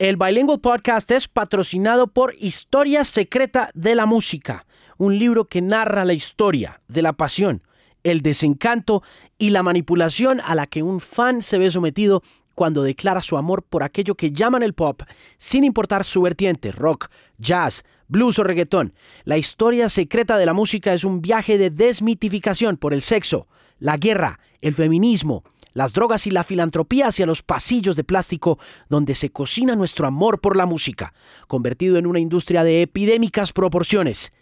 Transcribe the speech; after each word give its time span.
El 0.00 0.16
Bilingual 0.16 0.60
Podcast 0.60 1.10
es 1.10 1.28
patrocinado 1.28 2.06
por 2.06 2.34
Historia 2.38 3.04
Secreta 3.04 3.68
de 3.74 3.94
la 3.94 4.06
Música, 4.06 4.64
un 4.96 5.18
libro 5.18 5.44
que 5.44 5.60
narra 5.60 6.06
la 6.06 6.14
historia 6.14 6.80
de 6.88 7.02
la 7.02 7.12
pasión, 7.12 7.62
el 8.02 8.22
desencanto 8.22 9.02
y 9.36 9.50
la 9.50 9.62
manipulación 9.62 10.40
a 10.40 10.54
la 10.54 10.64
que 10.64 10.82
un 10.82 11.00
fan 11.00 11.42
se 11.42 11.58
ve 11.58 11.70
sometido 11.70 12.22
cuando 12.54 12.82
declara 12.82 13.20
su 13.20 13.36
amor 13.36 13.62
por 13.62 13.82
aquello 13.82 14.14
que 14.14 14.32
llaman 14.32 14.62
el 14.62 14.72
pop, 14.72 15.02
sin 15.36 15.64
importar 15.64 16.06
su 16.06 16.22
vertiente, 16.22 16.72
rock, 16.72 17.10
jazz, 17.36 17.84
blues 18.08 18.38
o 18.38 18.44
reggaetón. 18.44 18.94
La 19.24 19.36
historia 19.36 19.90
secreta 19.90 20.38
de 20.38 20.46
la 20.46 20.54
música 20.54 20.94
es 20.94 21.04
un 21.04 21.20
viaje 21.20 21.58
de 21.58 21.68
desmitificación 21.68 22.78
por 22.78 22.94
el 22.94 23.02
sexo, 23.02 23.48
la 23.78 23.98
guerra, 23.98 24.40
el 24.62 24.72
feminismo, 24.72 25.44
las 25.72 25.92
drogas 25.92 26.26
y 26.26 26.30
la 26.30 26.44
filantropía 26.44 27.08
hacia 27.08 27.26
los 27.26 27.42
pasillos 27.42 27.96
de 27.96 28.04
plástico 28.04 28.58
donde 28.88 29.14
se 29.14 29.30
cocina 29.30 29.76
nuestro 29.76 30.06
amor 30.06 30.40
por 30.40 30.56
la 30.56 30.66
música, 30.66 31.14
convertido 31.46 31.96
en 31.96 32.06
una 32.06 32.20
industria 32.20 32.64
de 32.64 32.82
epidémicas 32.82 33.52
proporciones. 33.52 34.32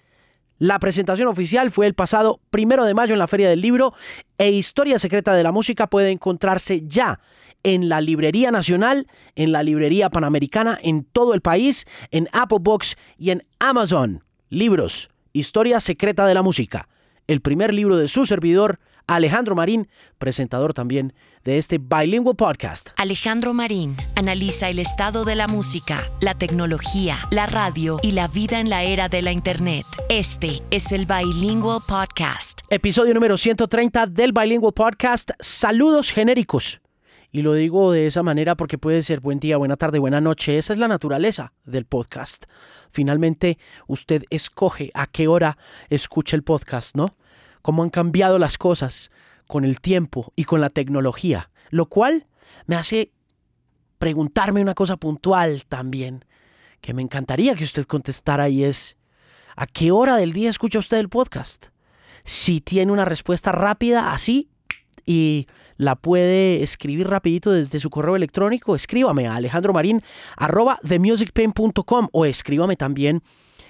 La 0.59 0.81
presentación 0.81 1.29
oficial 1.29 1.71
fue 1.71 1.87
el 1.87 1.95
pasado 1.95 2.41
primero 2.51 2.85
de 2.85 2.95
mayo 2.95 3.13
en 3.13 3.21
la 3.21 3.29
Feria 3.29 3.49
del 3.49 3.61
Libro 3.61 3.95
e 4.39 4.51
Historia 4.51 4.99
Secreta 4.99 5.33
de 5.35 5.45
la 5.45 5.53
Música 5.53 5.87
puede 5.87 6.11
encontrarse 6.11 6.83
ya 6.85 7.21
en 7.63 7.89
la 7.89 8.01
Librería 8.01 8.51
Nacional, 8.51 9.07
en 9.37 9.53
la 9.53 9.63
Librería 9.63 10.11
Panamericana, 10.11 10.79
en 10.83 11.05
todo 11.05 11.35
el 11.35 11.43
país, 11.43 11.87
en 12.11 12.29
Apple 12.33 12.59
Books 12.61 12.97
y 13.19 13.31
en 13.31 13.45
Amazon. 13.61 14.25
Libros, 14.49 15.11
Historia 15.33 15.79
Secreta 15.79 16.27
de 16.27 16.35
la 16.35 16.43
Música. 16.43 16.89
El 17.27 17.41
primer 17.41 17.75
libro 17.75 17.97
de 17.97 18.09
su 18.09 18.25
servidor, 18.25 18.81
Alejandro 19.09 19.55
Marín, 19.55 19.89
presentador 20.19 20.75
también 20.75 21.15
de 21.43 21.57
este 21.57 21.79
Bilingual 21.79 22.37
Podcast. 22.37 22.91
Alejandro 22.99 23.55
Marín 23.55 23.97
analiza 24.17 24.69
el 24.69 24.79
estado 24.79 25.25
de 25.25 25.35
la 25.35 25.49
música, 25.49 26.11
la 26.21 26.35
tecnología, 26.35 27.17
la 27.31 27.47
radio 27.47 27.99
y 28.03 28.13
la 28.13 28.29
vida 28.29 28.61
en 28.61 28.69
la 28.69 28.83
era 28.83 29.09
de 29.09 29.23
la 29.23 29.33
Internet. 29.33 29.87
Este 30.11 30.63
es 30.71 30.93
el 30.93 31.07
Bilingual 31.07 31.81
Podcast. 31.89 32.61
Episodio 32.69 33.15
número 33.15 33.39
130 33.39 34.09
del 34.09 34.33
Bilingual 34.33 34.75
Podcast. 34.75 35.31
Saludos 35.41 36.11
genéricos. 36.11 36.83
Y 37.33 37.41
lo 37.41 37.55
digo 37.55 37.93
de 37.93 38.07
esa 38.07 38.23
manera 38.23 38.57
porque 38.57 38.77
puede 38.77 39.03
ser 39.03 39.21
buen 39.21 39.41
día, 39.41 39.57
buena 39.57 39.77
tarde, 39.77 39.99
buena 39.99 40.21
noche. 40.21 40.59
Esa 40.59 40.75
es 40.75 40.79
la 40.79 40.89
naturaleza 40.89 41.55
del 41.65 41.87
podcast. 41.87 42.45
Finalmente, 42.91 43.59
usted 43.87 44.25
escoge 44.29 44.91
a 44.93 45.07
qué 45.07 45.29
hora 45.29 45.57
escucha 45.89 46.37
el 46.37 46.43
podcast, 46.43 46.95
¿no? 46.95 47.17
Cómo 47.63 47.83
han 47.83 47.91
cambiado 47.91 48.39
las 48.39 48.59
cosas 48.59 49.11
con 49.47 49.65
el 49.65 49.81
tiempo 49.81 50.33
y 50.37 50.45
con 50.45 50.61
la 50.61 50.71
tecnología, 50.71 51.51
lo 51.71 51.87
cual 51.87 52.27
me 52.67 52.77
hace 52.77 53.13
preguntarme 53.99 54.63
una 54.63 54.75
cosa 54.75 54.97
puntual 54.97 55.65
también, 55.69 56.25
que 56.81 56.95
me 56.95 57.03
encantaría 57.03 57.55
que 57.55 57.65
usted 57.65 57.87
contestara 57.87 58.49
y 58.49 58.65
es, 58.65 58.97
¿a 59.57 59.67
qué 59.67 59.91
hora 59.91 60.17
del 60.17 60.33
día 60.33 60.51
escucha 60.51 60.79
usted 60.79 60.99
el 60.99 61.09
podcast? 61.09 61.67
Si 62.25 62.61
tiene 62.61 62.93
una 62.93 63.05
respuesta 63.05 63.53
rápida 63.53 64.13
así 64.13 64.51
y 65.05 65.47
la 65.77 65.97
puede 65.97 66.63
escribir 66.63 67.09
rapidito 67.09 67.51
desde 67.51 67.81
su 67.81 67.91
correo 67.91 68.17
electrónico, 68.17 68.77
escríbame 68.77 69.27
a 69.27 69.37
alejandromarin 69.37 70.03
arroba 70.37 70.79
themusicpain.com 70.87 72.09
o 72.13 72.25
escríbame 72.27 72.77
también 72.77 73.23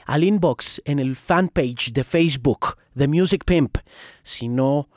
al 0.07 0.25
inbox 0.25 0.81
en 0.85 0.99
el 0.99 1.17
fanpage 1.17 1.93
de 1.93 2.05
Facebook 2.05 2.77
de 2.95 3.09
Music 3.09 3.45
Pimp. 3.45 3.79
Si 4.23 4.49
no 4.49 4.89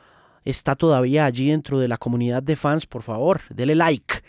está 0.46 0.76
todavía 0.76 1.26
allí 1.26 1.50
dentro 1.50 1.80
de 1.80 1.88
la 1.88 1.98
comunidad 1.98 2.44
de 2.44 2.56
fans, 2.56 2.86
por 2.86 3.04
favor, 3.04 3.42
dele 3.50 3.76
like. 3.76 4.24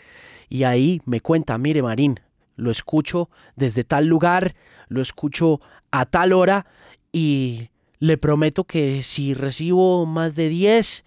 Y 0.49 0.63
ahí 0.63 1.01
me 1.05 1.21
cuenta, 1.21 1.57
mire 1.57 1.81
Marín, 1.81 2.19
lo 2.55 2.71
escucho 2.71 3.29
desde 3.55 3.83
tal 3.83 4.05
lugar, 4.05 4.55
lo 4.87 5.01
escucho 5.01 5.59
a 5.91 6.05
tal 6.05 6.33
hora 6.33 6.65
y 7.11 7.69
le 7.99 8.17
prometo 8.17 8.65
que 8.65 9.01
si 9.01 9.33
recibo 9.33 10.05
más 10.05 10.35
de 10.35 10.49
10 10.49 11.05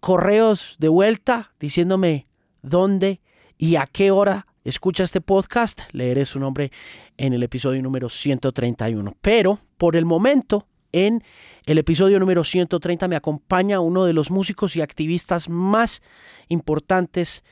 correos 0.00 0.76
de 0.78 0.88
vuelta 0.88 1.52
diciéndome 1.60 2.26
dónde 2.62 3.20
y 3.56 3.76
a 3.76 3.86
qué 3.86 4.10
hora 4.10 4.46
escucha 4.64 5.04
este 5.04 5.20
podcast, 5.20 5.82
leeré 5.92 6.24
su 6.24 6.40
nombre 6.40 6.72
en 7.16 7.32
el 7.32 7.42
episodio 7.42 7.82
número 7.82 8.08
131. 8.08 9.16
Pero 9.20 9.60
por 9.78 9.96
el 9.96 10.04
momento, 10.04 10.66
en 10.92 11.22
el 11.66 11.78
episodio 11.78 12.18
número 12.18 12.44
130 12.44 13.08
me 13.08 13.16
acompaña 13.16 13.80
uno 13.80 14.04
de 14.04 14.12
los 14.12 14.30
músicos 14.30 14.76
y 14.76 14.82
activistas 14.82 15.48
más 15.48 16.02
importantes 16.48 17.42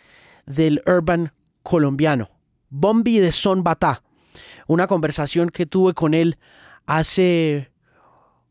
del 0.46 0.82
urban 0.86 1.32
colombiano, 1.62 2.30
Bombi 2.68 3.18
de 3.18 3.32
Son 3.32 3.62
Batá. 3.62 4.02
Una 4.66 4.86
conversación 4.86 5.50
que 5.50 5.66
tuve 5.66 5.94
con 5.94 6.14
él 6.14 6.38
hace 6.86 7.70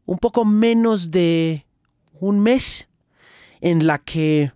un 0.05 0.17
poco 0.17 0.45
menos 0.45 1.11
de 1.11 1.65
un 2.13 2.39
mes 2.39 2.89
en 3.61 3.87
la 3.87 3.99
que 3.99 4.51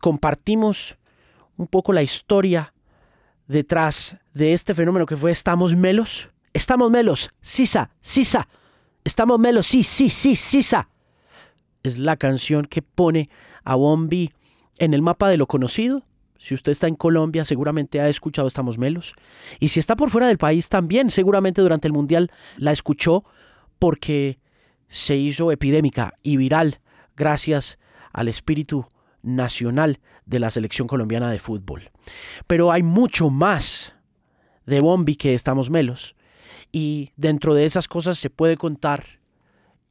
compartimos 0.00 0.98
un 1.56 1.66
poco 1.66 1.92
la 1.92 2.02
historia 2.02 2.73
detrás 3.46 4.16
de 4.32 4.52
este 4.52 4.74
fenómeno 4.74 5.06
que 5.06 5.16
fue 5.16 5.30
Estamos 5.30 5.74
Melos. 5.74 6.30
Estamos 6.52 6.90
Melos, 6.90 7.30
Sisa, 7.40 7.90
Sisa. 8.00 8.48
Estamos 9.04 9.38
Melos, 9.38 9.66
sí, 9.66 9.82
sí, 9.82 10.08
sí, 10.08 10.36
Sisa. 10.36 10.88
Es 11.82 11.98
la 11.98 12.16
canción 12.16 12.64
que 12.64 12.80
pone 12.82 13.28
a 13.64 13.74
Bombi 13.74 14.32
en 14.78 14.94
el 14.94 15.02
mapa 15.02 15.28
de 15.28 15.36
lo 15.36 15.46
conocido. 15.46 16.02
Si 16.38 16.54
usted 16.54 16.72
está 16.72 16.88
en 16.88 16.94
Colombia, 16.94 17.44
seguramente 17.44 18.00
ha 18.00 18.08
escuchado 18.08 18.48
Estamos 18.48 18.78
Melos. 18.78 19.14
Y 19.60 19.68
si 19.68 19.80
está 19.80 19.96
por 19.96 20.10
fuera 20.10 20.26
del 20.26 20.38
país, 20.38 20.68
también 20.68 21.10
seguramente 21.10 21.62
durante 21.62 21.88
el 21.88 21.92
Mundial 21.92 22.30
la 22.56 22.72
escuchó 22.72 23.24
porque 23.78 24.38
se 24.88 25.16
hizo 25.16 25.50
epidémica 25.50 26.14
y 26.22 26.36
viral 26.36 26.80
gracias 27.16 27.78
al 28.12 28.28
espíritu 28.28 28.86
nacional 29.22 29.98
de 30.26 30.38
la 30.38 30.50
selección 30.50 30.88
colombiana 30.88 31.30
de 31.30 31.38
fútbol. 31.38 31.90
Pero 32.46 32.72
hay 32.72 32.82
mucho 32.82 33.30
más 33.30 33.94
de 34.66 34.80
Bombi 34.80 35.16
que 35.16 35.34
estamos 35.34 35.70
melos. 35.70 36.16
Y 36.72 37.12
dentro 37.16 37.54
de 37.54 37.64
esas 37.64 37.88
cosas 37.88 38.18
se 38.18 38.30
puede 38.30 38.56
contar 38.56 39.20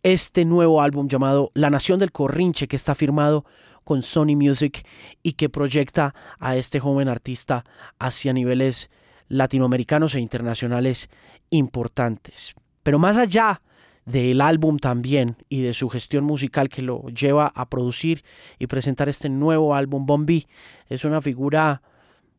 este 0.03 0.43
nuevo 0.43 0.81
álbum 0.81 1.07
llamado 1.07 1.49
La 1.53 1.69
Nación 1.69 1.99
del 1.99 2.11
Corrinche 2.11 2.67
que 2.67 2.75
está 2.75 2.93
firmado 2.93 3.45
con 3.83 4.01
Sony 4.01 4.35
Music 4.35 4.85
y 5.21 5.33
que 5.33 5.49
proyecta 5.49 6.13
a 6.39 6.55
este 6.55 6.79
joven 6.79 7.07
artista 7.07 7.65
hacia 7.99 8.33
niveles 8.33 8.89
latinoamericanos 9.29 10.15
e 10.15 10.19
internacionales 10.19 11.09
importantes. 11.49 12.53
Pero 12.83 12.99
más 12.99 13.17
allá 13.17 13.61
del 14.05 14.41
álbum 14.41 14.77
también 14.77 15.37
y 15.49 15.61
de 15.61 15.73
su 15.73 15.89
gestión 15.89 16.23
musical 16.23 16.69
que 16.69 16.81
lo 16.81 17.07
lleva 17.07 17.51
a 17.55 17.69
producir 17.69 18.23
y 18.59 18.67
presentar 18.67 19.09
este 19.09 19.29
nuevo 19.29 19.75
álbum 19.75 20.05
Bombi. 20.05 20.47
Es 20.89 21.05
una 21.05 21.21
figura 21.21 21.81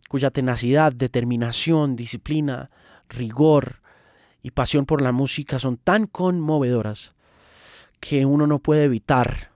cuya 0.08 0.30
tenacidad, 0.30 0.92
determinación, 0.92 1.96
disciplina, 1.96 2.70
rigor 3.08 3.80
y 4.42 4.50
pasión 4.50 4.84
por 4.84 5.00
la 5.00 5.12
música 5.12 5.58
son 5.58 5.78
tan 5.78 6.06
conmovedoras 6.06 7.14
que 8.00 8.26
uno 8.26 8.46
no 8.46 8.58
puede 8.58 8.84
evitar 8.84 9.50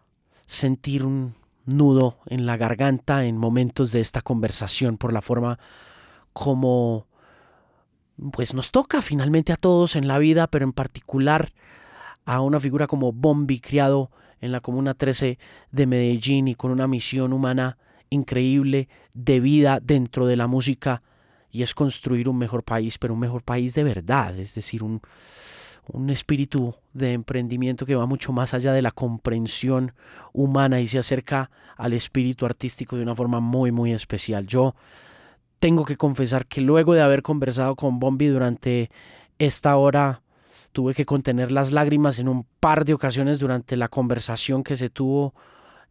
sentir 0.47 1.05
un 1.05 1.35
nudo 1.67 2.17
en 2.27 2.47
la 2.47 2.57
garganta 2.57 3.27
en 3.27 3.37
momentos 3.37 3.93
de 3.93 4.01
esta 4.01 4.23
conversación 4.23 4.97
por 4.97 5.13
la 5.13 5.21
forma 5.21 5.59
como 6.33 7.07
pues 8.33 8.55
nos 8.55 8.73
toca 8.73 9.03
finalmente 9.03 9.53
a 9.53 9.57
todos 9.57 9.95
en 9.95 10.09
la 10.09 10.19
vida, 10.19 10.47
pero 10.47 10.65
en 10.65 10.73
particular 10.73 11.53
a 12.29 12.43
una 12.43 12.61
figura 12.61 12.87
como 12.87 13.11
Bombi, 13.11 13.59
criado 13.59 14.11
en 14.43 14.53
la 14.53 14.61
Comuna 14.61 14.93
13 14.93 15.39
de 15.73 15.87
Medellín 15.87 16.47
y 16.47 16.55
con 16.55 16.71
una 16.71 16.87
misión 16.87 17.33
humana 17.33 17.79
increíble 18.11 18.91
de 19.15 19.41
vida 19.41 19.81
dentro 19.83 20.27
de 20.27 20.37
la 20.37 20.47
música 20.47 21.03
y 21.51 21.63
es 21.63 21.75
construir 21.75 22.29
un 22.29 22.37
mejor 22.37 22.65
país, 22.65 22.99
pero 22.99 23.15
un 23.15 23.21
mejor 23.21 23.43
país 23.43 23.73
de 23.75 23.83
verdad, 23.83 24.39
es 24.39 24.55
decir, 24.55 24.83
un, 24.83 25.01
un 25.87 26.11
espíritu 26.11 26.75
de 26.93 27.15
emprendimiento 27.15 27.87
que 27.87 27.95
va 27.95 28.05
mucho 28.05 28.31
más 28.31 28.53
allá 28.53 28.75
de 28.75 28.83
la 28.83 28.91
comprensión 28.91 29.95
humana 30.35 30.83
y 30.83 30.87
se 30.87 30.99
acerca 30.99 31.51
al 31.79 31.95
espíritu 31.95 32.45
artístico 32.45 32.97
de 32.97 33.05
una 33.05 33.15
forma 33.15 33.41
muy, 33.41 33.73
muy 33.73 33.93
especial. 33.93 34.47
Yo 34.47 34.75
tengo 35.61 35.87
que 35.87 35.97
confesar 35.97 36.45
que 36.45 36.61
luego 36.61 36.93
de 36.93 37.01
haber 37.01 37.23
conversado 37.23 37.75
con 37.75 37.99
Bombi 37.99 38.27
durante 38.27 38.91
esta 39.39 39.75
hora 39.77 40.21
Tuve 40.79 40.95
que 40.95 41.07
contener 41.07 41.51
las 41.51 41.73
lágrimas 41.73 42.21
en 42.21 42.29
un 42.29 42.47
par 42.61 42.85
de 42.85 42.95
ocasiones 42.95 43.41
durante 43.41 43.77
la 43.77 43.89
conversación 43.89 44.63
que 44.63 44.77
se 44.77 44.89
tuvo 44.89 45.35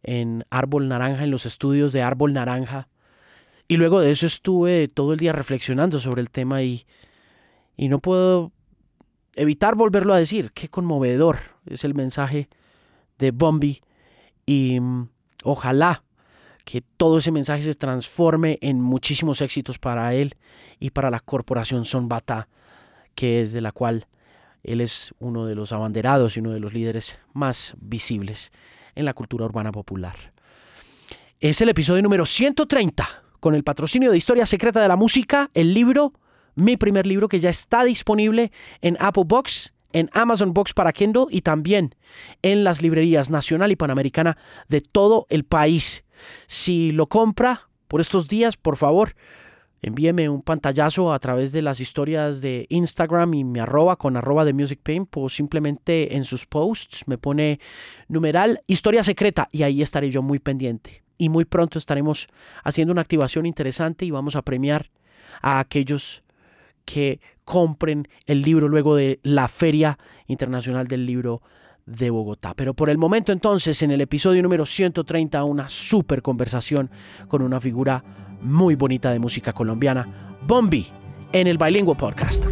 en 0.02 0.46
Árbol 0.48 0.88
Naranja, 0.88 1.24
en 1.24 1.30
los 1.30 1.44
estudios 1.44 1.92
de 1.92 2.00
Árbol 2.00 2.32
Naranja. 2.32 2.88
Y 3.68 3.76
luego 3.76 4.00
de 4.00 4.12
eso 4.12 4.24
estuve 4.24 4.88
todo 4.88 5.12
el 5.12 5.18
día 5.18 5.34
reflexionando 5.34 6.00
sobre 6.00 6.22
el 6.22 6.30
tema 6.30 6.62
y, 6.62 6.86
y 7.76 7.88
no 7.88 7.98
puedo 7.98 8.50
evitar 9.34 9.74
volverlo 9.74 10.14
a 10.14 10.18
decir. 10.18 10.52
Qué 10.52 10.70
conmovedor 10.70 11.36
es 11.66 11.84
el 11.84 11.92
mensaje 11.92 12.48
de 13.18 13.30
Bombi 13.30 13.82
y 14.46 14.80
mm, 14.80 15.10
ojalá 15.44 16.02
que 16.64 16.80
todo 16.80 17.18
ese 17.18 17.30
mensaje 17.30 17.62
se 17.62 17.74
transforme 17.74 18.58
en 18.62 18.80
muchísimos 18.80 19.42
éxitos 19.42 19.78
para 19.78 20.14
él 20.14 20.36
y 20.80 20.92
para 20.92 21.10
la 21.10 21.20
corporación 21.20 21.84
Son 21.84 22.08
Bata, 22.08 22.48
que 23.14 23.42
es 23.42 23.52
de 23.52 23.60
la 23.60 23.72
cual 23.72 24.06
él 24.62 24.80
es 24.80 25.14
uno 25.18 25.46
de 25.46 25.54
los 25.54 25.72
abanderados 25.72 26.36
y 26.36 26.40
uno 26.40 26.50
de 26.50 26.60
los 26.60 26.72
líderes 26.72 27.18
más 27.32 27.74
visibles 27.80 28.52
en 28.94 29.04
la 29.04 29.14
cultura 29.14 29.44
urbana 29.44 29.72
popular. 29.72 30.32
Es 31.40 31.60
el 31.60 31.68
episodio 31.68 32.02
número 32.02 32.26
130, 32.26 33.08
con 33.40 33.54
el 33.54 33.64
patrocinio 33.64 34.10
de 34.10 34.16
Historia 34.16 34.46
Secreta 34.46 34.80
de 34.80 34.88
la 34.88 34.96
Música, 34.96 35.50
el 35.54 35.72
libro, 35.72 36.12
mi 36.54 36.76
primer 36.76 37.06
libro 37.06 37.28
que 37.28 37.40
ya 37.40 37.50
está 37.50 37.84
disponible 37.84 38.50
en 38.82 38.96
Apple 38.98 39.24
Box, 39.26 39.72
en 39.92 40.10
Amazon 40.12 40.52
Box 40.52 40.74
para 40.74 40.92
Kindle 40.92 41.26
y 41.30 41.42
también 41.42 41.94
en 42.42 42.64
las 42.64 42.82
librerías 42.82 43.30
nacional 43.30 43.70
y 43.70 43.76
panamericana 43.76 44.36
de 44.68 44.80
todo 44.80 45.26
el 45.30 45.44
país. 45.44 46.04
Si 46.46 46.90
lo 46.90 47.06
compra 47.06 47.68
por 47.86 48.00
estos 48.00 48.28
días, 48.28 48.56
por 48.56 48.76
favor, 48.76 49.14
envíeme 49.82 50.28
un 50.28 50.42
pantallazo 50.42 51.12
a 51.12 51.18
través 51.18 51.52
de 51.52 51.62
las 51.62 51.80
historias 51.80 52.40
de 52.40 52.66
Instagram 52.68 53.34
y 53.34 53.44
me 53.44 53.60
arroba 53.60 53.96
con 53.96 54.16
arroba 54.16 54.44
de 54.44 54.52
Music 54.52 54.80
Pain 54.82 55.08
o 55.14 55.28
simplemente 55.28 56.16
en 56.16 56.24
sus 56.24 56.46
posts 56.46 57.04
me 57.06 57.18
pone 57.18 57.60
numeral 58.08 58.62
historia 58.66 59.04
secreta 59.04 59.48
y 59.52 59.62
ahí 59.62 59.82
estaré 59.82 60.10
yo 60.10 60.22
muy 60.22 60.38
pendiente. 60.38 61.02
Y 61.16 61.28
muy 61.28 61.44
pronto 61.44 61.78
estaremos 61.78 62.28
haciendo 62.62 62.92
una 62.92 63.00
activación 63.00 63.44
interesante 63.46 64.04
y 64.04 64.10
vamos 64.10 64.36
a 64.36 64.42
premiar 64.42 64.90
a 65.42 65.58
aquellos 65.58 66.22
que 66.84 67.20
compren 67.44 68.08
el 68.26 68.42
libro 68.42 68.68
luego 68.68 68.94
de 68.94 69.20
la 69.22 69.48
Feria 69.48 69.98
Internacional 70.26 70.86
del 70.86 71.06
Libro 71.06 71.42
de 71.88 72.10
Bogotá. 72.10 72.54
Pero 72.54 72.74
por 72.74 72.90
el 72.90 72.98
momento 72.98 73.32
entonces, 73.32 73.82
en 73.82 73.90
el 73.90 74.00
episodio 74.00 74.42
número 74.42 74.66
130, 74.66 75.42
una 75.44 75.68
super 75.68 76.22
conversación 76.22 76.90
con 77.28 77.42
una 77.42 77.60
figura 77.60 78.04
muy 78.40 78.74
bonita 78.74 79.10
de 79.10 79.18
música 79.18 79.52
colombiana, 79.52 80.36
Bombi, 80.46 80.86
en 81.32 81.46
el 81.46 81.58
Bilingüe 81.58 81.94
Podcast. 81.94 82.46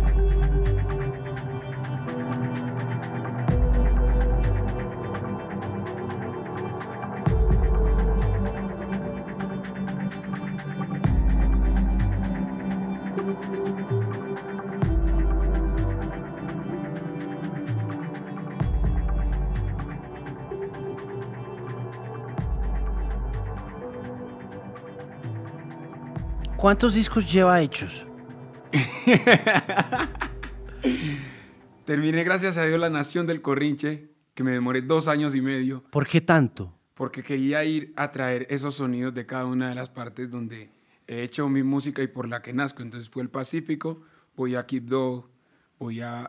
¿Cuántos 26.67 26.95
discos 26.95 27.33
lleva 27.33 27.63
hechos? 27.63 28.05
Terminé, 31.85 32.25
gracias 32.25 32.57
a 32.57 32.65
Dios, 32.65 32.81
La 32.81 32.91
Nación 32.91 33.25
del 33.25 33.41
Corrinche, 33.41 34.11
que 34.35 34.43
me 34.43 34.51
demoré 34.51 34.83
dos 34.83 35.07
años 35.07 35.37
y 35.37 35.41
medio. 35.41 35.85
¿Por 35.93 36.09
qué 36.09 36.21
tanto? 36.21 36.75
Porque 36.95 37.23
quería 37.23 37.65
ir 37.65 37.93
a 37.95 38.11
traer 38.11 38.49
esos 38.51 38.75
sonidos 38.75 39.15
de 39.15 39.27
cada 39.27 39.47
una 39.47 39.69
de 39.69 39.77
las 39.77 39.91
partes 39.91 40.29
donde 40.29 40.69
he 41.07 41.23
hecho 41.23 41.49
mi 41.49 41.63
música 41.63 42.03
y 42.03 42.09
por 42.09 42.27
la 42.27 42.43
que 42.43 42.53
nazco. 42.53 42.83
Entonces 42.83 43.11
fue 43.11 43.23
el 43.23 43.29
Pacífico, 43.29 44.03
voy 44.35 44.57
a 44.57 44.65
Quibdó, 44.65 45.31
voy 45.79 46.01
a, 46.01 46.25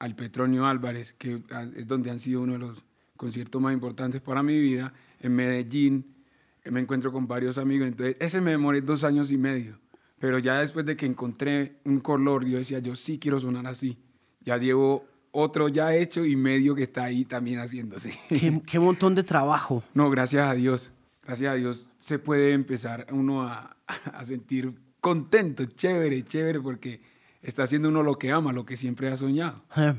al 0.00 0.16
Petronio 0.16 0.66
Álvarez, 0.66 1.12
que 1.12 1.44
es 1.76 1.86
donde 1.86 2.10
han 2.10 2.18
sido 2.18 2.40
uno 2.40 2.54
de 2.54 2.58
los 2.58 2.82
conciertos 3.16 3.62
más 3.62 3.72
importantes 3.72 4.20
para 4.20 4.42
mi 4.42 4.58
vida, 4.58 4.92
en 5.20 5.36
Medellín, 5.36 6.19
me 6.64 6.80
encuentro 6.80 7.12
con 7.12 7.26
varios 7.26 7.58
amigos. 7.58 7.88
Entonces, 7.88 8.16
ese 8.20 8.40
me 8.40 8.52
demoré 8.52 8.80
dos 8.80 9.04
años 9.04 9.30
y 9.30 9.38
medio. 9.38 9.78
Pero 10.18 10.38
ya 10.38 10.60
después 10.60 10.84
de 10.84 10.96
que 10.96 11.06
encontré 11.06 11.76
un 11.84 12.00
color, 12.00 12.44
yo 12.44 12.58
decía, 12.58 12.78
yo 12.80 12.96
sí 12.96 13.18
quiero 13.18 13.40
sonar 13.40 13.66
así. 13.66 13.98
Ya 14.40 14.58
llevo 14.58 15.06
otro 15.32 15.68
ya 15.68 15.94
hecho 15.94 16.24
y 16.24 16.36
medio 16.36 16.74
que 16.74 16.82
está 16.82 17.04
ahí 17.04 17.24
también 17.24 17.58
haciéndose. 17.58 18.18
Qué, 18.28 18.60
qué 18.66 18.78
montón 18.78 19.14
de 19.14 19.22
trabajo. 19.22 19.82
No, 19.94 20.10
gracias 20.10 20.46
a 20.46 20.54
Dios. 20.54 20.92
Gracias 21.24 21.52
a 21.52 21.54
Dios 21.54 21.90
se 22.00 22.18
puede 22.18 22.52
empezar 22.52 23.06
uno 23.12 23.42
a, 23.42 23.76
a 23.86 24.24
sentir 24.24 24.74
contento, 25.00 25.64
chévere, 25.64 26.24
chévere, 26.24 26.60
porque 26.60 27.00
está 27.42 27.62
haciendo 27.62 27.88
uno 27.88 28.02
lo 28.02 28.16
que 28.16 28.32
ama, 28.32 28.52
lo 28.52 28.64
que 28.64 28.76
siempre 28.76 29.08
ha 29.08 29.16
soñado. 29.16 29.62
Eh, 29.76 29.94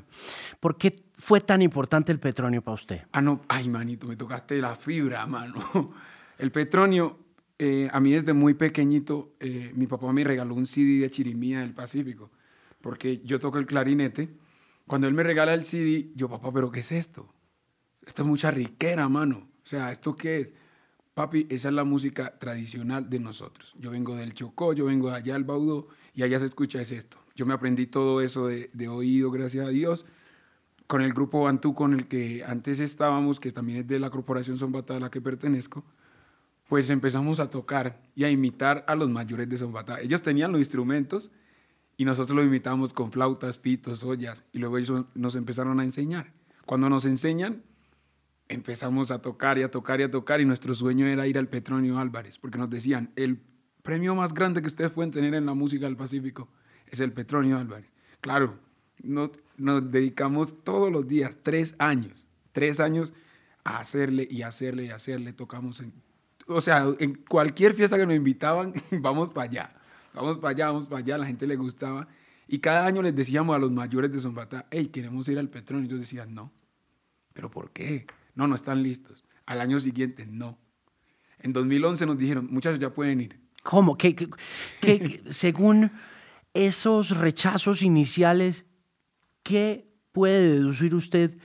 ¿Por 0.60 0.78
qué 0.78 1.04
fue 1.18 1.42
tan 1.42 1.62
importante 1.62 2.12
el 2.12 2.20
petróleo 2.20 2.62
para 2.62 2.76
usted? 2.76 3.02
Ah, 3.12 3.22
no, 3.22 3.42
ay, 3.48 3.70
manito, 3.70 4.08
me 4.08 4.16
tocaste 4.16 4.60
la 4.62 4.76
fibra, 4.76 5.26
mano. 5.26 5.94
El 6.42 6.52
Petronio, 6.52 7.20
eh, 7.60 7.88
a 7.94 8.00
mí 8.00 8.14
desde 8.14 8.34
muy 8.34 8.56
pequeñito, 8.56 9.36
eh, 9.40 9.72
mi 9.76 9.86
papá 9.86 10.12
me 10.12 10.24
regaló 10.24 10.56
un 10.56 10.66
CD 10.66 11.00
de 11.00 11.12
Chirimía 11.12 11.60
del 11.60 11.76
Pacífico, 11.76 12.32
porque 12.82 13.22
yo 13.24 13.40
toco 13.40 13.60
el 13.60 13.68
clarinete. 13.68 14.28
Cuando 14.88 15.08
él 15.08 15.14
me 15.14 15.22
regala 15.22 15.54
el 15.54 15.66
CD, 15.66 16.10
yo, 16.16 16.30
papá, 16.30 16.52
¿pero 16.52 16.72
qué 16.72 16.80
es 16.80 16.92
esto? 16.94 17.32
Esto 18.08 18.24
es 18.24 18.28
mucha 18.28 18.50
riquera, 18.50 19.08
mano. 19.08 19.50
O 19.64 19.68
sea, 19.68 19.92
¿esto 19.92 20.16
qué 20.16 20.40
es? 20.40 20.54
Papi, 21.14 21.46
esa 21.52 21.68
es 21.68 21.76
la 21.76 21.84
música 21.84 22.40
tradicional 22.40 23.08
de 23.08 23.20
nosotros. 23.20 23.76
Yo 23.78 23.92
vengo 23.92 24.16
del 24.16 24.34
Chocó, 24.34 24.74
yo 24.74 24.86
vengo 24.86 25.12
de 25.12 25.18
allá 25.18 25.34
del 25.34 25.44
Baudó, 25.44 25.90
y 26.16 26.24
allá 26.24 26.40
se 26.40 26.46
escucha 26.48 26.82
es 26.82 26.92
esto. 26.92 27.18
Yo 27.36 27.46
me 27.46 27.54
aprendí 27.54 27.86
todo 27.86 28.20
eso 28.20 28.48
de, 28.48 28.72
de 28.74 28.88
oído, 28.88 29.30
gracias 29.30 29.68
a 29.68 29.70
Dios 29.70 30.06
con 30.88 31.02
el 31.02 31.14
grupo 31.14 31.44
Bantú 31.44 31.74
con 31.74 31.94
el 31.94 32.08
que 32.10 32.44
antes 32.46 32.82
estábamos, 32.82 33.40
que 33.40 33.54
también 33.54 33.78
es 33.78 33.88
de 33.88 33.98
la 33.98 34.10
corporación 34.10 34.58
Zombata 34.58 34.98
a 34.98 35.00
la 35.00 35.10
que 35.10 35.22
pertenezco, 35.22 35.86
pues 36.72 36.90
empezamos 36.90 37.42
a 37.42 37.50
tocar 37.50 38.00
y 38.16 38.24
a 38.24 38.30
imitar 38.30 38.86
a 38.88 38.96
los 38.96 39.10
mayores 39.10 39.50
de 39.50 39.58
Zombata. 39.58 40.00
Ellos 40.00 40.22
tenían 40.22 40.54
los 40.54 40.62
instrumentos 40.62 41.30
y 41.98 42.06
nosotros 42.06 42.38
los 42.38 42.46
imitamos 42.46 42.94
con 42.94 43.12
flautas, 43.12 43.58
pitos, 43.58 44.06
ollas 44.06 44.46
y 44.54 44.60
luego 44.60 44.78
ellos 44.78 45.04
nos 45.14 45.36
empezaron 45.36 45.82
a 45.82 45.84
enseñar. 45.84 46.32
Cuando 46.66 46.90
nos 46.90 47.04
enseñan, 47.04 47.62
empezamos 48.48 49.12
a 49.12 49.22
tocar 49.22 49.58
y 49.58 49.64
a 49.64 49.70
tocar 49.70 50.00
y 50.00 50.04
a 50.04 50.12
tocar 50.12 50.40
y 50.40 50.46
nuestro 50.46 50.74
sueño 50.74 51.08
era 51.08 51.28
ir 51.28 51.38
al 51.38 51.50
Petronio 51.50 52.00
Álvarez, 52.00 52.38
porque 52.38 52.58
nos 52.58 52.70
decían, 52.70 53.12
el 53.18 53.42
premio 53.84 54.16
más 54.16 54.34
grande 54.34 54.62
que 54.62 54.68
ustedes 54.68 54.92
pueden 54.92 55.12
tener 55.12 55.34
en 55.34 55.46
la 55.46 55.54
música 55.54 55.88
del 55.88 55.98
Pacífico 55.98 56.48
es 56.88 57.02
el 57.02 57.12
Petronio 57.12 57.58
Álvarez. 57.58 57.92
Claro, 58.22 58.58
nos, 59.04 59.32
nos 59.58 59.92
dedicamos 59.92 60.64
todos 60.64 60.90
los 60.90 61.06
días, 61.06 61.38
tres 61.44 61.76
años, 61.80 62.30
tres 62.54 62.80
años 62.80 63.12
a 63.66 63.80
hacerle 63.80 64.26
y 64.32 64.44
hacerle 64.44 64.86
y 64.86 64.92
hacerle. 64.92 65.34
Tocamos 65.34 65.82
en 65.82 65.92
o 66.54 66.62
sea, 66.62 66.86
en 67.00 67.16
cualquier 67.16 67.74
fiesta 67.74 67.98
que 67.98 68.06
nos 68.06 68.16
invitaban, 68.16 68.74
vamos 68.92 69.32
para 69.32 69.50
allá, 69.50 69.74
vamos 70.14 70.38
para 70.38 70.50
allá, 70.50 70.68
vamos 70.68 70.90
para 70.90 71.00
allá, 71.00 71.18
la 71.18 71.26
gente 71.26 71.48
le 71.48 71.56
gustaba. 71.56 72.08
Y 72.48 72.60
cada 72.60 72.86
año 72.86 73.02
les 73.02 73.16
decíamos 73.16 73.56
a 73.56 73.60
los 73.60 73.72
mayores 73.72 74.12
de 74.12 74.20
Zombata, 74.20 74.68
hey, 74.72 74.88
queremos 74.88 75.28
ir 75.30 75.40
al 75.40 75.50
petróleo. 75.50 75.84
Y 75.84 75.88
ellos 75.88 76.02
decían, 76.02 76.36
no. 76.36 76.52
¿Pero 77.34 77.50
por 77.50 77.72
qué? 77.72 78.08
No, 78.36 78.46
no 78.46 78.56
están 78.56 78.84
listos. 78.84 79.24
Al 79.46 79.62
año 79.62 79.80
siguiente, 79.80 80.28
no. 80.28 80.58
En 81.40 81.54
2011 81.54 82.06
nos 82.06 82.18
dijeron, 82.18 82.50
muchachos, 82.52 82.80
ya 82.80 82.94
pueden 82.94 83.22
ir. 83.22 83.40
¿Cómo? 83.64 83.98
¿Qué, 83.98 84.16
qué, 84.16 84.30
qué, 84.82 85.24
según 85.30 85.92
esos 86.54 87.18
rechazos 87.18 87.82
iniciales, 87.82 88.66
¿qué 89.44 89.88
puede 90.12 90.56
deducir 90.56 90.94
usted 90.94 91.38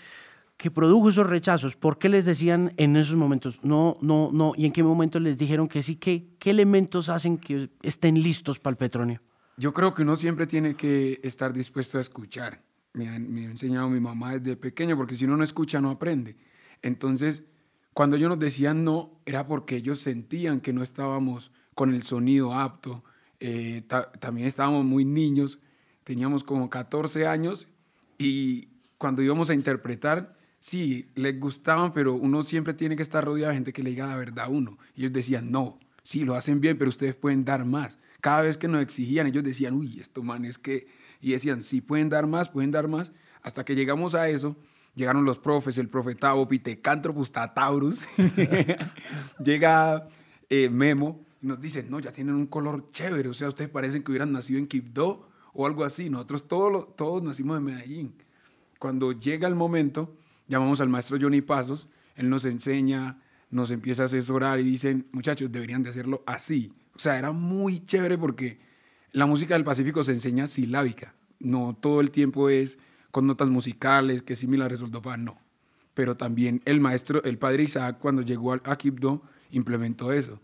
que 0.56 0.70
produjo 0.70 1.10
esos 1.10 1.26
rechazos, 1.26 1.76
¿por 1.76 1.98
qué 1.98 2.08
les 2.08 2.25
decían 2.25 2.72
en 2.76 2.96
esos 2.96 3.14
momentos 3.16 3.60
no, 3.62 3.98
no, 4.00 4.30
no? 4.32 4.52
¿Y 4.56 4.66
en 4.66 4.72
qué 4.72 4.82
momento 4.82 5.20
les 5.20 5.36
dijeron 5.36 5.68
que 5.68 5.82
sí? 5.82 5.96
¿Qué, 5.96 6.28
qué 6.38 6.50
elementos 6.50 7.08
hacen 7.08 7.36
que 7.36 7.70
estén 7.82 8.14
listos 8.14 8.58
para 8.58 8.72
el 8.72 8.78
petróleo? 8.78 9.20
Yo 9.58 9.72
creo 9.72 9.94
que 9.94 10.02
uno 10.02 10.16
siempre 10.16 10.46
tiene 10.46 10.75
que 10.75 11.20
estar 11.22 11.52
dispuesto 11.52 11.98
a 11.98 12.00
escuchar. 12.00 12.62
Me 12.94 13.08
ha, 13.08 13.18
me 13.18 13.46
ha 13.46 13.50
enseñado 13.50 13.88
mi 13.90 14.00
mamá 14.00 14.38
desde 14.38 14.56
pequeño, 14.56 14.96
porque 14.96 15.14
si 15.14 15.26
uno 15.26 15.36
no 15.36 15.44
escucha, 15.44 15.80
no 15.80 15.90
aprende. 15.90 16.36
Entonces, 16.82 17.42
cuando 17.92 18.16
ellos 18.16 18.30
nos 18.30 18.38
decían 18.38 18.84
no, 18.84 19.20
era 19.25 19.46
porque 19.46 19.76
ellos 19.76 20.00
sentían 20.00 20.60
que 20.60 20.72
no 20.72 20.82
estábamos 20.82 21.50
con 21.75 21.94
el 21.94 22.02
sonido 22.02 22.52
apto. 22.54 23.04
Eh, 23.40 23.82
ta 23.86 24.10
también 24.12 24.46
estábamos 24.46 24.84
muy 24.84 25.04
niños, 25.04 25.58
teníamos 26.04 26.44
como 26.44 26.70
14 26.70 27.26
años 27.26 27.68
y 28.18 28.68
cuando 28.98 29.22
íbamos 29.22 29.50
a 29.50 29.54
interpretar, 29.54 30.36
sí, 30.60 31.10
les 31.14 31.38
gustaban, 31.38 31.92
pero 31.92 32.14
uno 32.14 32.42
siempre 32.42 32.75
tiene 32.75 32.96
que 32.96 33.02
estar 33.02 33.25
rodeado 33.25 33.50
de 33.50 33.56
gente 33.56 33.72
que 33.72 33.82
le 33.82 33.90
diga 33.90 34.06
la 34.06 34.16
verdad 34.16 34.46
a 34.46 34.48
uno. 34.48 34.78
Y 34.94 35.00
ellos 35.02 35.12
decían, 35.12 35.50
no, 35.50 35.78
sí, 36.02 36.25
lo 36.25 36.34
hacen 36.34 36.60
bien, 36.60 36.78
pero 36.78 36.88
ustedes 36.88 37.14
pueden 37.14 37.44
dar 37.44 37.64
más. 37.64 37.98
Cada 38.20 38.42
vez 38.42 38.56
que 38.56 38.68
nos 38.68 38.82
exigían, 38.82 39.26
ellos 39.26 39.44
decían, 39.44 39.75
uy, 39.75 40.00
esto 40.00 40.22
man 40.22 40.44
es 40.44 40.58
que... 40.58 40.88
Y 41.20 41.32
decían, 41.32 41.62
sí, 41.62 41.80
pueden 41.80 42.08
dar 42.08 42.26
más, 42.26 42.48
pueden 42.48 42.70
dar 42.70 42.88
más. 42.88 43.12
Hasta 43.42 43.64
que 43.64 43.75
llegamos 43.75 44.14
a 44.14 44.28
eso, 44.28 44.56
llegaron 44.94 45.25
los 45.25 45.38
profes, 45.38 45.78
el 45.78 45.88
profetado 45.88 46.46
Pitecantropus 46.48 47.30
Tataurus, 47.30 48.00
llega 49.44 50.08
eh, 50.50 50.68
Memo 50.68 51.25
y 51.40 51.46
nos 51.46 51.60
dice, 51.60 51.84
no, 51.84 52.00
ya 52.00 52.12
tienen 52.12 52.34
un 52.34 52.46
color 52.46 52.90
chévere, 52.90 53.28
o 53.28 53.34
sea, 53.34 53.48
ustedes 53.48 53.70
parecen 53.70 54.02
que 54.02 54.10
hubieran 54.10 54.32
nacido 54.32 54.58
en 54.58 54.66
Quibdó 54.66 55.28
o 55.52 55.66
algo 55.66 55.84
así. 55.84 56.10
Nosotros 56.10 56.48
todos, 56.48 56.96
todos 56.96 57.22
nacimos 57.22 57.58
en 57.58 57.64
Medellín. 57.64 58.14
Cuando 58.78 59.12
llega 59.12 59.48
el 59.48 59.54
momento, 59.54 60.16
llamamos 60.49 60.81
al 60.81 60.88
maestro 60.88 61.19
Johnny 61.21 61.41
Pasos, 61.41 61.88
él 62.15 62.31
nos 62.31 62.45
enseña 62.45 63.19
nos 63.50 63.71
empieza 63.71 64.03
a 64.03 64.07
asesorar 64.07 64.61
y 64.61 64.65
dicen, 64.65 65.07
muchachos, 65.12 65.50
deberían 65.53 65.83
de 65.83 65.91
hacerlo 65.91 66.23
así. 66.26 66.73
O 66.95 66.99
sea, 66.99 67.19
era 67.19 67.33
muy 67.33 67.85
chévere 67.85 68.19
porque 68.19 68.59
la 69.12 69.26
música 69.26 69.55
del 69.55 69.65
Pacífico 69.65 70.03
se 70.05 70.12
enseña 70.12 70.49
silábica. 70.49 71.15
No 71.38 71.76
todo 71.79 72.00
el 72.00 72.11
tiempo 72.11 72.49
es 72.49 72.79
con 73.11 73.26
notas 73.26 73.49
musicales, 73.49 74.23
que 74.23 74.37
si 74.37 74.47
mi 74.47 74.57
la 74.57 74.69
resolvió, 74.69 75.00
no. 75.17 75.38
Pero 75.95 76.17
también 76.17 76.61
el 76.65 76.81
maestro, 76.81 77.23
el 77.25 77.38
padre 77.38 77.65
Isaac, 77.65 77.99
cuando 77.99 78.23
llegó 78.23 78.53
a 78.53 78.76
Quibdó, 78.76 79.23
implementó 79.50 80.12
eso. 80.12 80.41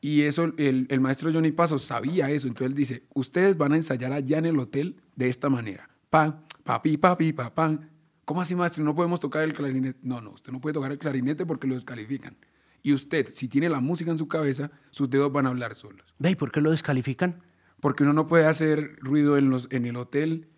Y 0.00 0.22
eso, 0.22 0.52
el, 0.58 0.86
el, 0.90 1.00
maestro 1.00 1.32
Johnny 1.32 1.52
Paso 1.52 1.78
sabía 1.78 2.30
eso. 2.30 2.48
Entonces 2.48 2.66
él 2.66 2.74
dice, 2.74 3.04
ustedes 3.14 3.56
van 3.56 3.72
a 3.72 3.76
ensayar 3.76 4.12
allá 4.12 4.38
en 4.38 4.46
el 4.46 4.58
hotel 4.58 4.96
de 5.14 5.28
esta 5.28 5.48
manera. 5.48 5.88
Pan, 6.10 6.42
papi, 6.64 6.96
papi, 6.96 7.32
papán. 7.32 7.91
¿Cómo 8.24 8.40
así, 8.40 8.54
maestro? 8.54 8.84
No 8.84 8.94
podemos 8.94 9.20
tocar 9.20 9.42
el 9.42 9.52
clarinete. 9.52 9.98
No, 10.02 10.20
no, 10.20 10.30
usted 10.30 10.52
no 10.52 10.60
puede 10.60 10.74
tocar 10.74 10.92
el 10.92 10.98
clarinete 10.98 11.44
porque 11.44 11.66
lo 11.66 11.74
descalifican. 11.74 12.36
Y 12.82 12.92
usted, 12.92 13.28
si 13.32 13.48
tiene 13.48 13.68
la 13.68 13.80
música 13.80 14.10
en 14.10 14.18
su 14.18 14.28
cabeza, 14.28 14.70
sus 14.90 15.08
dedos 15.08 15.32
van 15.32 15.46
a 15.46 15.50
hablar 15.50 15.74
solos. 15.74 16.04
¿Y 16.18 16.34
por 16.34 16.50
qué 16.50 16.60
lo 16.60 16.70
descalifican? 16.70 17.42
Porque 17.80 18.02
uno 18.02 18.12
no 18.12 18.26
puede 18.26 18.46
hacer 18.46 18.96
ruido 19.00 19.38
en, 19.38 19.50
los, 19.50 19.68
en 19.70 19.86
el 19.86 19.96
hotel 19.96 20.48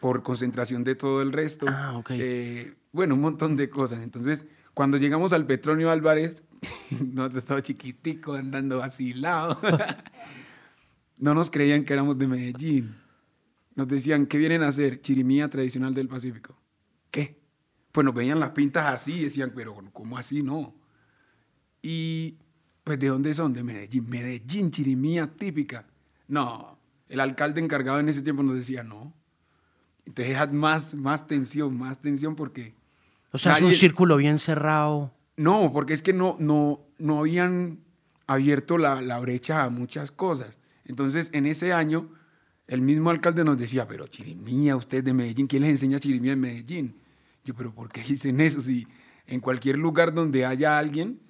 por 0.00 0.22
concentración 0.22 0.84
de 0.84 0.94
todo 0.94 1.22
el 1.22 1.32
resto. 1.32 1.66
Ah, 1.68 1.96
ok. 1.96 2.10
Eh, 2.12 2.74
bueno, 2.92 3.14
un 3.14 3.20
montón 3.20 3.56
de 3.56 3.70
cosas. 3.70 4.00
Entonces, 4.00 4.46
cuando 4.74 4.96
llegamos 4.96 5.32
al 5.32 5.46
Petronio 5.46 5.90
Álvarez, 5.90 6.42
nosotros 6.90 7.42
estaba 7.42 7.62
chiquitico 7.62 8.34
andando 8.34 8.78
vacilado. 8.78 9.60
no 11.18 11.34
nos 11.34 11.50
creían 11.50 11.84
que 11.84 11.92
éramos 11.92 12.18
de 12.18 12.26
Medellín. 12.26 12.96
Nos 13.74 13.88
decían, 13.88 14.26
¿qué 14.26 14.38
vienen 14.38 14.62
a 14.62 14.68
hacer? 14.68 15.00
Chirimía 15.00 15.48
tradicional 15.48 15.94
del 15.94 16.08
Pacífico. 16.08 16.61
¿Qué? 17.12 17.38
Pues 17.92 18.04
nos 18.04 18.14
veían 18.14 18.40
las 18.40 18.50
pintas 18.50 18.86
así 18.86 19.12
y 19.12 19.24
decían, 19.24 19.52
pero 19.54 19.76
¿cómo 19.92 20.18
así? 20.18 20.42
No. 20.42 20.74
Y, 21.82 22.38
pues, 22.82 22.98
¿de 22.98 23.08
dónde 23.08 23.34
son? 23.34 23.52
De 23.52 23.62
Medellín. 23.62 24.08
Medellín, 24.08 24.72
chirimía 24.72 25.28
típica. 25.28 25.86
No, 26.26 26.78
el 27.08 27.20
alcalde 27.20 27.60
encargado 27.60 28.00
en 28.00 28.08
ese 28.08 28.22
tiempo 28.22 28.42
nos 28.42 28.56
decía, 28.56 28.82
no. 28.82 29.14
Entonces 30.06 30.34
era 30.34 30.46
más, 30.46 30.94
más 30.94 31.26
tensión, 31.26 31.78
más 31.78 32.00
tensión 32.00 32.34
porque... 32.34 32.74
O 33.30 33.38
sea, 33.38 33.56
es 33.56 33.62
un 33.62 33.72
círculo 33.72 34.16
bien 34.16 34.38
cerrado. 34.38 35.12
No, 35.36 35.72
porque 35.72 35.92
es 35.92 36.02
que 36.02 36.12
no, 36.12 36.36
no, 36.38 36.80
no 36.98 37.20
habían 37.20 37.80
abierto 38.26 38.78
la, 38.78 39.00
la 39.00 39.20
brecha 39.20 39.64
a 39.64 39.70
muchas 39.70 40.10
cosas. 40.10 40.58
Entonces, 40.84 41.30
en 41.32 41.46
ese 41.46 41.72
año, 41.72 42.10
el 42.66 42.80
mismo 42.80 43.10
alcalde 43.10 43.44
nos 43.44 43.58
decía, 43.58 43.86
pero 43.86 44.06
chirimía, 44.06 44.76
usted 44.76 45.04
de 45.04 45.12
Medellín, 45.12 45.46
¿quién 45.46 45.62
les 45.62 45.70
enseña 45.72 46.00
chirimía 46.00 46.32
en 46.32 46.40
Medellín? 46.40 47.01
Yo, 47.44 47.54
pero 47.54 47.74
¿por 47.74 47.90
qué 47.90 48.02
dicen 48.02 48.40
eso? 48.40 48.60
Si 48.60 48.86
en 49.26 49.40
cualquier 49.40 49.78
lugar 49.78 50.14
donde 50.14 50.44
haya 50.44 50.78
alguien, 50.78 51.20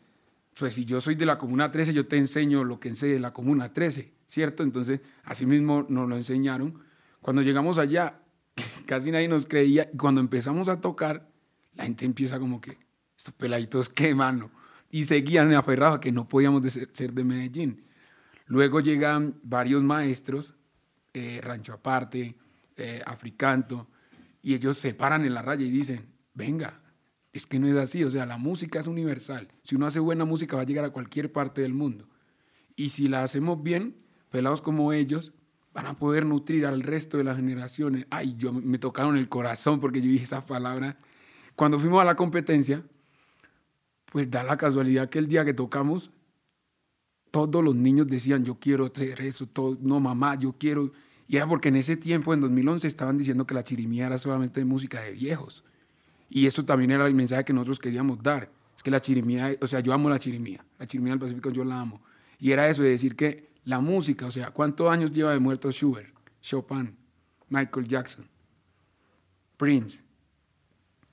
pues 0.58 0.74
si 0.74 0.84
yo 0.84 1.00
soy 1.00 1.14
de 1.14 1.26
la 1.26 1.38
Comuna 1.38 1.70
13, 1.70 1.94
yo 1.94 2.06
te 2.06 2.16
enseño 2.16 2.64
lo 2.64 2.78
que 2.78 2.94
sé 2.94 3.06
de 3.06 3.20
la 3.20 3.32
Comuna 3.32 3.72
13, 3.72 4.12
¿cierto? 4.26 4.62
Entonces, 4.62 5.00
así 5.24 5.46
mismo 5.46 5.86
nos 5.88 6.08
lo 6.08 6.16
enseñaron. 6.16 6.82
Cuando 7.20 7.42
llegamos 7.42 7.78
allá, 7.78 8.20
casi 8.86 9.10
nadie 9.10 9.28
nos 9.28 9.46
creía. 9.46 9.88
Y 9.92 9.96
cuando 9.96 10.20
empezamos 10.20 10.68
a 10.68 10.80
tocar, 10.80 11.28
la 11.74 11.84
gente 11.84 12.04
empieza 12.04 12.38
como 12.38 12.60
que, 12.60 12.78
estos 13.16 13.34
peladitos, 13.34 13.88
¿qué 13.88 14.14
mano? 14.14 14.50
Y 14.90 15.04
seguían 15.04 15.54
aferrados 15.54 15.98
a 15.98 16.00
que 16.00 16.12
no 16.12 16.28
podíamos 16.28 16.62
ser, 16.70 17.12
de 17.12 17.24
Medellín. 17.24 17.84
Luego 18.46 18.80
llegan 18.80 19.38
varios 19.42 19.82
maestros, 19.82 20.54
eh, 21.14 21.40
Rancho 21.42 21.72
Aparte, 21.72 22.36
eh, 22.76 23.00
Africanto, 23.06 23.88
y 24.42 24.54
ellos 24.54 24.76
se 24.76 24.92
paran 24.92 25.24
en 25.24 25.34
la 25.34 25.42
raya 25.42 25.64
y 25.64 25.70
dicen, 25.70 26.12
venga, 26.34 26.82
es 27.32 27.46
que 27.46 27.58
no 27.58 27.68
es 27.68 27.76
así, 27.76 28.04
o 28.04 28.10
sea, 28.10 28.26
la 28.26 28.36
música 28.36 28.80
es 28.80 28.86
universal. 28.86 29.48
Si 29.62 29.76
uno 29.76 29.86
hace 29.86 30.00
buena 30.00 30.24
música 30.24 30.56
va 30.56 30.62
a 30.62 30.66
llegar 30.66 30.84
a 30.84 30.90
cualquier 30.90 31.32
parte 31.32 31.62
del 31.62 31.72
mundo. 31.72 32.08
Y 32.76 32.90
si 32.90 33.08
la 33.08 33.22
hacemos 33.22 33.62
bien, 33.62 33.96
pelados 34.30 34.60
como 34.60 34.92
ellos, 34.92 35.32
van 35.72 35.86
a 35.86 35.94
poder 35.94 36.26
nutrir 36.26 36.66
al 36.66 36.82
resto 36.82 37.16
de 37.16 37.24
las 37.24 37.36
generaciones. 37.36 38.06
Ay, 38.10 38.34
yo 38.36 38.52
me 38.52 38.78
tocaron 38.78 39.16
el 39.16 39.28
corazón 39.28 39.80
porque 39.80 40.00
yo 40.00 40.08
dije 40.08 40.24
esa 40.24 40.44
palabra. 40.44 40.98
Cuando 41.54 41.78
fuimos 41.78 42.02
a 42.02 42.04
la 42.04 42.16
competencia, 42.16 42.82
pues 44.10 44.30
da 44.30 44.42
la 44.42 44.56
casualidad 44.56 45.08
que 45.08 45.18
el 45.18 45.28
día 45.28 45.44
que 45.44 45.54
tocamos, 45.54 46.10
todos 47.30 47.64
los 47.64 47.74
niños 47.74 48.06
decían, 48.08 48.44
yo 48.44 48.56
quiero 48.56 48.86
hacer 48.86 49.22
eso, 49.22 49.46
todo, 49.46 49.78
no 49.80 50.00
mamá, 50.00 50.34
yo 50.34 50.54
quiero. 50.58 50.92
Y 51.32 51.36
era 51.36 51.46
porque 51.46 51.70
en 51.70 51.76
ese 51.76 51.96
tiempo, 51.96 52.34
en 52.34 52.42
2011, 52.42 52.86
estaban 52.86 53.16
diciendo 53.16 53.46
que 53.46 53.54
la 53.54 53.64
chirimía 53.64 54.04
era 54.04 54.18
solamente 54.18 54.62
música 54.66 55.00
de 55.00 55.12
viejos. 55.12 55.64
Y 56.28 56.44
eso 56.44 56.62
también 56.62 56.90
era 56.90 57.06
el 57.06 57.14
mensaje 57.14 57.42
que 57.42 57.54
nosotros 57.54 57.78
queríamos 57.78 58.22
dar. 58.22 58.50
Es 58.76 58.82
que 58.82 58.90
la 58.90 59.00
chirimía, 59.00 59.56
o 59.62 59.66
sea, 59.66 59.80
yo 59.80 59.94
amo 59.94 60.10
la 60.10 60.18
chirimía. 60.18 60.62
La 60.78 60.86
chirimía 60.86 61.14
del 61.14 61.20
Pacífico 61.20 61.48
yo 61.48 61.64
la 61.64 61.80
amo. 61.80 62.02
Y 62.38 62.50
era 62.50 62.68
eso 62.68 62.82
de 62.82 62.90
decir 62.90 63.16
que 63.16 63.48
la 63.64 63.80
música, 63.80 64.26
o 64.26 64.30
sea, 64.30 64.50
¿cuántos 64.50 64.90
años 64.90 65.10
lleva 65.10 65.32
de 65.32 65.38
muerto 65.38 65.72
Schubert, 65.72 66.14
Chopin, 66.42 66.94
Michael 67.48 67.88
Jackson, 67.88 68.28
Prince? 69.56 70.02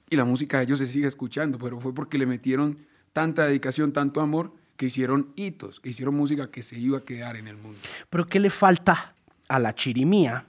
Y 0.10 0.18
la 0.18 0.26
música 0.26 0.58
de 0.58 0.66
ellos 0.66 0.80
se 0.80 0.88
sigue 0.88 1.08
escuchando, 1.08 1.58
pero 1.58 1.80
fue 1.80 1.94
porque 1.94 2.18
le 2.18 2.26
metieron 2.26 2.78
tanta 3.14 3.46
dedicación, 3.46 3.94
tanto 3.94 4.20
amor, 4.20 4.54
que 4.76 4.88
hicieron 4.88 5.32
hitos, 5.38 5.80
que 5.80 5.92
hicieron 5.92 6.16
música 6.16 6.52
que 6.52 6.62
se 6.62 6.78
iba 6.78 6.98
a 6.98 7.06
quedar 7.06 7.38
en 7.38 7.48
el 7.48 7.56
mundo. 7.56 7.80
Pero 8.10 8.28
¿qué 8.28 8.42
le 8.42 8.50
falta 8.50 9.16
a 9.50 9.60
la 9.60 9.76
chirimía 9.76 10.46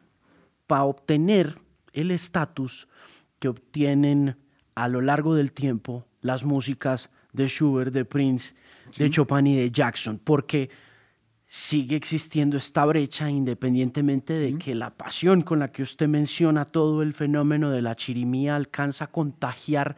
para 0.66 0.84
obtener 0.84 1.58
el 1.92 2.12
estatus 2.12 2.86
que 3.40 3.48
obtienen 3.48 4.36
a 4.76 4.86
lo 4.86 5.00
largo 5.00 5.34
del 5.34 5.50
tiempo 5.50 6.06
las 6.20 6.44
músicas 6.44 7.10
de 7.32 7.48
Schubert, 7.48 7.92
de 7.92 8.04
Prince, 8.04 8.54
de 8.96 9.10
Chopin 9.10 9.46
y 9.46 9.56
de 9.56 9.70
Jackson, 9.70 10.20
porque 10.22 10.70
sigue 11.46 11.96
existiendo 11.96 12.56
esta 12.56 12.84
brecha 12.84 13.28
independientemente 13.28 14.34
de 14.34 14.56
que 14.58 14.74
la 14.74 14.90
pasión 14.90 15.42
con 15.42 15.58
la 15.58 15.72
que 15.72 15.82
usted 15.82 16.06
menciona 16.06 16.64
todo 16.64 17.02
el 17.02 17.14
fenómeno 17.14 17.70
de 17.70 17.82
la 17.82 17.96
chirimía 17.96 18.54
alcanza 18.54 19.06
a 19.06 19.10
contagiar 19.10 19.96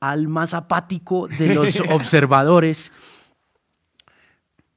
al 0.00 0.28
más 0.28 0.54
apático 0.54 1.28
de 1.28 1.54
los 1.54 1.80
observadores. 1.90 2.92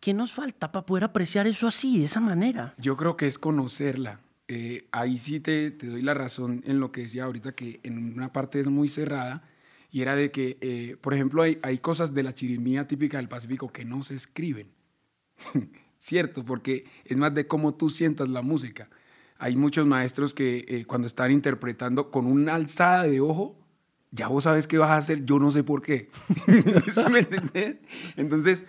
¿Qué 0.02 0.16
nos 0.16 0.34
falta 0.34 0.72
para 0.72 0.84
poder 0.84 1.04
apreciar 1.04 1.46
eso 1.46 1.68
así, 1.68 2.00
de 2.00 2.06
esa 2.06 2.20
manera? 2.20 2.74
Yo 2.80 2.98
creo 2.98 3.16
que 3.16 3.28
es 3.28 3.38
conocerla. 3.38 4.20
Eh, 4.48 4.88
ahí 4.92 5.20
sí 5.20 5.40
te, 5.40 5.70
te, 5.70 5.86
doy 5.86 6.02
la 6.02 6.16
razón 6.16 6.64
en 6.66 6.80
lo 6.80 6.92
que 6.92 7.02
decía 7.04 7.26
ahorita, 7.26 7.54
que 7.54 7.80
en 7.84 8.16
una 8.16 8.34
parte 8.34 8.60
es 8.60 8.68
muy 8.68 8.88
cerrada, 8.88 9.44
y 9.92 10.02
era 10.02 10.16
de 10.16 10.32
que, 10.32 10.58
eh, 10.60 10.98
por 11.00 11.14
ejemplo, 11.14 11.44
hay, 11.44 11.60
hay 11.62 11.78
cosas 11.78 12.16
de 12.16 12.24
la 12.24 12.34
chirimía 12.34 12.88
típica 12.88 13.18
del 13.18 13.30
Pacífico 13.30 13.72
que 13.72 13.86
no 13.86 14.02
se 14.02 14.16
escriben. 14.16 14.72
Cierto, 16.00 16.44
porque 16.44 16.86
es 17.06 17.16
más 17.16 17.36
de 17.36 17.46
cómo 17.46 17.76
tú 17.76 17.92
sientas 17.92 18.28
la 18.28 18.42
música. 18.42 18.90
Hay 19.38 19.56
muchos 19.56 19.86
maestros 19.86 20.34
que 20.34 20.66
eh, 20.68 20.86
cuando 20.88 21.08
están 21.08 21.30
interpretando 21.30 22.10
con 22.10 22.26
una 22.26 22.56
alzada 22.56 23.04
de 23.04 23.22
ojo, 23.22 23.56
ya 24.10 24.28
vos 24.28 24.46
sabes 24.46 24.66
qué 24.66 24.80
vas 24.80 24.90
a 24.90 24.98
hacer, 24.98 25.26
yo 25.26 25.38
no 25.38 25.52
sé 25.52 25.64
por 25.64 25.84
qué. 25.84 26.10
¿Me 27.12 27.80
Entonces, 28.18 28.66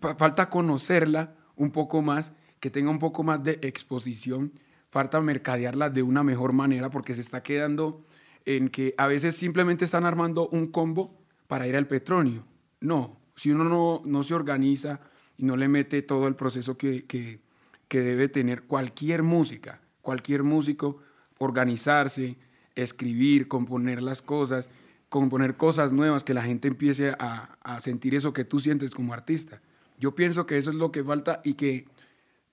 falta 0.00 0.48
conocerla 0.50 1.34
un 1.56 1.70
poco 1.70 2.02
más, 2.02 2.32
que 2.60 2.70
tenga 2.70 2.90
un 2.90 2.98
poco 2.98 3.22
más 3.22 3.42
de 3.42 3.58
exposición 3.62 4.52
falta 4.92 5.22
mercadearla 5.22 5.88
de 5.88 6.02
una 6.02 6.22
mejor 6.22 6.52
manera 6.52 6.90
porque 6.90 7.14
se 7.14 7.22
está 7.22 7.42
quedando 7.42 8.04
en 8.44 8.68
que 8.68 8.94
a 8.98 9.06
veces 9.06 9.34
simplemente 9.34 9.86
están 9.86 10.04
armando 10.04 10.48
un 10.48 10.66
combo 10.66 11.18
para 11.46 11.66
ir 11.66 11.76
al 11.76 11.88
petróleo. 11.88 12.44
No, 12.80 13.18
si 13.34 13.50
uno 13.50 13.64
no, 13.64 14.02
no 14.04 14.22
se 14.22 14.34
organiza 14.34 15.00
y 15.38 15.44
no 15.44 15.56
le 15.56 15.68
mete 15.68 16.02
todo 16.02 16.28
el 16.28 16.36
proceso 16.36 16.76
que, 16.76 17.06
que, 17.06 17.40
que 17.88 18.02
debe 18.02 18.28
tener 18.28 18.64
cualquier 18.64 19.22
música, 19.22 19.80
cualquier 20.02 20.42
músico, 20.42 20.98
organizarse, 21.38 22.36
escribir, 22.74 23.48
componer 23.48 24.02
las 24.02 24.20
cosas, 24.20 24.68
componer 25.08 25.56
cosas 25.56 25.92
nuevas, 25.92 26.22
que 26.22 26.34
la 26.34 26.42
gente 26.42 26.68
empiece 26.68 27.14
a, 27.18 27.56
a 27.62 27.80
sentir 27.80 28.14
eso 28.14 28.34
que 28.34 28.44
tú 28.44 28.60
sientes 28.60 28.90
como 28.90 29.14
artista. 29.14 29.62
Yo 30.02 30.16
pienso 30.16 30.46
que 30.46 30.58
eso 30.58 30.70
es 30.70 30.76
lo 30.76 30.90
que 30.90 31.04
falta 31.04 31.40
y 31.44 31.54
que 31.54 31.86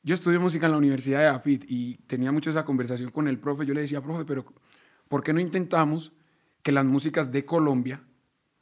yo 0.03 0.13
estudié 0.13 0.37
música 0.37 0.67
en 0.67 0.71
la 0.71 0.77
Universidad 0.77 1.21
de 1.21 1.27
AFIT 1.29 1.65
y 1.67 1.95
tenía 2.05 2.31
mucho 2.31 2.51
esa 2.51 2.63
conversación 2.63 3.09
con 3.09 3.27
el 3.27 3.39
profe. 3.39 3.65
Yo 3.65 3.73
le 3.73 3.81
decía, 3.81 4.03
profe, 4.03 4.23
pero 4.23 4.45
¿por 5.07 5.23
qué 5.23 5.33
no 5.33 5.39
intentamos 5.39 6.13
que 6.61 6.71
las 6.71 6.85
músicas 6.85 7.31
de 7.31 7.45
Colombia 7.45 8.03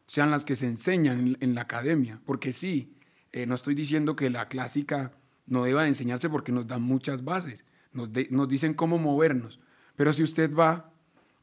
sean 0.07 0.31
las 0.31 0.45
que 0.45 0.55
se 0.55 0.67
enseñan 0.67 1.35
en, 1.41 1.53
la 1.53 1.63
academia? 1.63 2.21
Porque 2.25 2.53
sí, 2.53 2.95
eh, 3.33 3.45
no 3.45 3.55
estoy 3.55 3.75
diciendo 3.75 4.15
que 4.15 4.29
la 4.29 4.47
clásica 4.47 5.11
no 5.47 5.65
deba 5.65 5.81
de 5.81 5.89
enseñarse 5.89 6.29
porque 6.29 6.53
nos 6.53 6.65
dan 6.65 6.81
muchas 6.81 7.25
bases, 7.25 7.65
nos, 7.91 8.09
nos 8.29 8.47
dicen 8.47 8.73
cómo 8.73 8.97
movernos. 8.99 9.59
Pero 9.97 10.13
si 10.13 10.23
usted 10.23 10.55
va 10.55 10.93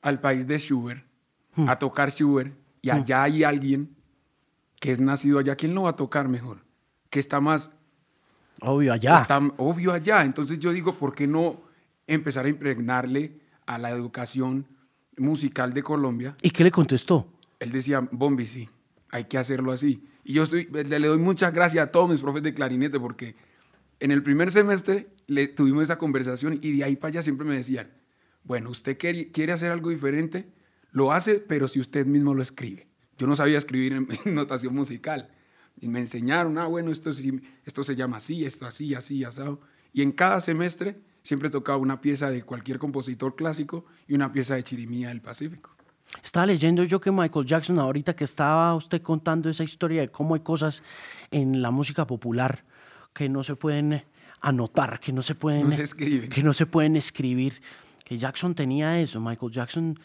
al 0.01 0.19
país 0.19 0.47
de 0.47 0.59
Schubert 0.59 1.05
hmm. 1.57 1.69
a 1.69 1.79
tocar 1.79 2.11
Schubert 2.11 2.55
y 2.81 2.89
hmm. 2.89 2.95
allá 2.95 3.23
hay 3.25 3.45
alguien 3.45 3.95
que 4.81 4.93
es 4.93 4.99
nacido 4.99 5.41
allá, 5.41 5.57
¿quién 5.57 5.75
lo 5.75 5.83
va 5.83 5.91
a 5.91 5.97
tocar 5.97 6.27
mejor? 6.27 6.64
Que 7.15 7.21
está 7.21 7.39
más 7.39 7.71
Obvio 8.61 8.93
allá. 8.93 9.19
Está 9.19 9.39
obvio 9.59 9.93
allá. 9.93 10.25
Entonces 10.25 10.59
yo 10.59 10.73
digo, 10.73 10.97
¿por 10.97 11.15
qué 11.15 11.29
no 11.29 11.61
empezar 12.09 12.47
a 12.47 12.49
impregnarle 12.49 13.39
a 13.67 13.79
la 13.79 13.91
educación 13.91 14.67
musical 15.17 15.73
de 15.73 15.85
Colombia? 15.85 16.35
¿Y 16.43 16.51
qué 16.51 16.65
le 16.65 16.73
contestó? 16.73 17.29
Él 17.61 17.71
decía, 17.71 18.01
Bombi, 18.11 18.47
sí, 18.47 18.69
hay 19.11 19.27
que 19.27 19.39
hacerlo 19.39 19.71
así. 19.71 20.03
Y 20.25 20.33
yo 20.33 20.45
soy, 20.45 20.65
le, 20.73 20.99
doy 20.99 21.19
muchas 21.19 21.53
gracias 21.53 21.87
a 21.87 21.93
todos 21.93 22.11
mis 22.11 22.21
profes 22.21 22.43
de 22.43 22.53
clarinete 22.53 22.99
porque 22.99 23.37
en 24.01 24.11
el 24.11 24.25
primer 24.25 24.51
semestre 24.51 25.07
le 25.29 25.47
tuvimos 25.47 25.85
esa 25.85 25.99
conversación 25.99 26.59
y 26.61 26.77
de 26.77 26.83
ahí 26.83 26.97
para 26.97 27.11
allá 27.11 27.23
siempre 27.23 27.47
me 27.47 27.55
decían, 27.55 27.93
bueno, 28.43 28.71
usted 28.71 28.99
quiere, 28.99 29.31
quiere 29.31 29.53
hacer 29.53 29.71
algo 29.71 29.91
diferente, 29.91 30.49
lo 30.91 31.13
hace, 31.13 31.37
pero 31.37 31.69
si 31.69 31.79
usted 31.79 32.07
mismo 32.07 32.35
lo 32.35 32.43
escribe. 32.43 32.89
Yo 33.19 33.29
no 33.29 33.37
sabía 33.37 33.59
escribir 33.59 33.93
en, 33.93 34.09
notación 34.35 34.75
musical. 34.75 35.31
Y 35.81 35.89
me 35.89 36.01
enseñaron, 36.01 36.57
ah, 36.59 36.67
bueno, 36.67 36.91
esto, 36.91 37.11
esto 37.65 37.85
se 37.85 37.97
llama 37.97 38.19
así, 38.19 38.45
esto 38.45 38.67
así, 38.67 38.95
así, 38.95 39.25
asado. 39.25 39.61
Y 39.93 40.03
en 40.03 40.13
cada 40.13 40.41
semestre 40.41 40.99
siempre 41.23 41.51
tocaba 41.51 41.79
una 41.79 42.01
pieza 42.01 42.31
de 42.31 42.43
cualquier 42.43 42.79
compositor 42.79 43.35
clásico 43.35 43.85
y 44.07 44.15
una 44.15 44.33
pieza 44.33 44.55
de 44.55 44.63
Chirimía 44.65 45.09
del 45.09 45.21
Pacífico. 45.21 45.71
Estaba 46.23 46.47
leyendo 46.47 46.85
yo 46.85 47.01
que 47.01 47.11
Michael 47.11 47.47
Jackson, 47.47 47.79
ahorita 47.79 48.15
que 48.15 48.25
estaba 48.25 48.75
usted 48.75 49.03
contando 49.03 49.49
esa 49.49 49.65
historia 49.65 50.03
de 50.03 50.09
cómo 50.09 50.35
hay 50.35 50.41
cosas 50.43 50.83
en 51.31 51.61
la 51.61 51.71
música 51.71 52.07
popular 52.07 52.65
que 53.13 53.29
no 53.29 53.43
se 53.43 53.57
pueden 53.57 54.05
anotar, 54.41 55.01
que 55.01 55.13
no 55.13 55.23
se 55.23 55.35
pueden, 55.35 55.71
que 56.29 56.43
no 56.43 56.53
se 56.53 56.67
pueden 56.67 56.97
escribir, 56.97 57.61
que 58.05 58.19
Jackson 58.19 58.55
tenía 58.55 59.01
eso. 59.01 59.21
Michael 59.21 59.51
Jackson, 59.51 59.99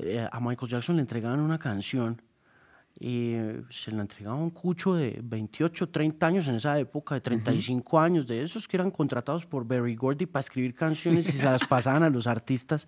eh, 0.00 0.26
a 0.30 0.40
Michael 0.40 0.70
Jackson 0.70 0.96
le 0.96 1.02
entregaban 1.02 1.40
una 1.40 1.58
canción 1.58 2.20
y 2.98 3.34
se 3.70 3.90
la 3.90 4.02
entregaba 4.02 4.36
un 4.36 4.50
cucho 4.50 4.94
de 4.94 5.20
28, 5.22 5.88
30 5.88 6.26
años 6.26 6.48
en 6.48 6.56
esa 6.56 6.78
época, 6.78 7.16
de 7.16 7.20
35 7.20 7.98
años, 7.98 8.26
de 8.26 8.42
esos 8.42 8.68
que 8.68 8.76
eran 8.76 8.90
contratados 8.90 9.44
por 9.46 9.66
Berry 9.66 9.96
Gordy 9.96 10.26
para 10.26 10.40
escribir 10.40 10.74
canciones 10.74 11.28
y 11.28 11.32
se 11.32 11.44
las 11.44 11.66
pasaban 11.66 12.02
a 12.04 12.10
los 12.10 12.26
artistas 12.26 12.86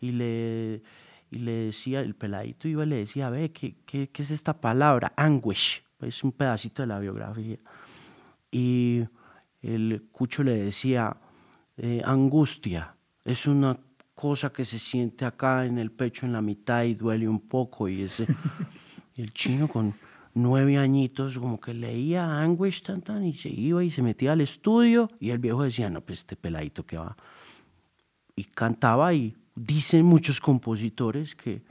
y 0.00 0.12
le 0.12 0.82
y 1.30 1.38
le 1.38 1.52
decía, 1.52 2.00
el 2.00 2.14
peladito 2.14 2.68
iba 2.68 2.84
y 2.84 2.86
le 2.86 2.96
decía, 2.96 3.30
ve, 3.30 3.50
¿qué, 3.50 3.76
qué, 3.84 4.08
qué 4.10 4.22
es 4.22 4.30
esta 4.30 4.60
palabra? 4.60 5.12
Anguish, 5.16 5.82
es 6.00 6.22
un 6.22 6.32
pedacito 6.32 6.82
de 6.82 6.86
la 6.86 6.98
biografía. 6.98 7.58
Y 8.50 9.04
el 9.60 10.06
cucho 10.12 10.42
le 10.44 10.56
decía, 10.56 11.16
eh, 11.76 12.00
angustia, 12.04 12.94
es 13.24 13.46
una 13.46 13.78
cosa 14.14 14.50
que 14.50 14.64
se 14.64 14.78
siente 14.78 15.24
acá 15.24 15.66
en 15.66 15.78
el 15.78 15.90
pecho, 15.90 16.26
en 16.26 16.32
la 16.32 16.40
mitad 16.40 16.84
y 16.84 16.94
duele 16.94 17.28
un 17.28 17.40
poco. 17.40 17.88
Y 17.88 18.02
ese, 18.02 18.26
el 19.18 19.32
chino 19.32 19.68
con 19.68 19.94
nueve 20.34 20.76
añitos 20.76 21.38
como 21.38 21.58
que 21.58 21.72
leía 21.72 22.40
anguish 22.40 22.82
tan, 22.82 23.00
tan, 23.00 23.24
y 23.24 23.32
se 23.32 23.48
iba 23.48 23.82
y 23.82 23.90
se 23.90 24.02
metía 24.02 24.32
al 24.32 24.42
estudio 24.42 25.10
y 25.18 25.30
el 25.30 25.38
viejo 25.38 25.62
decía, 25.62 25.88
no, 25.88 26.02
pues 26.02 26.20
este 26.20 26.36
peladito 26.36 26.84
que 26.84 26.98
va. 26.98 27.16
Y 28.34 28.44
cantaba 28.44 29.14
y 29.14 29.34
dicen 29.54 30.04
muchos 30.04 30.40
compositores 30.40 31.34
que 31.34 31.62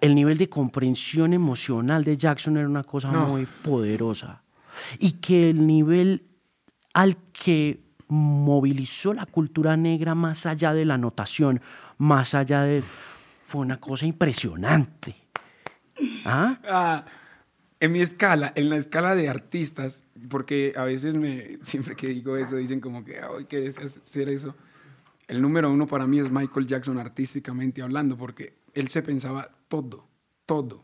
el 0.00 0.14
nivel 0.14 0.38
de 0.38 0.48
comprensión 0.48 1.34
emocional 1.34 2.02
de 2.02 2.16
Jackson 2.16 2.56
era 2.56 2.66
una 2.66 2.84
cosa 2.84 3.10
muy 3.10 3.44
poderosa 3.44 4.42
y 4.98 5.12
que 5.12 5.50
el 5.50 5.66
nivel 5.66 6.22
al 6.94 7.16
que 7.32 7.80
movilizó 8.08 9.12
la 9.12 9.26
cultura 9.26 9.76
negra 9.76 10.14
más 10.14 10.46
allá 10.46 10.72
de 10.72 10.86
la 10.86 10.96
notación, 10.96 11.60
más 11.98 12.34
allá 12.34 12.62
de... 12.62 12.82
fue 13.46 13.60
una 13.60 13.78
cosa 13.78 14.06
impresionante. 14.06 15.27
¿Ah? 16.24 16.58
ah 16.64 17.06
en 17.80 17.92
mi 17.92 18.00
escala, 18.00 18.52
en 18.56 18.70
la 18.70 18.76
escala 18.76 19.14
de 19.14 19.28
artistas, 19.28 20.04
porque 20.28 20.74
a 20.76 20.82
veces 20.84 21.16
me, 21.16 21.58
siempre 21.62 21.94
que 21.94 22.08
digo 22.08 22.36
eso, 22.36 22.56
dicen 22.56 22.80
como 22.80 23.04
que, 23.04 23.20
ay, 23.20 23.44
¿quieres 23.44 23.78
hacer 23.78 24.30
eso? 24.30 24.54
el 25.28 25.42
número 25.42 25.70
uno 25.70 25.86
para 25.86 26.06
mí 26.06 26.18
es 26.18 26.30
Michael 26.30 26.66
Jackson 26.66 26.98
artísticamente 26.98 27.82
hablando, 27.82 28.16
porque 28.16 28.54
él 28.72 28.88
se 28.88 29.02
pensaba 29.02 29.50
todo, 29.68 30.06
todo, 30.46 30.82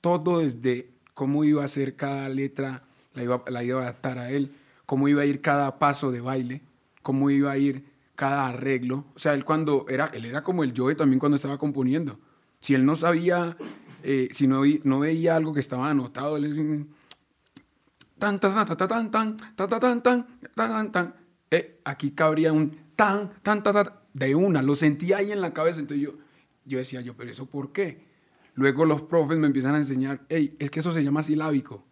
todo 0.00 0.38
desde 0.40 0.90
cómo 1.12 1.44
iba 1.44 1.62
a 1.62 1.68
ser 1.68 1.94
cada 1.94 2.28
letra, 2.30 2.84
la 3.12 3.22
iba, 3.22 3.44
la 3.48 3.62
iba 3.62 3.80
a 3.80 3.82
adaptar 3.82 4.18
a 4.18 4.30
él, 4.30 4.52
cómo 4.86 5.08
iba 5.08 5.22
a 5.22 5.26
ir 5.26 5.42
cada 5.42 5.78
paso 5.78 6.10
de 6.10 6.22
baile, 6.22 6.62
cómo 7.02 7.28
iba 7.28 7.52
a 7.52 7.58
ir 7.58 7.84
cada 8.16 8.48
arreglo. 8.48 9.04
O 9.14 9.18
sea, 9.18 9.34
él 9.34 9.44
cuando 9.44 9.84
era, 9.90 10.06
él 10.06 10.24
era 10.24 10.42
como 10.42 10.64
el 10.64 10.72
Joe 10.74 10.94
también 10.94 11.20
cuando 11.20 11.36
estaba 11.36 11.58
componiendo. 11.58 12.18
Si 12.60 12.74
él 12.74 12.86
no 12.86 12.96
sabía, 12.96 13.58
eh, 14.02 14.28
si 14.32 14.46
no, 14.46 14.62
no 14.84 15.00
veía 15.00 15.36
algo 15.36 15.52
que 15.54 15.60
estaba 15.60 15.90
anotado, 15.90 16.36
él 16.36 16.54
decía, 16.54 16.86
tan, 18.18 18.38
tan, 18.38 18.66
tan, 18.66 18.76
tan, 18.76 19.10
tan, 19.10 19.10
tan, 19.10 19.68
tan, 19.68 19.80
tan, 19.80 20.02
tan, 20.02 20.26
tan, 20.54 20.92
tan, 20.92 21.14
aquí 21.84 22.10
cabría 22.12 22.52
un 22.52 22.76
tan, 22.96 23.30
tan, 23.42 23.62
tan, 23.62 23.86
de 24.12 24.34
una, 24.34 24.62
lo 24.62 24.76
sentía 24.76 25.18
ahí 25.18 25.32
en 25.32 25.40
la 25.40 25.54
cabeza, 25.54 25.80
entonces 25.80 26.04
yo, 26.04 26.14
yo 26.64 26.78
decía 26.78 27.00
yo, 27.00 27.16
pero 27.16 27.30
eso 27.30 27.46
¿por 27.46 27.72
qué? 27.72 28.04
Luego 28.54 28.84
los 28.84 29.02
profes 29.02 29.38
me 29.38 29.46
empiezan 29.46 29.74
a 29.74 29.78
enseñar, 29.78 30.20
hey, 30.28 30.56
es 30.58 30.70
que 30.70 30.80
eso 30.80 30.92
se 30.92 31.02
llama 31.02 31.22
silábico, 31.22 31.84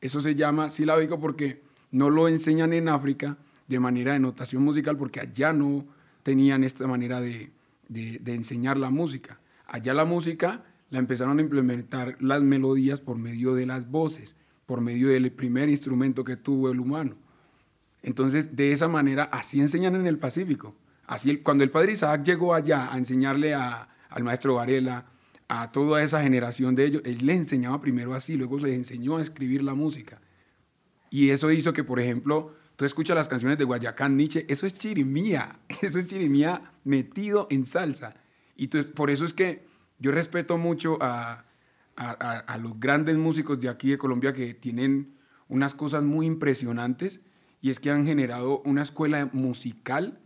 eso 0.00 0.20
se 0.20 0.34
llama 0.34 0.70
silábico 0.70 1.20
porque 1.20 1.62
no 1.90 2.10
lo 2.10 2.28
enseñan 2.28 2.72
en 2.72 2.88
África 2.88 3.38
de 3.68 3.80
manera 3.80 4.12
de 4.12 4.18
notación 4.18 4.62
musical 4.62 4.96
porque 4.96 5.20
allá 5.20 5.52
no 5.52 5.86
tenían 6.22 6.64
esta 6.64 6.86
manera 6.86 7.20
de, 7.20 7.52
de, 7.88 8.18
de 8.18 8.34
enseñar 8.34 8.76
la 8.76 8.90
música. 8.90 9.40
Allá 9.66 9.94
la 9.94 10.04
música 10.04 10.64
la 10.90 10.98
empezaron 10.98 11.38
a 11.38 11.42
implementar 11.42 12.16
las 12.20 12.42
melodías 12.42 13.00
por 13.00 13.16
medio 13.16 13.54
de 13.54 13.66
las 13.66 13.88
voces, 13.90 14.34
por 14.66 14.80
medio 14.80 15.08
del 15.08 15.32
primer 15.32 15.68
instrumento 15.68 16.24
que 16.24 16.36
tuvo 16.36 16.70
el 16.70 16.80
humano. 16.80 17.16
Entonces, 18.02 18.56
de 18.56 18.72
esa 18.72 18.88
manera, 18.88 19.24
así 19.24 19.60
enseñan 19.60 19.94
en 19.94 20.06
el 20.06 20.18
Pacífico. 20.18 20.74
Así, 21.06 21.38
cuando 21.38 21.64
el 21.64 21.70
padre 21.70 21.92
Isaac 21.92 22.24
llegó 22.24 22.54
allá 22.54 22.92
a 22.92 22.98
enseñarle 22.98 23.54
al 23.54 24.22
maestro 24.22 24.54
Varela, 24.54 25.06
a 25.48 25.72
toda 25.72 26.02
esa 26.02 26.22
generación 26.22 26.76
de 26.76 26.84
ellos, 26.86 27.02
él 27.04 27.26
le 27.26 27.34
enseñaba 27.34 27.80
primero 27.80 28.14
así, 28.14 28.36
luego 28.36 28.58
les 28.58 28.74
enseñó 28.74 29.16
a 29.16 29.22
escribir 29.22 29.64
la 29.64 29.74
música. 29.74 30.20
Y 31.10 31.30
eso 31.30 31.50
hizo 31.50 31.72
que, 31.72 31.82
por 31.82 31.98
ejemplo, 31.98 32.54
tú 32.76 32.84
escuchas 32.84 33.16
las 33.16 33.26
canciones 33.26 33.58
de 33.58 33.64
Guayacán 33.64 34.16
Nietzsche, 34.16 34.46
eso 34.48 34.66
es 34.66 34.74
chirimía, 34.74 35.58
eso 35.82 35.98
es 35.98 36.06
chirimía 36.06 36.72
metido 36.84 37.48
en 37.50 37.66
salsa. 37.66 38.14
Y 38.54 38.68
por 38.68 39.10
eso 39.10 39.24
es 39.24 39.32
que 39.32 39.66
yo 40.00 40.10
respeto 40.10 40.58
mucho 40.58 40.98
a, 41.00 41.44
a 41.96 42.58
los 42.58 42.80
grandes 42.80 43.16
músicos 43.16 43.60
de 43.60 43.68
aquí 43.68 43.90
de 43.90 43.98
Colombia 43.98 44.32
que 44.32 44.54
tienen 44.54 45.14
unas 45.48 45.74
cosas 45.74 46.02
muy 46.02 46.26
impresionantes 46.26 47.20
y 47.60 47.70
es 47.70 47.78
que 47.78 47.90
han 47.90 48.06
generado 48.06 48.62
una 48.64 48.82
escuela 48.82 49.28
musical 49.32 50.18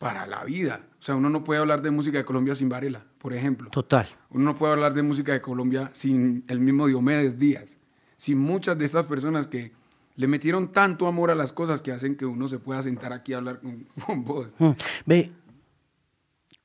para 0.00 0.26
la 0.26 0.44
vida. 0.44 0.80
O 0.98 1.02
sea, 1.02 1.14
uno 1.14 1.30
no 1.30 1.44
puede 1.44 1.60
hablar 1.60 1.82
de 1.82 1.90
música 1.90 2.18
de 2.18 2.24
Colombia 2.24 2.54
sin 2.54 2.68
Varela, 2.68 3.04
por 3.18 3.32
ejemplo. 3.32 3.70
Total. 3.70 4.08
Uno 4.30 4.46
no 4.46 4.56
puede 4.56 4.72
hablar 4.72 4.94
de 4.94 5.02
música 5.02 5.32
de 5.32 5.40
Colombia 5.40 5.90
sin 5.92 6.44
el 6.48 6.58
mismo 6.60 6.86
Diomedes 6.86 7.38
Díaz, 7.38 7.76
sin 8.16 8.38
muchas 8.38 8.78
de 8.78 8.84
estas 8.84 9.06
personas 9.06 9.46
que 9.46 9.72
le 10.16 10.26
metieron 10.26 10.72
tanto 10.72 11.06
amor 11.06 11.30
a 11.30 11.34
las 11.34 11.52
cosas 11.52 11.80
que 11.80 11.92
hacen 11.92 12.16
que 12.16 12.26
uno 12.26 12.48
se 12.48 12.58
pueda 12.58 12.82
sentar 12.82 13.12
aquí 13.12 13.32
a 13.32 13.38
hablar 13.38 13.60
con, 13.60 13.86
vos. 14.24 14.54
Mm. 14.58 14.70
Ve, 15.06 15.32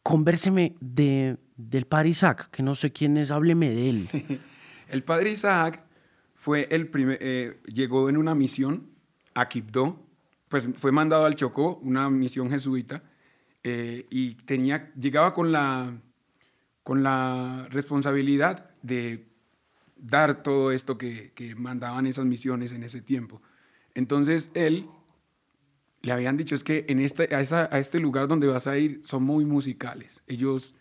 convérseme 0.01 0.75
de, 0.79 1.37
del 1.57 1.85
padre 1.85 2.09
Isaac, 2.09 2.49
que 2.51 2.63
no 2.63 2.75
sé 2.75 2.91
quién 2.91 3.17
es, 3.17 3.31
hábleme 3.31 3.69
de 3.69 3.89
él. 3.89 4.09
el 4.89 5.03
padre 5.03 5.31
Isaac 5.31 5.83
fue 6.33 6.67
el 6.71 6.87
primer, 6.87 7.17
eh, 7.21 7.59
llegó 7.65 8.09
en 8.09 8.17
una 8.17 8.35
misión 8.35 8.89
a 9.33 9.47
Quibdó, 9.47 10.05
pues 10.49 10.67
fue 10.77 10.91
mandado 10.91 11.25
al 11.25 11.35
Chocó, 11.35 11.79
una 11.81 12.09
misión 12.09 12.49
jesuita, 12.49 13.03
eh, 13.63 14.05
y 14.09 14.35
tenía, 14.35 14.93
llegaba 14.93 15.33
con 15.33 15.51
la, 15.51 15.93
con 16.83 17.03
la 17.03 17.67
responsabilidad 17.71 18.69
de 18.83 19.27
dar 19.95 20.43
todo 20.43 20.71
esto 20.71 20.97
que, 20.97 21.33
mandaban 21.57 22.05
esas 22.05 22.25
misiones 22.25 22.71
en 22.73 22.83
ese 22.83 23.01
tiempo. 23.01 23.41
Entonces 23.95 24.51
él 24.53 24.87
le 26.01 26.11
habían 26.11 26.37
dicho 26.37 26.53
es 26.53 26.63
que 26.63 26.85
en 26.89 26.99
este, 26.99 27.33
a, 27.33 27.39
a, 27.39 27.79
este 27.79 27.99
lugar 27.99 28.27
donde 28.27 28.45
vas 28.45 28.67
a 28.67 28.77
ir 28.77 29.01
son 29.03 29.23
muy 29.23 29.45
musicales. 29.45 30.21
Ellos 30.27 30.75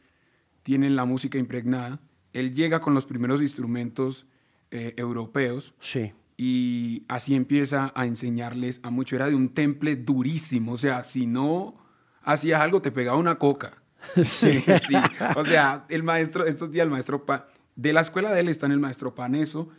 tienen 0.64 0.96
la 0.96 1.04
música 1.04 1.38
impregnada. 1.38 2.00
Él 2.32 2.52
llega 2.52 2.80
con 2.80 2.94
los 2.94 3.06
primeros 3.06 3.40
instrumentos 3.40 4.26
eh, 4.72 4.94
europeos. 4.96 5.74
Sí 5.78 6.12
y 6.36 7.04
así 7.08 7.34
empieza 7.34 7.92
a 7.94 8.06
enseñarles 8.06 8.80
a 8.82 8.90
mucho. 8.90 9.16
Era 9.16 9.28
de 9.28 9.34
un 9.34 9.50
temple 9.50 9.96
durísimo, 9.96 10.72
o 10.72 10.78
sea, 10.78 11.04
si 11.04 11.26
no 11.26 11.76
hacías 12.22 12.60
algo 12.60 12.82
te 12.82 12.90
pegaba 12.90 13.18
una 13.18 13.38
coca. 13.38 13.80
Sí. 14.24 14.60
sí. 14.88 14.94
O 15.36 15.44
sea, 15.46 15.86
el 15.88 16.02
maestro, 16.02 16.44
estos 16.44 16.70
días 16.70 16.84
el 16.84 16.90
maestro, 16.90 17.24
de 17.74 17.92
la 17.92 18.02
escuela 18.02 18.32
de 18.32 18.40
él 18.40 18.48
están 18.48 18.70
el 18.70 18.78
maestro 18.78 19.14
Paneso, 19.14 19.70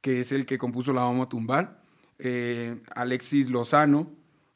que 0.00 0.20
es 0.20 0.32
el 0.32 0.46
que 0.46 0.56
compuso 0.56 0.92
La 0.92 1.02
Vamos 1.02 1.26
a 1.26 1.28
Tumbar, 1.28 1.82
eh, 2.18 2.80
Alexis 2.94 3.50
Lozano, 3.50 4.10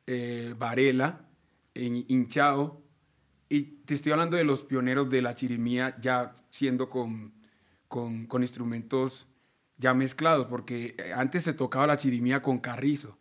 eh, 0.06 0.54
Varela, 0.58 1.26
Hinchao, 1.74 2.82
y 3.48 3.62
te 3.86 3.94
estoy 3.94 4.12
hablando 4.12 4.36
de 4.36 4.44
los 4.44 4.62
pioneros 4.62 5.08
de 5.10 5.22
la 5.22 5.34
chirimía 5.34 5.96
ya 6.00 6.34
siendo 6.50 6.90
con, 6.90 7.32
con, 7.88 8.26
con 8.26 8.42
instrumentos 8.42 9.26
ya 9.78 9.94
mezclados, 9.94 10.46
porque 10.46 10.94
eh, 10.98 11.12
antes 11.14 11.44
se 11.44 11.54
tocaba 11.54 11.86
la 11.86 11.96
chirimía 11.96 12.42
con 12.42 12.58
carrizo 12.58 13.16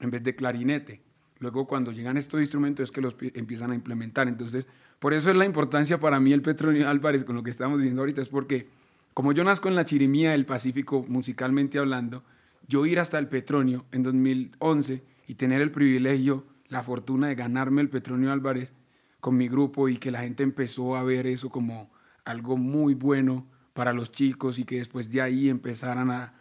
en 0.00 0.10
vez 0.10 0.22
de 0.22 0.34
clarinete. 0.34 1.02
Luego 1.38 1.66
cuando 1.66 1.92
llegan 1.92 2.16
estos 2.16 2.40
instrumentos 2.40 2.84
es 2.84 2.90
que 2.90 3.00
los 3.00 3.14
empiezan 3.34 3.70
a 3.70 3.74
implementar. 3.74 4.28
Entonces, 4.28 4.66
por 4.98 5.14
eso 5.14 5.30
es 5.30 5.36
la 5.36 5.44
importancia 5.44 6.00
para 6.00 6.20
mí 6.20 6.32
el 6.32 6.42
Petronio 6.42 6.88
Álvarez 6.88 7.24
con 7.24 7.36
lo 7.36 7.42
que 7.42 7.50
estamos 7.50 7.78
diciendo 7.78 8.02
ahorita, 8.02 8.20
es 8.20 8.28
porque 8.28 8.68
como 9.14 9.32
yo 9.32 9.44
nazco 9.44 9.68
en 9.68 9.74
la 9.74 9.84
Chirimía 9.84 10.32
del 10.32 10.46
Pacífico, 10.46 11.04
musicalmente 11.08 11.78
hablando, 11.78 12.22
yo 12.68 12.86
ir 12.86 12.98
hasta 12.98 13.18
el 13.18 13.28
Petronio 13.28 13.84
en 13.92 14.02
2011 14.02 15.02
y 15.26 15.34
tener 15.34 15.60
el 15.60 15.70
privilegio, 15.70 16.46
la 16.68 16.82
fortuna 16.82 17.28
de 17.28 17.34
ganarme 17.34 17.80
el 17.80 17.88
Petronio 17.88 18.32
Álvarez 18.32 18.72
con 19.20 19.36
mi 19.36 19.48
grupo 19.48 19.88
y 19.88 19.98
que 19.98 20.10
la 20.10 20.22
gente 20.22 20.42
empezó 20.42 20.96
a 20.96 21.02
ver 21.02 21.26
eso 21.26 21.50
como 21.50 21.90
algo 22.24 22.56
muy 22.56 22.94
bueno 22.94 23.46
para 23.72 23.92
los 23.92 24.10
chicos 24.12 24.58
y 24.58 24.64
que 24.64 24.76
después 24.76 25.10
de 25.10 25.20
ahí 25.20 25.48
empezaran 25.48 26.10
a, 26.10 26.34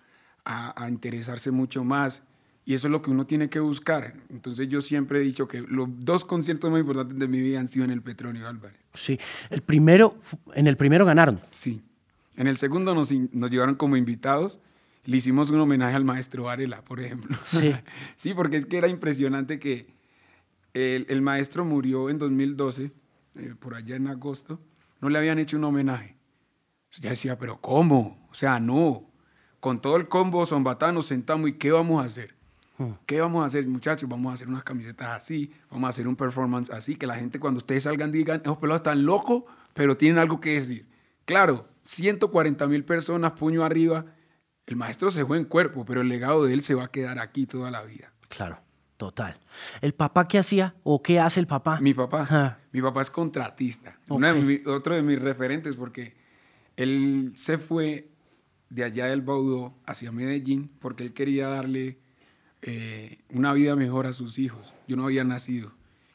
a, 0.46 0.84
a 0.84 0.90
interesarse 0.90 1.52
mucho 1.52 1.84
más. 1.84 2.24
Y 2.66 2.76
eso 2.76 2.88
es 2.88 2.92
lo 2.92 3.02
que 3.02 3.10
uno 3.10 3.26
tiene 3.26 3.50
que 3.50 3.60
buscar. 3.60 4.14
Entonces 4.30 4.68
yo 4.70 4.82
siempre 4.82 5.20
he 5.20 5.22
dicho 5.24 5.48
que 5.48 5.62
los 5.62 5.88
dos 6.06 6.24
conciertos 6.24 6.70
más 6.70 6.80
importantes 6.80 7.18
de 7.18 7.28
mi 7.28 7.42
vida 7.42 7.60
han 7.60 7.68
sido 7.68 7.86
en 7.86 7.92
el 7.92 8.02
Petronio 8.02 8.48
Álvarez. 8.48 8.78
Sí, 8.94 9.20
el 9.50 9.62
primero, 9.62 10.18
en 10.54 10.68
el 10.68 10.78
primero 10.78 11.06
ganaron. 11.06 11.40
Sí. 11.52 11.82
En 12.36 12.48
el 12.48 12.58
segundo 12.58 12.94
nos, 12.94 13.12
nos 13.12 13.50
llevaron 13.50 13.76
como 13.76 13.98
invitados. 13.98 14.60
Le 15.06 15.18
hicimos 15.18 15.50
un 15.50 15.60
homenaje 15.60 15.96
al 15.96 16.06
maestro 16.06 16.44
Varela, 16.44 16.84
por 16.84 17.00
ejemplo. 17.00 17.36
Sí. 17.44 17.74
sí, 18.16 18.34
porque 18.34 18.58
es 18.58 18.66
que 18.66 18.78
era 18.78 18.88
impresionante 18.88 19.60
que 19.60 19.88
el, 20.80 21.06
el 21.10 21.22
maestro 21.22 21.66
murió 21.66 22.10
en 22.10 22.18
2012, 22.18 22.92
eh, 23.36 23.56
por 23.60 23.76
allá 23.76 23.96
en 23.96 24.08
agosto. 24.08 24.60
No 25.02 25.10
le 25.10 25.18
habían 25.18 25.40
hecho 25.40 25.58
un 25.58 25.64
homenaje. 25.64 26.18
Ya 27.00 27.12
decía, 27.12 27.38
pero 27.38 27.62
¿cómo? 27.62 28.28
O 28.32 28.34
sea, 28.34 28.60
no. 28.60 29.10
Con 29.60 29.82
todo 29.82 29.98
el 29.98 30.08
combo 30.08 30.46
Zombatá 30.46 30.92
nos 30.92 31.08
sentamos 31.08 31.50
y 31.50 31.54
¿qué 31.54 31.72
vamos 31.72 32.04
a 32.04 32.06
hacer? 32.06 32.40
¿Qué 33.06 33.20
vamos 33.20 33.44
a 33.44 33.48
hacer, 33.48 33.68
muchachos? 33.68 34.08
Vamos 34.10 34.32
a 34.32 34.36
hacer 34.36 34.48
unas 34.48 34.64
camisetas 34.64 35.10
así, 35.10 35.52
vamos 35.70 35.88
a 35.88 35.90
hacer 35.90 36.08
un 36.08 36.16
performance 36.16 36.70
así, 36.70 36.96
que 36.96 37.08
la 37.08 37.16
gente 37.16 37.38
cuando 37.38 37.58
ustedes 37.58 37.84
salgan 37.84 38.12
digan, 38.12 38.42
esos 38.42 38.58
pelados 38.58 38.80
están 38.80 39.06
locos, 39.06 39.44
pero 39.74 39.98
tienen 39.98 40.18
algo 40.18 40.40
que 40.40 40.54
decir. 40.54 40.88
Claro, 41.26 41.68
140 41.84 42.68
mil 42.68 42.86
personas, 42.86 43.34
puño 43.34 43.66
arriba. 43.66 44.06
El 44.66 44.78
maestro 44.78 45.12
se 45.12 45.26
fue 45.26 45.38
en 45.38 45.46
cuerpo, 45.46 45.84
pero 45.84 46.02
el 46.02 46.08
legado 46.08 46.46
de 46.46 46.54
él 46.54 46.64
se 46.64 46.74
va 46.74 46.86
a 46.86 46.92
quedar 46.92 47.20
aquí 47.20 47.46
toda 47.46 47.70
la 47.70 47.84
vida. 47.84 48.14
Claro, 48.30 48.62
total. 49.00 49.40
¿El 49.80 49.94
papá 49.94 50.28
qué 50.28 50.38
hacía 50.40 50.76
o 50.84 51.02
qué 51.02 51.22
hace 51.22 51.40
el 51.40 51.48
papá? 51.48 51.80
Mi 51.80 51.94
papá, 51.94 52.60
mi 52.74 52.82
papá 52.82 53.02
es 53.02 53.10
contratista, 53.10 53.98
Una 54.10 54.34
de 54.34 54.42
mi- 54.42 54.62
otro 54.70 54.94
de 54.94 55.02
mis 55.02 55.18
referentes, 55.20 55.74
porque 55.76 56.16
él 56.76 57.32
se 57.36 57.58
fue 57.58 58.10
de 58.70 58.84
allá 58.84 59.06
del 59.08 59.22
Baudó 59.22 59.74
hacia 59.86 60.12
Medellín 60.12 60.70
porque 60.80 61.04
él 61.04 61.14
quería 61.14 61.48
darle 61.48 61.98
eh, 62.62 63.20
una 63.30 63.54
vida 63.54 63.76
mejor 63.78 64.06
a 64.06 64.12
sus 64.12 64.38
hijos. 64.38 64.74
Yo 64.86 64.98
no 64.98 65.06
había 65.06 65.24
nacido. 65.24 65.72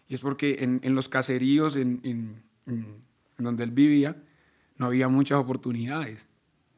Y 0.07 0.15
es 0.15 0.21
porque 0.21 0.59
en, 0.61 0.81
en 0.85 0.95
los 0.95 1.09
caseríos 1.09 1.77
en, 1.77 2.01
en- 2.05 2.43
en- 2.67 3.03
en 3.39 3.45
donde 3.45 3.65
él 3.65 3.71
vivía 3.71 4.23
no 4.77 4.85
había 4.87 5.09
muchas 5.09 5.39
oportunidades. 5.39 6.29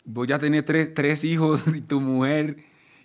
Voy 0.04 0.30
a 0.32 0.38
tener 0.38 0.62
tres, 0.64 0.94
tres 0.94 1.24
hijos 1.24 1.64
y 1.76 1.80
tu 1.80 2.00
mujer. 2.00 2.58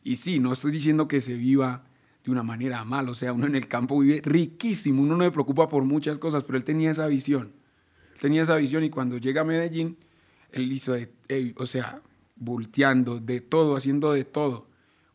Y 0.04 0.18
sí, 0.18 0.40
no 0.40 0.54
estoy 0.54 0.72
diciendo 0.72 1.08
que 1.08 1.20
se 1.20 1.34
viva 1.34 1.88
de 2.24 2.32
una 2.32 2.44
manera 2.44 2.84
mal. 2.84 3.10
O 3.10 3.16
sea, 3.16 3.34
uno 3.34 3.48
en 3.48 3.56
el 3.56 3.68
campo 3.68 4.00
vive 4.00 4.22
riquísimo. 4.24 5.02
Uno 5.02 5.16
no 5.18 5.24
se 5.24 5.32
preocupa 5.32 5.68
por 5.70 5.84
muchas 5.84 6.18
cosas, 6.18 6.44
pero 6.44 6.58
él 6.58 6.64
tenía 6.64 6.92
esa 6.92 7.08
visión. 7.08 7.54
Él 8.14 8.20
tenía 8.20 8.44
esa 8.44 8.56
visión 8.56 8.84
y 8.84 8.90
cuando 8.90 9.18
llega 9.18 9.42
a 9.42 9.46
Medellín, 9.46 9.98
él 10.52 10.72
hizo, 10.72 10.94
de- 10.94 11.12
o 11.58 11.66
sea, 11.66 12.02
volteando 12.36 13.20
de 13.20 13.42
todo, 13.42 13.76
haciendo 13.76 14.12
de 14.14 14.26
todo, 14.26 14.68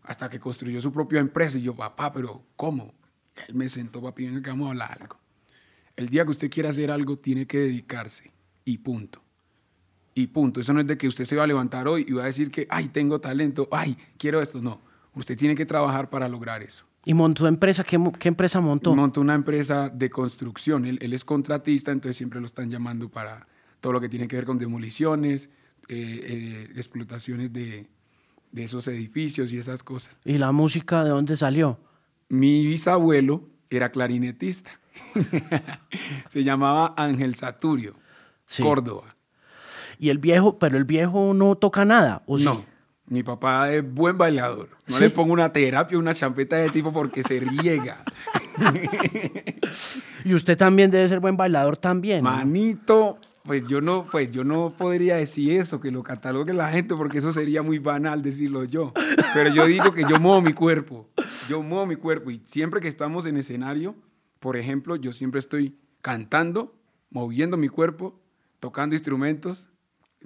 hasta 0.03 0.31
que 0.31 0.41
construyó 0.41 0.81
su 0.81 0.93
propia 0.93 1.21
empresa. 1.21 1.59
Y 1.59 1.63
yo, 1.63 1.75
papá, 1.77 2.13
pero 2.13 2.45
¿cómo? 2.57 2.95
Él 3.49 3.55
me 3.55 3.69
sentó, 3.69 4.01
papi, 4.01 4.27
venga 4.27 4.41
que 4.43 4.51
vamos 4.51 4.69
a 4.69 4.71
hablar 4.71 4.99
algo. 5.01 5.19
El 5.95 6.09
día 6.09 6.25
que 6.25 6.31
usted 6.31 6.51
quiera 6.51 6.71
hacer 6.71 6.91
algo, 6.91 7.19
tiene 7.19 7.47
que 7.47 7.59
dedicarse. 7.59 8.33
Y 8.65 8.79
punto. 8.79 9.23
Y 10.15 10.29
punto. 10.29 10.61
Eso 10.61 10.73
no 10.73 10.81
es 10.81 10.87
de 10.87 10.97
que 10.97 11.07
usted 11.09 11.25
se 11.27 11.37
va 11.37 11.45
a 11.45 11.47
levantar 11.47 11.87
hoy 11.87 12.07
y 12.09 12.13
va 12.13 12.23
a 12.23 12.27
decir 12.27 12.51
que, 12.51 12.67
ay, 12.71 12.89
tengo 12.89 13.21
talento, 13.21 13.69
ay, 13.71 13.97
quiero 14.17 14.41
esto. 14.41 14.63
No. 14.63 14.81
Usted 15.15 15.37
tiene 15.37 15.55
que 15.55 15.67
trabajar 15.67 16.09
para 16.09 16.29
lograr 16.29 16.63
eso. 16.63 16.86
¿Y 17.09 17.15
montó 17.15 17.47
empresa? 17.47 17.85
¿Qué, 17.85 17.97
empresa 18.25 18.61
montó? 18.61 18.93
Montó 18.93 19.21
una 19.21 19.37
empresa 19.37 19.89
de 19.89 20.11
construcción. 20.11 20.85
Él, 20.85 20.99
él 21.01 21.13
es 21.13 21.25
contratista, 21.25 21.93
entonces 21.93 22.17
siempre 22.17 22.41
lo 22.41 22.47
están 22.47 22.69
llamando 22.69 23.09
para 23.09 23.47
todo 23.81 23.93
lo 23.93 24.01
que 24.01 24.09
tiene 24.09 24.27
que 24.27 24.35
ver 24.35 24.45
con 24.45 24.59
demoliciones, 24.59 25.49
eh, 25.89 26.67
eh, 26.69 26.73
explotaciones 26.75 27.53
de, 27.53 27.87
de 28.51 28.65
esos 28.65 28.89
edificios 28.89 29.53
y 29.53 29.59
esas 29.59 29.85
cosas. 29.85 30.17
¿Y 30.25 30.37
la 30.39 30.51
música 30.51 31.05
de 31.05 31.11
dónde 31.11 31.37
salió? 31.37 31.79
Mi 32.29 32.67
bisabuelo 32.67 33.45
era 33.71 33.93
clarinetista. 33.93 34.73
Se 36.29 36.43
llamaba 36.43 36.93
Ángel 36.97 37.37
Saturio, 37.37 37.95
Sí. 38.47 38.65
Córdoba. 38.65 39.15
Y 40.01 40.09
el 40.09 40.19
viejo, 40.19 40.59
pero 40.59 40.77
el 40.77 40.85
viejo 40.85 41.35
no 41.35 41.55
toca 41.55 41.85
nada, 41.85 42.25
¿o 42.27 42.37
sí? 42.37 42.45
No, 42.45 42.65
mi 43.09 43.23
papá 43.23 43.73
es 43.73 43.89
buen 43.89 44.19
bailador. 44.19 44.69
No 44.87 44.97
¿Sí? 44.97 45.03
le 45.03 45.11
pongo 45.11 45.33
una 45.33 45.53
terapia, 45.53 45.99
una 45.99 46.15
champeta 46.15 46.57
de 46.57 46.71
tipo 46.71 46.93
porque 46.93 47.23
se 47.23 47.41
riega. 47.41 48.03
Y 50.25 50.35
usted 50.35 50.59
también 50.59 50.91
debe 50.91 51.07
ser 51.07 51.21
buen 51.21 51.37
bailador 51.37 51.77
también. 51.77 52.25
¿no? 52.25 52.31
Manito, 52.31 53.21
pues 53.45 53.65
yo 53.69 53.81
no, 53.81 54.05
pues 54.11 54.33
yo 54.33 54.43
no 54.43 54.75
podría 54.77 55.15
decir 55.17 55.53
eso, 55.53 55.81
que 55.81 55.93
lo 55.93 56.03
catalogue 56.03 56.53
la 56.53 56.69
gente, 56.71 56.97
porque 56.97 57.19
eso 57.19 57.33
sería 57.33 57.63
muy 57.63 57.79
banal 57.79 58.23
decirlo 58.23 58.65
yo. 58.65 58.93
Pero 59.35 59.51
yo 59.51 59.67
digo 59.67 59.93
que 59.93 60.03
yo 60.03 60.19
muevo 60.19 60.43
mi 60.43 60.53
cuerpo. 60.53 61.09
Yo 61.49 61.63
muevo 61.63 61.87
mi 61.87 61.95
cuerpo. 61.95 62.33
Y 62.33 62.43
siempre 62.45 62.81
que 62.81 62.89
estamos 62.89 63.25
en 63.25 63.37
escenario, 63.37 63.95
por 64.41 64.57
ejemplo, 64.57 64.97
yo 64.97 65.13
siempre 65.13 65.39
estoy 65.39 65.77
cantando, 66.01 66.75
moviendo 67.11 67.57
mi 67.57 67.69
cuerpo, 67.69 68.19
tocando 68.59 68.97
instrumentos. 68.97 69.69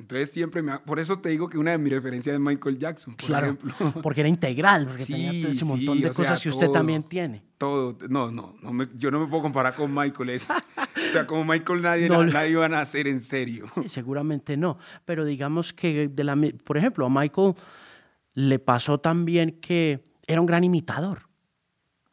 Entonces 0.01 0.31
siempre 0.31 0.63
me... 0.63 0.73
ha- 0.73 0.83
Por 0.83 0.99
eso 0.99 1.19
te 1.19 1.29
digo 1.29 1.49
que 1.49 1.59
una 1.59 1.73
de 1.73 1.79
mis 1.79 1.93
referencias 1.93 2.35
es 2.35 2.41
Michael 2.41 2.79
Jackson, 2.79 3.15
por 3.15 3.27
Claro, 3.27 3.47
ejemplo. 3.47 3.75
porque 4.03 4.21
era 4.21 4.29
integral, 4.29 4.87
porque 4.87 5.05
Sí, 5.05 5.13
tenía 5.13 5.31
ese 5.31 5.55
sí, 5.55 5.65
montón 5.65 6.01
de 6.01 6.09
o 6.09 6.13
sea, 6.13 6.25
cosas 6.25 6.43
que 6.43 6.49
usted 6.49 6.67
todo. 6.67 6.73
también 6.73 7.03
tiene. 7.05 7.43
Todo, 7.59 7.99
no, 8.09 8.31
no, 8.31 8.55
no 8.63 8.73
me- 8.73 8.89
yo 8.97 9.11
no 9.11 9.21
me 9.21 9.27
puedo 9.27 9.43
comparar 9.43 9.75
con 9.75 9.95
Michael. 9.95 10.31
es- 10.31 10.49
o 10.51 11.13
sea, 11.13 11.27
como 11.27 11.45
Michael 11.45 11.83
nadie, 11.83 12.09
No, 12.09 12.25
na- 12.25 12.33
nadie 12.33 12.57
van 12.57 12.75
a 12.75 12.81
hacer 12.81 13.07
en 13.07 13.21
serio. 13.21 13.67
Sí, 13.83 13.89
seguramente 13.89 14.57
no, 14.57 14.79
pero 15.05 15.25
digamos 15.25 15.73
que, 15.73 16.09
de 16.09 16.25
la, 16.25 16.37
por 16.65 16.79
ejemplo, 16.79 17.07
a 17.07 17.11
Michael 17.11 17.55
le 18.35 18.59
pasó 18.59 18.99
también 18.99 19.59
que 19.61 20.05
era 20.27 20.41
un 20.41 20.47
gran 20.47 20.65
imitador. 20.65 21.29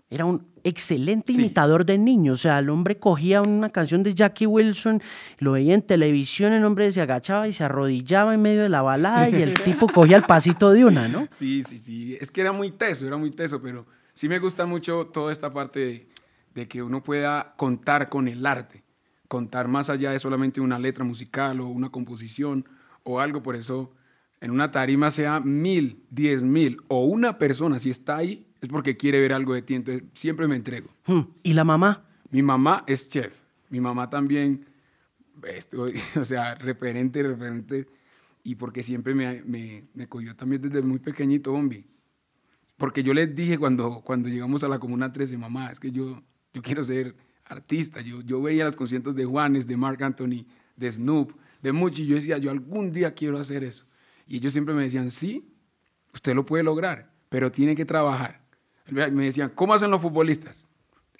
Era 0.09 0.23
un 0.25 0.47
excelente 0.63 1.33
Sí. 1.33 1.39
imitador 1.39 1.85
de 1.85 1.97
niños. 1.97 2.39
O 2.39 2.41
sea, 2.43 2.59
el 2.59 2.69
hombre 2.69 2.97
cogía 2.97 3.41
una 3.41 3.69
canción 3.71 4.03
de 4.03 4.13
Jackie 4.13 4.45
Wilson, 4.45 5.01
lo 5.39 5.53
veía 5.53 5.73
en 5.73 5.81
televisión, 5.81 6.53
el 6.53 6.63
hombre 6.63 6.91
se 6.93 7.01
agachaba 7.01 7.47
y 7.47 7.53
se 7.53 7.63
arrodillaba 7.65 8.33
en 8.33 8.41
medio 8.41 8.61
de 8.63 8.69
la 8.69 8.81
balada 8.81 9.29
y 9.29 9.41
el 9.41 9.53
tipo 9.61 9.87
cogía 9.93 10.15
el 10.17 10.23
pasito 10.23 10.71
de 10.71 10.85
una, 10.85 11.07
¿no? 11.09 11.27
Sí, 11.29 11.63
sí, 11.67 11.77
sí. 11.77 12.17
Es 12.21 12.31
que 12.31 12.41
era 12.41 12.51
muy 12.53 12.71
teso, 12.71 13.05
era 13.05 13.17
muy 13.17 13.31
teso, 13.31 13.61
pero 13.61 13.85
sí 14.13 14.29
me 14.29 14.39
gusta 14.39 14.65
mucho 14.65 15.07
toda 15.07 15.31
esta 15.33 15.51
parte 15.51 15.79
de, 15.79 16.07
de 16.55 16.67
que 16.69 16.81
uno 16.81 17.03
pueda 17.03 17.53
contar 17.57 18.07
con 18.07 18.29
el 18.29 18.45
arte, 18.45 18.83
contar 19.27 19.67
más 19.67 19.89
allá 19.89 20.11
de 20.11 20.19
solamente 20.19 20.61
una 20.61 20.79
letra 20.79 21.03
musical 21.03 21.59
o 21.59 21.67
una 21.67 21.89
composición 21.89 22.63
o 23.03 23.19
algo. 23.19 23.43
Por 23.43 23.57
eso, 23.57 23.91
en 24.39 24.51
una 24.51 24.71
tarima 24.71 25.11
sea 25.11 25.41
mil, 25.41 26.05
diez 26.09 26.43
mil 26.43 26.77
o 26.87 27.03
una 27.03 27.37
persona, 27.37 27.77
si 27.79 27.89
está 27.89 28.15
ahí, 28.17 28.46
es 28.61 28.69
porque 28.69 28.97
quiere 28.97 29.19
ver 29.19 29.33
algo 29.33 29.53
de 29.53 29.61
ti. 29.61 29.75
Entonces, 29.75 30.03
siempre 30.13 30.47
me 30.47 30.55
entrego. 30.55 30.89
Hmm, 31.05 31.21
¿Y 31.43 31.53
la 31.53 31.63
mamá? 31.63 32.05
Mi 32.29 32.41
mamá 32.41 32.83
es 32.87 33.07
chef. 33.07 33.33
Mi 33.69 33.79
mamá 33.79 34.09
también, 34.09 34.65
estoy, 35.43 35.99
o 36.19 36.25
sea, 36.25 36.55
referente, 36.55 37.21
referente. 37.23 37.87
Y 38.43 38.55
porque 38.55 38.83
siempre 38.83 39.13
me, 39.13 39.41
me, 39.43 39.85
me 39.93 40.07
cogió 40.07 40.35
también 40.35 40.61
desde 40.61 40.81
muy 40.81 40.99
pequeñito, 40.99 41.51
Bombi. 41.51 41.85
Porque 42.77 43.03
yo 43.03 43.13
les 43.13 43.35
dije 43.35 43.57
cuando, 43.57 44.01
cuando 44.01 44.29
llegamos 44.29 44.63
a 44.63 44.67
la 44.67 44.79
Comuna 44.79 45.11
13, 45.11 45.37
mamá, 45.37 45.71
es 45.71 45.79
que 45.79 45.91
yo, 45.91 46.21
yo 46.53 46.61
quiero 46.61 46.83
ser 46.83 47.15
artista. 47.43 48.01
Yo, 48.01 48.21
yo 48.21 48.41
veía 48.41 48.65
los 48.65 48.75
conciertos 48.75 49.15
de 49.15 49.25
Juanes, 49.25 49.67
de 49.67 49.75
Mark 49.77 50.03
Anthony, 50.03 50.45
de 50.75 50.91
Snoop, 50.91 51.33
de 51.61 51.71
Muchi. 51.71 52.03
Y 52.03 52.07
yo 52.07 52.15
decía, 52.15 52.37
yo 52.37 52.51
algún 52.51 52.91
día 52.91 53.13
quiero 53.13 53.39
hacer 53.39 53.63
eso. 53.63 53.85
Y 54.27 54.37
ellos 54.37 54.53
siempre 54.53 54.75
me 54.75 54.83
decían, 54.83 55.09
sí, 55.11 55.53
usted 56.13 56.35
lo 56.35 56.45
puede 56.45 56.63
lograr, 56.63 57.11
pero 57.29 57.51
tiene 57.51 57.75
que 57.75 57.85
trabajar. 57.85 58.46
Me 58.89 59.25
decían, 59.25 59.51
¿cómo 59.53 59.73
hacen 59.73 59.91
los 59.91 60.01
futbolistas? 60.01 60.63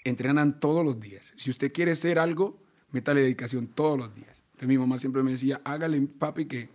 Entrenan 0.04 0.58
todos 0.60 0.84
los 0.84 0.98
días. 1.00 1.32
Si 1.36 1.50
usted 1.50 1.72
quiere 1.72 1.94
ser 1.96 2.18
algo, 2.18 2.58
métale 2.90 3.20
dedicación 3.20 3.66
todos 3.66 3.98
los 3.98 4.14
días. 4.14 4.42
Entonces 4.52 4.68
mi 4.68 4.78
mamá 4.78 4.98
siempre 4.98 5.22
me 5.22 5.32
decía, 5.32 5.60
hágale, 5.64 6.00
papi, 6.00 6.46
que 6.46 6.70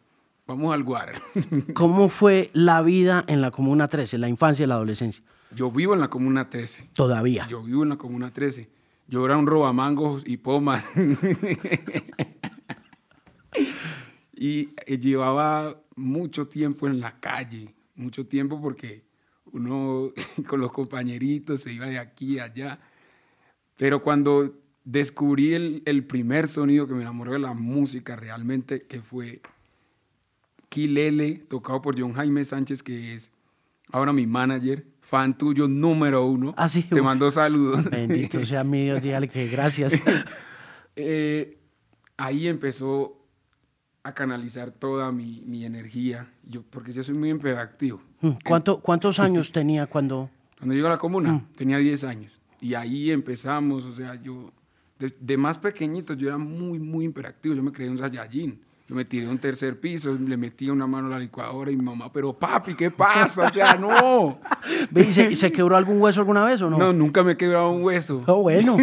vamos 0.46 0.74
al 0.74 0.84
guar. 0.84 1.14
¿Cómo 1.74 2.10
fue 2.10 2.50
la 2.54 2.82
vida 2.82 3.24
en 3.28 3.42
la 3.42 3.52
Comuna 3.52 3.88
13, 3.88 4.18
la 4.18 4.30
infancia 4.30 4.64
y 4.64 4.68
la 4.68 4.76
adolescencia? 4.76 5.24
Yo 5.56 5.72
vivo 5.72 5.94
en 5.94 6.00
la 6.00 6.10
Comuna 6.10 6.50
13. 6.50 6.90
Todavía. 6.94 7.46
Yo 7.48 7.62
vivo 7.64 7.84
en 7.84 7.90
la 7.90 7.98
Comuna 7.98 8.32
13. 8.32 8.70
Yo 9.08 9.26
era 9.26 9.38
un 9.38 9.48
robamangos 9.48 10.24
y 10.26 10.38
pomas. 10.38 10.84
y 14.34 14.70
eh, 14.86 14.98
llevaba 15.00 15.82
mucho 15.96 16.48
tiempo 16.48 16.88
en 16.88 17.00
la 17.00 17.20
calle, 17.20 17.74
mucho 17.96 18.26
tiempo 18.26 18.62
porque 18.62 19.04
uno 19.54 20.12
con 20.48 20.60
los 20.60 20.72
compañeritos 20.72 21.62
se 21.62 21.74
iba 21.74 21.88
de 21.88 22.00
aquí 22.00 22.40
a 22.40 22.46
allá. 22.46 22.80
Pero 23.78 24.02
cuando 24.02 24.54
descubrí 24.84 25.54
el, 25.54 25.82
el 25.86 26.06
primer 26.06 26.48
sonido 26.48 26.88
que 26.88 26.94
me 26.94 27.02
enamoró 27.02 27.34
de 27.34 27.40
la 27.40 27.54
música 27.54 28.16
realmente, 28.16 28.84
que 28.84 29.02
fue 29.02 29.42
Kilele, 30.70 31.36
tocado 31.48 31.82
por 31.82 32.00
John 32.00 32.14
Jaime 32.14 32.44
Sánchez, 32.44 32.84
que 32.84 33.16
es 33.16 33.30
ahora 33.92 34.12
mi 34.12 34.28
manager, 34.28 34.86
fan 35.02 35.38
tuyo 35.38 35.68
número 35.68 36.26
uno. 36.26 36.54
Ah, 36.58 36.68
sí. 36.68 36.84
Te 36.84 37.02
mando 37.02 37.30
saludos. 37.32 37.90
Bendito 37.90 38.44
sea 38.46 38.64
mi 38.64 38.86
Dios, 38.86 39.02
dígale 39.02 39.30
que 39.30 39.48
gracias. 39.48 39.94
Eh, 40.96 41.58
ahí 42.18 42.48
empezó 42.48 43.23
a 44.06 44.14
canalizar 44.14 44.72
toda 44.72 45.12
mi, 45.12 45.42
mi 45.46 45.64
energía, 45.66 46.28
yo, 46.44 46.62
porque 46.70 46.92
yo 46.92 47.04
soy 47.04 47.16
muy 47.16 47.32
hiperactivo. 47.32 48.02
Mm, 48.22 48.32
¿Cuánto, 48.46 48.80
¿Cuántos 48.82 49.20
años 49.20 49.52
tenía 49.52 49.88
cuando...? 49.88 50.30
Cuando 50.58 50.76
llego 50.76 50.88
a 50.88 50.92
la 50.92 50.98
comuna, 50.98 51.32
Mm. 51.34 51.48
tenía 51.56 51.78
10 51.78 52.04
años. 52.04 52.32
Y 52.60 52.74
ahí 52.74 53.12
empezamos, 53.12 53.86
o 53.86 53.94
sea, 53.94 54.16
yo, 54.16 54.52
de, 55.00 55.14
de 55.20 55.38
más 55.38 55.58
pequeñito, 55.58 56.14
yo 56.16 56.28
era 56.28 56.38
muy, 56.38 56.80
muy 56.80 57.06
hiperactivo. 57.06 57.56
Yo 57.56 57.64
me 57.64 57.72
creía 57.72 57.92
un 57.92 57.98
Saiyajin. 57.98 58.60
Yo 58.90 58.96
me 58.96 59.06
tiré 59.06 59.26
a 59.28 59.30
un 59.30 59.38
tercer 59.38 59.80
piso, 59.80 60.14
le 60.14 60.36
metí 60.36 60.70
una 60.70 60.86
mano 60.86 61.08
a 61.08 61.12
la 61.12 61.20
licuadora 61.20 61.72
y 61.72 61.78
mi 61.78 61.84
mamá, 61.84 62.12
pero 62.12 62.34
papi, 62.34 62.74
¿qué 62.76 62.92
pasa? 62.92 63.48
O 63.48 63.50
sea, 63.50 63.76
no. 63.76 64.38
¿y 64.96 65.04
se, 65.14 65.34
se 65.38 65.52
quebró 65.54 65.78
algún 65.78 66.02
hueso 66.02 66.20
alguna 66.20 66.44
vez 66.44 66.62
o 66.62 66.70
no? 66.70 66.78
No, 66.78 66.92
nunca 66.92 67.24
me 67.24 67.32
he 67.32 67.38
quebrado 67.38 67.72
un 67.72 67.82
hueso. 67.84 68.22
Ah, 68.28 68.34
bueno, 68.34 68.76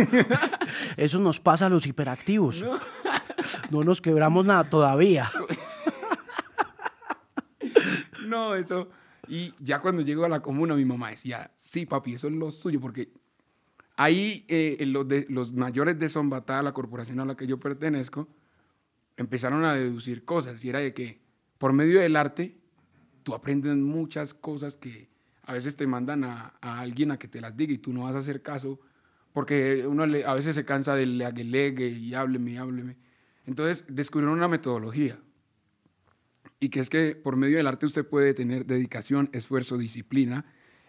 eso 0.96 1.18
nos 1.18 1.38
pasa 1.38 1.66
a 1.66 1.68
los 1.68 1.87
hiperactivos. 1.87 2.62
No 2.62 2.78
nos 3.70 4.00
quebramos 4.00 4.46
nada 4.46 4.64
todavía. 4.64 5.30
No, 8.30 8.54
eso. 8.54 8.88
Y 9.26 9.54
ya 9.58 9.80
cuando 9.80 10.02
llego 10.02 10.24
a 10.24 10.28
la 10.28 10.40
comuna, 10.40 10.74
mi 10.76 10.84
mamá 10.84 11.10
decía, 11.10 11.50
sí, 11.56 11.84
papi, 11.84 12.14
eso 12.14 12.28
es 12.28 12.34
lo 12.34 12.50
suyo, 12.50 12.80
porque 12.80 13.12
ahí 13.96 14.44
eh, 14.48 14.84
los, 14.86 15.06
de, 15.08 15.26
los 15.28 15.52
mayores 15.52 15.98
de 15.98 16.08
Zombatá, 16.08 16.62
la 16.62 16.72
corporación 16.72 17.18
a 17.20 17.24
la 17.24 17.36
que 17.36 17.46
yo 17.46 17.58
pertenezco, 17.58 18.28
empezaron 19.16 19.64
a 19.64 19.74
deducir 19.74 20.24
cosas. 20.24 20.64
Y 20.64 20.68
era 20.70 20.78
de 20.78 20.94
que 20.94 21.20
por 21.58 21.72
medio 21.72 22.00
del 22.00 22.16
arte, 22.16 22.56
tú 23.22 23.34
aprendes 23.34 23.76
muchas 23.76 24.32
cosas 24.32 24.76
que 24.76 25.10
a 25.42 25.52
veces 25.52 25.76
te 25.76 25.86
mandan 25.86 26.24
a, 26.24 26.54
a 26.60 26.80
alguien 26.80 27.10
a 27.10 27.18
que 27.18 27.28
te 27.28 27.40
las 27.40 27.56
diga 27.56 27.72
y 27.72 27.78
tú 27.78 27.92
no 27.92 28.04
vas 28.04 28.14
a 28.14 28.18
hacer 28.18 28.42
caso, 28.42 28.80
porque 29.32 29.86
uno 29.86 30.04
a 30.04 30.34
veces 30.34 30.54
se 30.54 30.64
cansa 30.64 30.94
del 30.94 31.18
legue 31.18 31.88
y 31.88 32.14
hábleme 32.14 32.58
hábleme. 32.58 33.10
Entonces 33.46 33.85
descubrieron 33.88 34.37
una 34.37 34.48
metodología 34.48 35.18
y 36.61 36.68
que 36.68 36.81
es 36.81 36.90
que 36.90 37.14
por 37.16 37.37
medio 37.37 37.57
del 37.57 37.66
arte 37.66 37.87
usted 37.87 38.07
puede 38.07 38.35
tener 38.35 38.66
dedicación, 38.66 39.31
esfuerzo, 39.33 39.79
disciplina, 39.79 40.44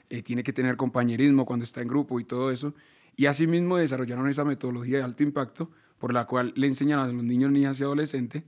eh, 0.09 0.21
tiene 0.21 0.43
que 0.43 0.53
tener 0.53 0.75
compañerismo 0.75 1.45
cuando 1.45 1.63
está 1.63 1.81
en 1.81 1.87
grupo 1.87 2.19
y 2.19 2.25
todo 2.25 2.51
eso. 2.51 2.75
Y 3.15 3.27
asimismo 3.27 3.77
desarrollaron 3.77 4.29
esa 4.29 4.43
metodología 4.43 4.97
de 4.97 5.03
alto 5.03 5.23
impacto 5.23 5.71
por 5.97 6.13
la 6.13 6.25
cual 6.25 6.53
le 6.55 6.67
enseñan 6.67 6.99
a 6.99 7.07
los 7.07 7.23
niños, 7.23 7.51
niñas 7.51 7.79
y 7.79 7.83
adolescentes 7.83 8.43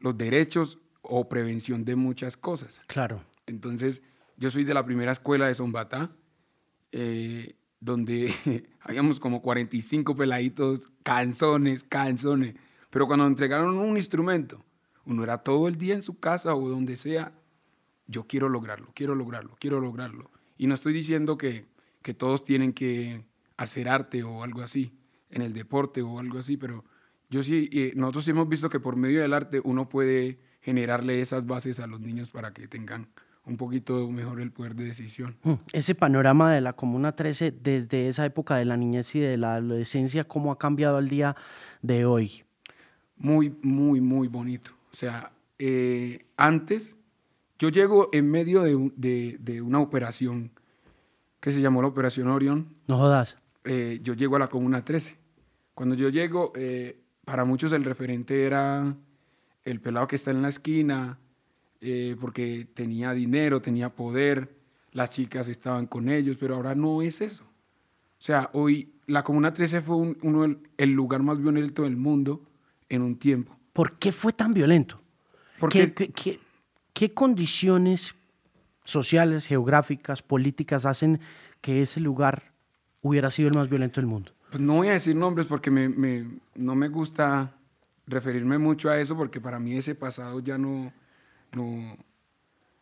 los 0.00 0.16
derechos 0.16 0.78
o 1.02 1.28
prevención 1.28 1.84
de 1.84 1.96
muchas 1.96 2.36
cosas. 2.36 2.80
Claro. 2.86 3.24
Entonces, 3.46 4.02
yo 4.36 4.50
soy 4.50 4.64
de 4.64 4.74
la 4.74 4.84
primera 4.84 5.12
escuela 5.12 5.46
de 5.46 5.54
Zombatá, 5.54 6.10
eh, 6.92 7.56
donde 7.80 8.32
habíamos 8.80 9.20
como 9.20 9.42
45 9.42 10.16
peladitos, 10.16 10.90
canzones, 11.02 11.84
canzones. 11.84 12.54
Pero 12.90 13.06
cuando 13.06 13.26
entregaron 13.26 13.78
un 13.78 13.96
instrumento, 13.96 14.64
uno 15.04 15.22
era 15.22 15.38
todo 15.38 15.68
el 15.68 15.76
día 15.76 15.94
en 15.94 16.02
su 16.02 16.18
casa 16.18 16.54
o 16.54 16.68
donde 16.68 16.96
sea, 16.96 17.32
yo 18.06 18.24
quiero 18.26 18.48
lograrlo, 18.48 18.90
quiero 18.94 19.14
lograrlo, 19.14 19.56
quiero 19.58 19.80
lograrlo. 19.80 20.30
Y 20.58 20.66
no 20.66 20.74
estoy 20.74 20.92
diciendo 20.92 21.38
que, 21.38 21.66
que 22.02 22.14
todos 22.14 22.44
tienen 22.44 22.72
que 22.72 23.24
hacer 23.56 23.88
arte 23.88 24.22
o 24.24 24.42
algo 24.42 24.62
así, 24.62 24.92
en 25.30 25.42
el 25.42 25.52
deporte 25.52 26.02
o 26.02 26.18
algo 26.18 26.38
así, 26.38 26.56
pero 26.56 26.84
yo 27.28 27.42
sí, 27.42 27.70
eh, 27.72 27.92
nosotros 27.94 28.24
sí 28.24 28.32
hemos 28.32 28.48
visto 28.48 28.68
que 28.68 28.80
por 28.80 28.96
medio 28.96 29.20
del 29.20 29.32
arte 29.32 29.60
uno 29.62 29.88
puede 29.88 30.40
generarle 30.60 31.20
esas 31.20 31.46
bases 31.46 31.78
a 31.78 31.86
los 31.86 32.00
niños 32.00 32.30
para 32.30 32.52
que 32.52 32.66
tengan 32.66 33.08
un 33.44 33.56
poquito 33.56 34.08
mejor 34.10 34.40
el 34.40 34.52
poder 34.52 34.74
de 34.74 34.84
decisión. 34.84 35.36
Mm, 35.42 35.52
Ese 35.72 35.94
panorama 35.94 36.52
de 36.52 36.60
la 36.60 36.74
Comuna 36.74 37.12
13 37.12 37.52
desde 37.52 38.08
esa 38.08 38.26
época 38.26 38.56
de 38.56 38.64
la 38.64 38.76
niñez 38.76 39.14
y 39.14 39.20
de 39.20 39.36
la 39.36 39.54
adolescencia, 39.54 40.24
¿cómo 40.24 40.52
ha 40.52 40.58
cambiado 40.58 40.96
al 40.96 41.08
día 41.08 41.36
de 41.82 42.04
hoy? 42.04 42.44
Muy, 43.20 43.54
muy, 43.62 44.00
muy 44.00 44.26
bonito. 44.28 44.70
O 44.92 44.96
sea, 44.96 45.30
eh, 45.58 46.24
antes 46.36 46.96
yo 47.58 47.68
llego 47.68 48.08
en 48.12 48.30
medio 48.30 48.62
de, 48.62 48.90
de- 48.96 49.36
de 49.38 49.60
una 49.62 49.78
operación 49.80 50.50
que 51.38 51.52
se 51.52 51.60
llamó 51.60 51.80
la 51.82 51.88
Operación 51.88 52.28
Orión. 52.28 52.68
No 52.88 52.96
jodas. 52.98 53.36
eh, 53.64 54.00
yo 54.02 54.14
llego 54.14 54.36
a 54.36 54.38
la 54.38 54.48
Comuna 54.48 54.84
13. 54.84 55.16
Cuando 55.74 55.94
yo 55.94 56.08
llego, 56.08 56.52
eh, 56.56 56.98
para 57.26 57.44
muchos 57.44 57.72
el 57.72 57.84
referente 57.84 58.44
era 58.46 58.96
el 59.64 59.80
pelado 59.80 60.08
que 60.08 60.16
está 60.16 60.30
en 60.30 60.40
la 60.42 60.48
esquina, 60.48 61.18
eh, 61.82 62.16
porque 62.20 62.66
tenía 62.74 63.12
dinero, 63.12 63.60
tenía 63.60 63.94
poder, 63.94 64.56
las 64.92 65.10
chicas 65.10 65.46
estaban 65.48 65.86
con 65.86 66.08
ellos, 66.08 66.36
pero 66.40 66.56
ahora 66.56 66.74
no 66.74 67.02
es 67.02 67.20
eso. 67.20 67.44
O 67.44 68.22
sea, 68.22 68.48
hoy 68.54 68.92
la 69.06 69.22
Comuna 69.22 69.52
13 69.52 69.82
fue 69.82 69.96
un- 69.96 70.18
uno 70.22 70.56
el 70.78 70.90
lugar 70.92 71.22
más 71.22 71.38
violento 71.40 71.82
del 71.82 71.96
mundo 71.98 72.42
en 72.90 73.00
un 73.02 73.16
tiempo. 73.16 73.56
¿Por 73.72 73.98
qué 73.98 74.12
fue 74.12 74.32
tan 74.34 74.52
violento? 74.52 75.00
Porque 75.58 75.94
¿Qué, 75.94 76.38
qué- 76.92 77.14
condiciones 77.14 78.14
sociales, 78.84 79.46
geográficas, 79.46 80.20
políticas 80.22 80.84
hacen 80.84 81.20
que 81.62 81.80
ese 81.80 82.00
lugar 82.00 82.50
hubiera 83.00 83.30
sido 83.30 83.48
el 83.48 83.54
más 83.54 83.70
violento 83.70 84.00
del 84.00 84.06
mundo? 84.08 84.32
Pues 84.50 84.60
no 84.60 84.74
voy 84.74 84.88
a 84.88 84.92
decir 84.92 85.16
nombres 85.16 85.46
porque 85.46 85.70
me, 85.70 85.88
me- 85.88 86.26
no 86.56 86.74
me 86.74 86.88
gusta 86.88 87.54
referirme 88.06 88.58
mucho 88.58 88.90
a 88.90 88.98
eso 89.00 89.16
porque 89.16 89.40
para 89.40 89.58
mí 89.60 89.76
ese 89.76 89.94
pasado 89.94 90.40
ya 90.40 90.58
no, 90.58 90.92
no, 91.52 91.96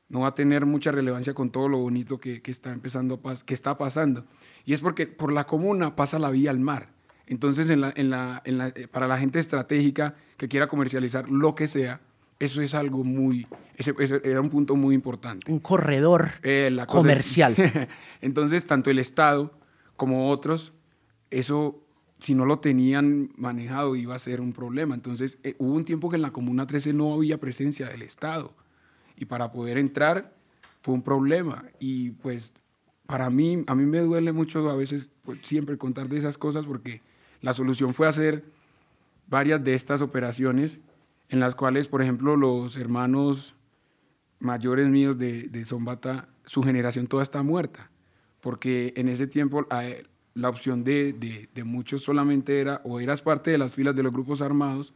no 0.09 0.21
va 0.21 0.29
a 0.29 0.35
tener 0.35 0.65
mucha 0.65 0.91
relevancia 0.91 1.35
con 1.35 1.51
todo 1.51 1.69
lo 1.69 1.79
bonito 1.79 2.19
que, 2.19 2.41
que 2.41 2.51
está 2.51 2.73
empezando 2.73 3.21
a 3.23 3.37
que 3.45 3.53
está 3.55 3.77
pasando. 3.77 4.25
Y 4.65 4.73
es 4.73 4.81
porque 4.81 5.07
por 5.07 5.33
la 5.33 5.45
comuna 5.45 5.95
pasa 5.95 6.19
la 6.19 6.31
vía 6.31 6.51
al 6.51 6.59
mar. 6.61 6.89
Entonces, 7.29 7.71
en 7.71 7.81
la- 7.83 7.93
en 7.97 8.11
la- 8.11 8.43
en 8.45 8.59
la- 8.59 8.69
eh, 8.69 8.89
para 8.91 9.07
la 9.07 9.19
gente 9.19 9.39
estratégica 9.39 10.15
que 10.37 10.49
quiera 10.49 10.67
comercializar 10.67 11.29
lo 11.31 11.55
que 11.55 11.67
sea, 11.69 12.01
eso 12.41 12.63
es 12.63 12.75
algo 12.75 13.05
muy, 13.05 13.47
ese, 13.77 13.95
ese 13.99 14.21
era 14.25 14.41
un 14.41 14.49
punto 14.51 14.77
muy 14.77 14.95
importante. 14.95 15.51
Un 15.51 15.59
corredor 15.59 16.31
Eh, 16.43 16.71
la 16.73 16.87
cosa- 16.87 16.99
comercial. 16.99 17.55
Entonces, 18.21 18.65
tanto 18.67 18.91
el 18.91 18.99
Estado 18.99 19.53
como 19.97 20.31
otros, 20.31 20.73
eso, 21.31 21.85
si 22.21 22.35
no 22.35 22.45
lo 22.47 22.59
tenían 22.61 23.31
manejado, 23.37 23.95
iba 23.97 24.15
a 24.15 24.19
ser 24.19 24.41
un 24.41 24.53
problema. 24.53 24.95
Entonces, 24.95 25.39
eh, 25.43 25.55
hubo 25.59 25.75
un 25.75 25.85
tiempo 25.85 26.09
que 26.11 26.17
en 26.17 26.23
la 26.23 26.31
Comuna 26.33 26.67
13 26.67 26.93
no 26.93 27.13
había 27.15 27.39
presencia 27.39 27.89
del 27.89 28.03
Estado. 28.03 28.55
Y 29.17 29.25
para 29.27 29.51
poder 29.53 29.77
entrar 29.79 30.35
fue 30.81 30.95
un 30.95 31.03
problema. 31.03 31.65
Y 31.81 32.11
pues, 32.11 32.55
para 33.07 33.31
mí, 33.31 33.65
a 33.67 33.75
mí 33.75 33.85
me 33.85 33.99
duele 34.01 34.33
mucho 34.33 34.69
a 34.71 34.77
veces 34.77 35.09
pues, 35.25 35.41
siempre 35.43 35.77
contar 35.77 36.09
de 36.09 36.19
esas 36.19 36.39
cosas 36.39 36.65
porque 36.67 37.03
la 37.41 37.53
solución 37.53 37.95
fue 37.95 38.07
hacer 38.09 38.45
varias 39.29 39.63
de 39.63 39.75
estas 39.75 40.01
operaciones 40.03 40.79
en 41.29 41.41
las 41.41 41.55
cuales, 41.55 41.89
por 41.89 42.01
ejemplo, 42.03 42.37
los 42.37 42.77
hermanos 42.77 43.55
mayores 44.41 44.89
míos 44.89 45.19
de, 45.19 45.45
de 45.49 45.65
Zombata, 45.65 46.29
su 46.45 46.63
generación 46.63 47.07
toda 47.07 47.23
está 47.23 47.43
muerta, 47.43 47.91
porque 48.41 48.93
en 48.97 49.09
ese 49.09 49.27
tiempo 49.27 49.67
la 50.35 50.49
opción 50.49 50.85
de, 50.85 51.13
de- 51.13 51.49
de 51.55 51.65
muchos 51.65 52.03
solamente 52.03 52.61
era 52.61 52.81
o 52.85 53.01
eras 53.01 53.21
parte 53.23 53.51
de 53.51 53.59
las 53.59 53.75
filas 53.75 53.95
de 53.95 54.03
los 54.05 54.13
grupos 54.13 54.41
armados 54.41 54.95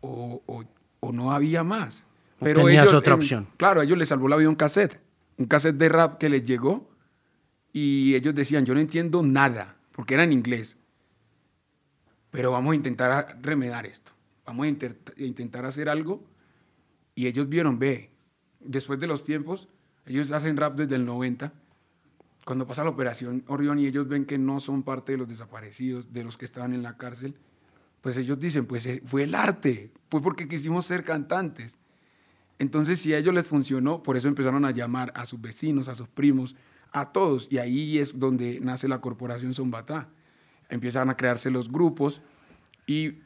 o, 0.00 0.42
o- 0.46 0.64
o 1.00 1.12
no 1.12 1.32
había 1.32 1.64
más. 1.64 2.04
O 2.40 2.44
tenías 2.44 2.92
otra 2.92 3.14
opción. 3.14 3.40
opción. 3.44 3.56
Claro, 3.56 3.80
a 3.80 3.84
ellos 3.84 3.98
les 3.98 4.08
salvó 4.08 4.28
la 4.28 4.36
vida 4.36 4.48
un 4.48 4.54
cassette, 4.54 5.00
un 5.38 5.46
cassette 5.46 5.76
de 5.76 5.88
rap 5.88 6.18
que 6.18 6.28
les 6.28 6.44
llegó 6.44 6.88
y 7.72 8.14
ellos 8.14 8.34
decían, 8.34 8.64
yo 8.64 8.74
no 8.74 8.80
entiendo 8.80 9.22
nada, 9.22 9.76
porque 9.92 10.14
era 10.14 10.22
en 10.24 10.32
inglés, 10.32 10.76
pero 12.30 12.52
vamos 12.52 12.72
a 12.72 12.76
intentar 12.76 13.10
a- 13.10 13.38
remedar 13.40 13.86
esto, 13.86 14.12
vamos 14.44 14.66
a 14.66 14.68
a 14.68 15.22
intentar 15.22 15.64
hacer 15.64 15.88
algo 15.88 16.22
y 17.14 17.26
ellos 17.26 17.48
vieron, 17.48 17.78
ve, 17.78 18.10
después 18.60 19.00
de 19.00 19.06
los 19.06 19.24
tiempos, 19.24 19.68
ellos 20.06 20.30
hacen 20.30 20.56
rap 20.56 20.76
desde 20.76 20.96
el 20.96 21.04
90, 21.04 21.52
cuando 22.44 22.66
pasa 22.66 22.82
la 22.84 22.90
operación 22.90 23.44
Orión 23.46 23.78
y 23.78 23.86
ellos 23.86 24.08
ven 24.08 24.24
que 24.24 24.38
no 24.38 24.60
son 24.60 24.82
parte 24.82 25.12
de 25.12 25.18
los 25.18 25.28
desaparecidos, 25.28 26.12
de 26.12 26.24
los 26.24 26.38
que 26.38 26.44
estaban 26.46 26.72
en 26.72 26.82
la 26.82 26.96
cárcel, 26.96 27.34
pues 28.00 28.16
ellos 28.16 28.38
dicen, 28.38 28.64
pues 28.64 28.86
eh, 28.86 29.02
fue 29.04 29.24
el 29.24 29.34
arte, 29.34 29.90
fue 30.08 30.22
porque 30.22 30.48
quisimos 30.48 30.86
ser 30.86 31.04
cantantes. 31.04 31.76
Entonces, 32.58 33.00
si 33.00 33.12
a 33.12 33.18
ellos 33.18 33.34
les 33.34 33.48
funcionó, 33.48 34.02
por 34.02 34.16
eso 34.16 34.28
empezaron 34.28 34.64
a 34.64 34.70
llamar 34.70 35.12
a 35.14 35.26
sus 35.26 35.40
vecinos, 35.40 35.88
a 35.88 35.94
sus 35.94 36.08
primos, 36.08 36.56
a 36.92 37.12
todos, 37.12 37.48
y 37.50 37.58
ahí 37.58 37.98
es 37.98 38.18
donde 38.18 38.60
nace 38.60 38.88
la 38.88 39.00
corporación 39.00 39.52
Zombatá. 39.54 40.08
Empiezan 40.68 41.10
a 41.10 41.16
crearse 41.16 41.50
los 41.50 41.70
grupos 41.70 42.20
y 42.86 43.20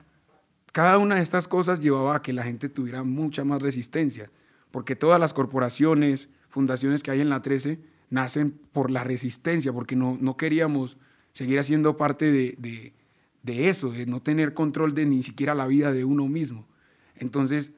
cada 0.72 0.98
una 0.98 1.16
de 1.16 1.22
estas 1.22 1.48
cosas 1.48 1.80
llevaba 1.80 2.16
a 2.16 2.22
que 2.22 2.32
la 2.32 2.44
gente 2.44 2.68
tuviera 2.68 3.02
mucha 3.02 3.44
más 3.44 3.60
resistencia, 3.60 4.30
porque 4.70 4.96
todas 4.96 5.20
las 5.20 5.34
corporaciones, 5.34 6.28
fundaciones 6.48 7.02
que 7.02 7.10
hay 7.10 7.20
en 7.20 7.28
la 7.28 7.42
13 7.42 7.78
nacen 8.10 8.52
por 8.72 8.90
la 8.90 9.04
resistencia, 9.04 9.72
porque 9.72 9.96
no, 9.96 10.16
no 10.20 10.36
queríamos 10.36 10.96
seguir 11.32 11.58
haciendo 11.58 11.96
parte 11.96 12.30
de, 12.30 12.54
de- 12.58 12.94
de 13.42 13.68
eso, 13.68 13.90
de 13.90 14.06
no 14.06 14.20
tener 14.22 14.54
control 14.54 14.94
de 14.94 15.04
ni 15.04 15.22
siquiera 15.24 15.52
la 15.54 15.66
vida 15.66 15.92
de 15.92 16.04
uno 16.04 16.28
mismo. 16.28 16.64
Entonces, 17.16 17.72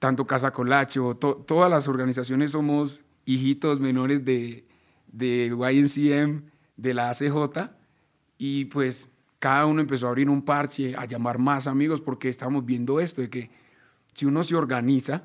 tanto 0.00 0.26
Casa 0.26 0.50
Colacho, 0.52 1.16
todas 1.16 1.70
las 1.70 1.86
organizaciones 1.86 2.50
somos 2.50 3.02
hijitos 3.26 3.78
menores 3.78 4.24
de, 4.24 4.66
de 5.12 5.46
YNCM, 5.56 6.42
de 6.76 6.94
la 6.94 7.10
ACJ, 7.10 7.70
y 8.38 8.66
pues 8.66 9.08
cada 9.38 9.66
uno 9.66 9.80
empezó 9.80 10.06
a 10.06 10.10
abrir 10.10 10.28
un 10.28 10.42
parche, 10.42 10.96
a 10.96 11.04
llamar 11.04 11.38
más 11.38 11.66
amigos, 11.66 12.00
porque 12.00 12.28
estamos 12.28 12.64
viendo 12.64 13.00
esto, 13.00 13.20
de 13.20 13.30
que 13.30 13.50
si 14.14 14.26
uno 14.26 14.42
se 14.44 14.56
organiza 14.56 15.24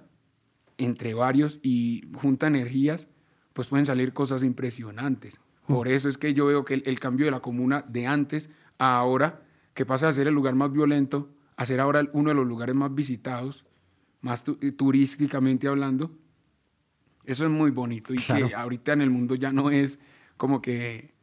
entre 0.77 1.13
varios 1.13 1.59
y 1.63 2.03
junta 2.15 2.47
energías, 2.47 3.07
pues 3.53 3.67
pueden 3.67 3.85
salir 3.85 4.13
cosas 4.13 4.43
impresionantes. 4.43 5.39
Por 5.67 5.87
eso 5.87 6.09
es 6.09 6.17
que 6.17 6.33
yo 6.33 6.45
veo 6.47 6.65
que 6.65 6.73
el, 6.73 6.99
cambio 6.99 7.25
de 7.25 7.31
la 7.31 7.39
comuna 7.39 7.85
de 7.87 8.07
antes 8.07 8.49
a 8.77 8.97
ahora, 8.97 9.43
que 9.73 9.85
pasa 9.85 10.09
a 10.09 10.13
ser 10.13 10.27
el 10.27 10.33
lugar 10.33 10.55
más 10.55 10.71
violento, 10.71 11.29
a 11.55 11.65
ser 11.65 11.79
ahora 11.79 12.09
uno 12.13 12.29
de 12.29 12.35
los 12.35 12.47
lugares 12.47 12.75
más 12.75 12.93
visitados, 12.93 13.65
más 14.21 14.43
turísticamente 14.43 15.67
hablando, 15.67 16.11
eso 17.25 17.45
es 17.45 17.51
muy 17.51 17.71
bonito 17.71 18.13
y 18.13 18.17
que 18.17 18.53
ahorita 18.55 18.93
en 18.93 19.01
el 19.01 19.09
mundo 19.09 19.35
ya 19.35 19.51
no 19.51 19.69
es 19.69 19.99
como 20.37 20.61
que 20.61 21.13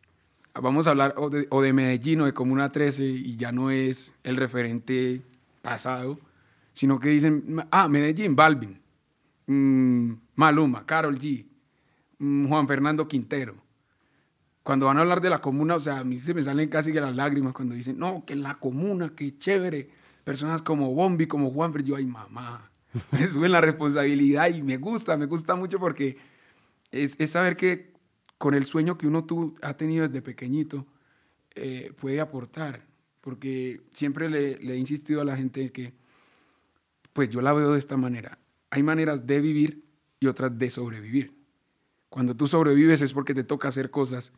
vamos 0.55 0.87
a 0.87 0.91
hablar 0.91 1.15
o 1.17 1.31
de, 1.31 1.73
Medellín 1.73 2.21
o 2.23 2.27
de 2.27 2.35
Comuna 2.35 2.71
13 2.71 3.05
y 3.05 3.37
ya 3.37 3.53
no 3.53 3.71
es 3.71 4.13
el 4.25 4.37
referente 4.37 5.23
pasado, 5.63 6.19
sino 6.73 6.99
que 6.99 7.11
dicen, 7.11 7.65
ah, 7.71 7.89
Medellín, 7.89 8.37
Balvin, 8.37 8.81
mm, 9.47 10.13
Maluma, 10.35 10.87
Carol 10.87 11.19
G, 11.19 11.47
mm, 12.19 12.49
Juan 12.49 12.67
Fernando 12.69 13.09
Quintero. 13.09 13.57
Cuando 14.63 14.87
van 14.87 14.99
a 14.99 15.01
hablar 15.01 15.21
de 15.21 15.31
la 15.31 15.41
comuna, 15.41 15.77
o 15.77 15.81
sea, 15.81 16.01
a 16.01 16.05
mí 16.05 16.21
se 16.21 16.35
me 16.35 16.43
salen 16.43 16.69
casi 16.69 16.93
que 16.93 17.01
las 17.01 17.17
lágrimas 17.17 17.55
cuando 17.55 17.75
dicen, 17.75 17.99
no, 17.99 18.25
que 18.27 18.35
en 18.35 18.43
la 18.43 18.57
comuna, 18.57 19.13
qué 19.17 19.37
chévere. 19.39 19.89
Personas 20.25 20.61
como 20.61 20.95
Bombi, 20.95 21.27
como 21.27 21.51
Juanfer, 21.51 21.85
yo, 21.85 21.97
ay, 21.97 22.05
mamá, 22.05 22.71
me 23.13 23.27
suben 23.27 23.53
la 23.53 23.63
responsabilidad 23.63 24.49
y 24.51 24.63
me 24.63 24.77
gusta, 24.77 25.17
me 25.17 25.27
gusta 25.27 25.55
mucho 25.55 25.79
porque 25.79 26.19
es 26.91 27.17
saber 27.31 27.57
que 27.57 27.98
con 28.39 28.55
el 28.55 28.65
sueño 28.65 28.97
que 28.97 29.07
uno 29.07 29.25
tú, 29.25 29.57
ha 29.63 29.77
tenido 29.77 30.07
desde 30.07 30.23
pequeñito, 30.23 30.87
eh, 31.55 31.93
puede 32.01 32.21
aportar. 32.21 32.87
Porque 33.21 33.83
siempre 33.93 34.31
le, 34.31 34.59
le, 34.59 34.75
he 34.75 34.77
insistido 34.79 35.21
a 35.21 35.25
la 35.25 35.37
gente 35.37 35.71
que, 35.73 35.93
pues 37.13 37.29
yo 37.29 37.41
la 37.43 37.53
veo 37.53 37.73
de 37.73 37.79
esta 37.79 37.97
manera. 37.97 38.39
Hay 38.71 38.83
maneras 38.83 39.27
de 39.27 39.41
vivir 39.41 39.85
y 40.21 40.29
otras 40.29 40.57
de 40.57 40.71
sobrevivir. 40.71 41.35
Cuando 42.09 42.35
tú 42.35 42.47
sobrevives 42.47 43.03
es 43.03 43.13
porque 43.13 43.35
te 43.35 43.45
toca 43.45 43.69
hacer 43.69 43.91
cosas 43.91 44.33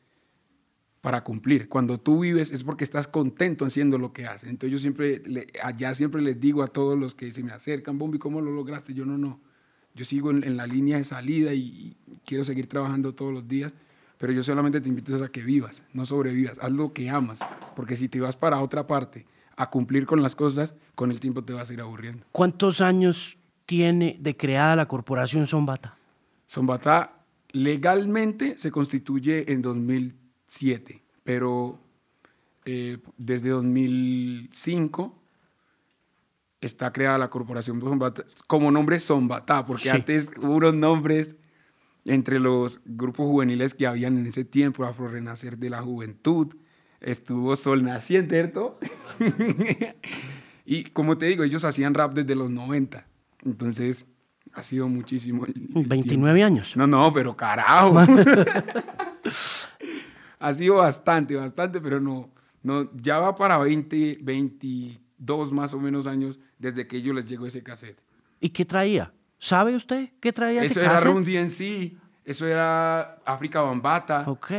para 1.00 1.22
cumplir. 1.22 1.68
Cuando 1.68 1.98
tú 1.98 2.20
vives 2.20 2.50
es 2.50 2.64
porque 2.64 2.84
estás 2.84 3.06
contento 3.06 3.64
haciendo 3.64 3.98
lo 3.98 4.12
que 4.12 4.26
haces. 4.26 4.48
Entonces 4.48 4.72
yo 4.72 4.78
siempre, 4.78 5.22
allá 5.62 5.94
siempre 5.94 6.22
les 6.22 6.40
digo 6.40 6.62
a 6.62 6.68
todos 6.68 6.98
los 6.98 7.14
que 7.14 7.32
se 7.32 7.42
me 7.42 7.52
acercan, 7.52 7.98
Bombi, 7.98 8.18
¿cómo 8.18 8.40
lo 8.40 8.50
lograste? 8.50 8.94
Yo 8.94 9.04
no, 9.04 9.18
no. 9.18 9.40
Yo 9.94 10.04
sigo 10.04 10.30
en, 10.30 10.44
en 10.44 10.56
la 10.56 10.66
línea 10.66 10.98
de 10.98 11.04
salida 11.04 11.52
y, 11.54 11.96
quiero 12.24 12.44
seguir 12.44 12.66
trabajando 12.66 13.14
todos 13.14 13.32
los 13.32 13.48
días 13.48 13.72
pero 14.20 14.34
yo 14.34 14.42
solamente 14.44 14.82
te 14.82 14.88
invito 14.90 15.24
a 15.24 15.30
que 15.30 15.42
vivas, 15.42 15.82
no 15.94 16.04
sobrevivas, 16.04 16.58
haz 16.60 16.70
lo 16.70 16.92
que 16.92 17.08
amas, 17.08 17.38
porque 17.74 17.96
si 17.96 18.06
te 18.10 18.20
vas 18.20 18.36
para 18.36 18.60
otra 18.60 18.86
parte 18.86 19.24
a 19.56 19.70
cumplir 19.70 20.04
con 20.04 20.22
las 20.22 20.36
cosas, 20.36 20.74
con 20.94 21.10
el 21.10 21.20
tiempo 21.20 21.42
te 21.42 21.54
vas 21.54 21.70
a 21.70 21.72
ir 21.72 21.80
aburriendo. 21.80 22.26
¿Cuántos 22.30 22.82
años 22.82 23.38
tiene 23.64 24.18
de 24.20 24.36
creada 24.36 24.76
la 24.76 24.86
corporación 24.86 25.46
Zombata? 25.46 25.96
Zombata 26.46 27.24
legalmente 27.52 28.58
se 28.58 28.70
constituye 28.70 29.50
en 29.50 29.62
2007, 29.62 31.02
pero 31.24 31.80
eh, 32.66 32.98
desde 33.16 33.48
2005 33.48 35.18
está 36.60 36.92
creada 36.92 37.16
la 37.16 37.30
corporación 37.30 37.80
Zombata 37.80 38.26
como 38.46 38.70
nombre 38.70 39.00
Zombata, 39.00 39.64
porque 39.64 39.90
antes 39.90 40.28
hubo 40.42 40.56
unos 40.56 40.74
nombres 40.74 41.36
entre 42.04 42.40
los 42.40 42.80
grupos 42.84 43.26
juveniles 43.26 43.74
que 43.74 43.86
habían 43.86 44.18
en 44.18 44.26
ese 44.26 44.44
tiempo, 44.44 44.84
Afro 44.84 45.08
Renacer 45.08 45.58
de 45.58 45.70
la 45.70 45.82
Juventud, 45.82 46.54
estuvo 47.00 47.54
Sol 47.56 47.82
Naciente, 47.82 48.36
¿cierto? 48.36 48.78
y 50.64 50.84
como 50.84 51.18
te 51.18 51.26
digo, 51.26 51.44
ellos 51.44 51.64
hacían 51.64 51.94
rap 51.94 52.14
desde 52.14 52.34
los 52.34 52.50
90, 52.50 53.06
entonces 53.44 54.06
ha 54.52 54.62
sido 54.62 54.88
muchísimo. 54.88 55.46
29 55.46 56.42
años. 56.42 56.76
No, 56.76 56.86
no, 56.86 57.12
pero 57.12 57.36
carajo. 57.36 57.98
ha 60.38 60.54
sido 60.54 60.76
bastante, 60.76 61.36
bastante, 61.36 61.80
pero 61.80 62.00
no, 62.00 62.30
no, 62.62 62.90
ya 62.96 63.18
va 63.18 63.34
para 63.36 63.58
20, 63.58 64.18
22 64.22 65.52
más 65.52 65.74
o 65.74 65.78
menos 65.78 66.06
años 66.06 66.38
desde 66.58 66.86
que 66.86 66.96
ellos 66.96 67.14
les 67.14 67.26
llegó 67.26 67.46
ese 67.46 67.62
cassette. 67.62 68.00
¿Y 68.40 68.50
qué 68.50 68.64
traía? 68.64 69.12
¿Sabe 69.40 69.74
usted 69.74 70.10
qué 70.20 70.32
traía 70.32 70.62
Eso 70.62 70.80
era 70.80 71.00
Run 71.00 71.24
DNC, 71.24 71.96
eso 72.24 72.46
era 72.46 73.16
África 73.24 73.62
Bambata. 73.62 74.24
Ok. 74.26 74.50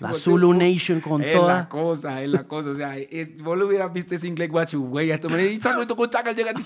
la 0.00 0.12
Zulu 0.12 0.52
Nation 0.52 1.00
con 1.00 1.22
es 1.22 1.32
toda. 1.32 1.52
Es 1.52 1.58
la 1.60 1.68
cosa, 1.68 2.22
es 2.22 2.28
la 2.28 2.44
cosa. 2.48 2.70
O 2.70 2.74
sea, 2.74 2.98
es, 2.98 3.40
vos 3.40 3.56
lo 3.56 3.68
hubieras 3.68 3.92
visto 3.92 4.16
ese 4.16 4.26
inglés 4.26 4.50
guachu, 4.50 4.84
güey. 4.88 5.12
Esto 5.12 5.30
me 5.30 5.58
con 5.96 6.10
chacal, 6.10 6.34
llega 6.34 6.52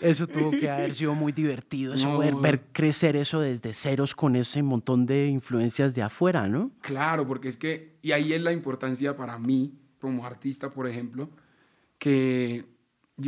Eso 0.00 0.26
tuvo 0.26 0.50
que 0.50 0.68
haber 0.68 0.94
sido 0.96 1.14
muy 1.14 1.30
divertido, 1.30 1.94
eso 1.94 2.18
ver, 2.18 2.34
ver, 2.34 2.62
crecer 2.72 3.14
eso 3.14 3.38
desde 3.38 3.72
ceros 3.72 4.16
con 4.16 4.34
ese 4.34 4.60
montón 4.60 5.06
de 5.06 5.28
influencias 5.28 5.94
de 5.94 6.02
afuera, 6.02 6.48
¿no? 6.48 6.72
Claro, 6.80 7.24
porque 7.24 7.48
es 7.48 7.56
que, 7.56 7.94
y 8.02 8.10
ahí 8.10 8.32
es 8.32 8.42
la 8.42 8.50
importancia 8.50 9.16
para 9.16 9.38
mí, 9.38 9.78
como 10.00 10.26
artista, 10.26 10.70
por 10.70 10.88
ejemplo, 10.88 11.30
que 11.98 12.64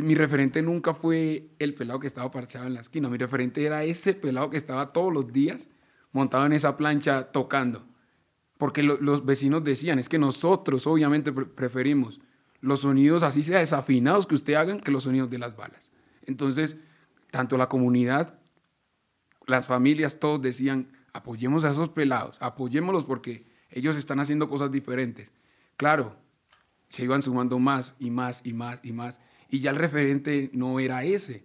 mi 0.01 0.15
referente 0.15 0.61
nunca 0.61 0.93
fue 0.93 1.49
el 1.59 1.75
pelado 1.75 1.99
que 1.99 2.07
estaba 2.07 2.31
parchado 2.31 2.65
en 2.65 2.73
la 2.73 2.81
esquina. 2.81 3.09
Mi 3.09 3.17
referente 3.17 3.63
era 3.63 3.83
ese 3.83 4.13
pelado 4.13 4.49
que 4.49 4.57
estaba 4.57 4.87
todos 4.87 5.13
los 5.13 5.31
días 5.31 5.67
montado 6.11 6.45
en 6.45 6.53
esa 6.53 6.77
plancha 6.77 7.31
tocando. 7.31 7.85
Porque 8.57 8.83
los 8.83 9.25
vecinos 9.25 9.63
decían, 9.63 9.99
es 9.99 10.07
que 10.07 10.17
nosotros 10.17 10.87
obviamente 10.87 11.33
preferimos 11.33 12.21
los 12.61 12.79
sonidos 12.81 13.21
así 13.21 13.43
sea 13.43 13.59
desafinados 13.59 14.25
que 14.25 14.35
usted 14.35 14.55
hagan 14.55 14.79
que 14.79 14.91
los 14.91 15.03
sonidos 15.03 15.29
de 15.29 15.37
las 15.37 15.55
balas. 15.55 15.91
Entonces, 16.25 16.77
tanto 17.29 17.57
la 17.57 17.69
comunidad, 17.69 18.39
las 19.45 19.65
familias, 19.65 20.19
todos 20.19 20.41
decían, 20.41 20.87
apoyemos 21.13 21.63
a 21.63 21.71
esos 21.71 21.89
pelados, 21.89 22.37
apoyémoslos 22.39 23.05
porque 23.05 23.45
ellos 23.69 23.95
están 23.97 24.19
haciendo 24.19 24.49
cosas 24.49 24.71
diferentes. 24.71 25.29
Claro, 25.77 26.15
se 26.89 27.03
iban 27.03 27.21
sumando 27.21 27.59
más 27.59 27.93
y 27.99 28.09
más 28.09 28.41
y 28.43 28.53
más 28.53 28.79
y 28.83 28.93
más 28.93 29.19
y 29.55 29.61
ya 29.61 29.69
el 29.69 29.77
referente 29.77 30.49
no 30.51 30.81
era 30.81 31.05
ese. 31.05 31.43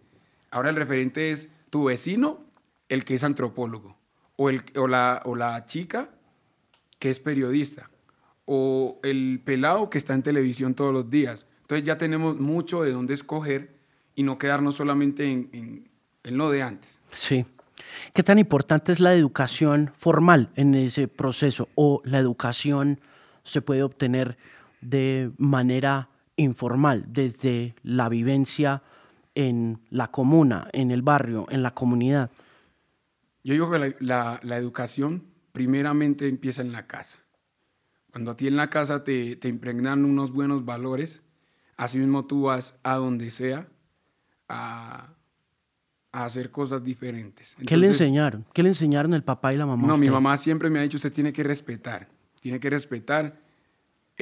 Ahora 0.50 0.70
el 0.70 0.76
referente 0.76 1.30
es 1.30 1.48
tu 1.70 1.84
vecino, 1.84 2.44
el 2.88 3.04
que 3.04 3.14
es 3.14 3.22
antropólogo, 3.22 3.96
o, 4.34 4.50
el, 4.50 4.64
o, 4.74 4.88
la, 4.88 5.22
o 5.24 5.36
la 5.36 5.64
chica 5.66 6.10
que 6.98 7.08
es 7.08 7.20
periodista, 7.20 7.88
o 8.46 8.98
el 9.04 9.40
pelado 9.44 9.90
que 9.90 9.98
está 9.98 10.14
en 10.14 10.24
televisión 10.24 10.74
todos 10.74 10.92
los 10.92 11.08
días. 11.08 11.46
Entonces 11.60 11.86
ya 11.86 11.98
tenemos 11.98 12.40
mucho 12.40 12.82
de 12.82 12.90
dónde 12.90 13.14
escoger 13.14 13.76
y 14.16 14.24
no 14.24 14.38
quedarnos 14.38 14.74
solamente 14.74 15.30
en, 15.30 15.88
en 16.24 16.36
lo 16.36 16.50
de 16.50 16.62
antes. 16.62 16.98
Sí. 17.12 17.46
¿Qué 18.12 18.24
tan 18.24 18.40
importante 18.40 18.90
es 18.90 18.98
la 18.98 19.14
educación 19.14 19.92
formal 19.96 20.50
en 20.56 20.74
ese 20.74 21.06
proceso 21.06 21.68
o 21.76 22.02
la 22.04 22.18
educación 22.18 23.00
se 23.44 23.62
puede 23.62 23.84
obtener 23.84 24.36
de 24.80 25.30
manera 25.38 26.09
informal, 26.40 27.06
desde 27.08 27.74
la 27.82 28.08
vivencia 28.08 28.82
en 29.34 29.80
la 29.90 30.10
comuna, 30.10 30.68
en 30.72 30.90
el 30.90 31.02
barrio, 31.02 31.46
en 31.50 31.62
la 31.62 31.74
comunidad? 31.74 32.30
Yo 33.42 33.54
digo 33.54 33.70
que 33.70 33.96
la, 34.00 34.40
educación 34.42 35.24
primeramente 35.52 36.28
empieza 36.28 36.62
en 36.62 36.72
la 36.72 36.86
casa. 36.86 37.18
Cuando 38.12 38.32
a 38.32 38.36
ti 38.36 38.46
en 38.46 38.56
la 38.56 38.70
casa 38.70 39.04
te, 39.04 39.36
te 39.36 39.48
impregnan 39.48 40.04
unos 40.04 40.32
buenos 40.32 40.64
valores, 40.64 41.22
así 41.76 41.98
mismo 41.98 42.26
tú 42.26 42.42
vas 42.42 42.74
a 42.82 42.96
donde 42.96 43.30
sea 43.30 43.68
a, 44.48 45.14
hacer 46.12 46.50
cosas 46.50 46.82
diferentes. 46.82 47.56
¿Qué 47.64 47.76
le 47.76 47.86
enseñaron? 47.86 48.44
¿Qué 48.52 48.64
le 48.64 48.70
enseñaron 48.70 49.14
el 49.14 49.22
papá 49.22 49.54
y 49.54 49.56
la 49.56 49.64
mamá? 49.64 49.86
No, 49.86 49.96
mi 49.96 50.10
mamá 50.10 50.36
siempre 50.36 50.68
me 50.68 50.80
ha 50.80 50.82
dicho, 50.82 50.96
usted 50.96 51.12
tiene 51.12 51.32
que 51.32 51.44
respetar, 51.44 52.08
tiene 52.40 52.58
que 52.58 52.68
respetar 52.68 53.38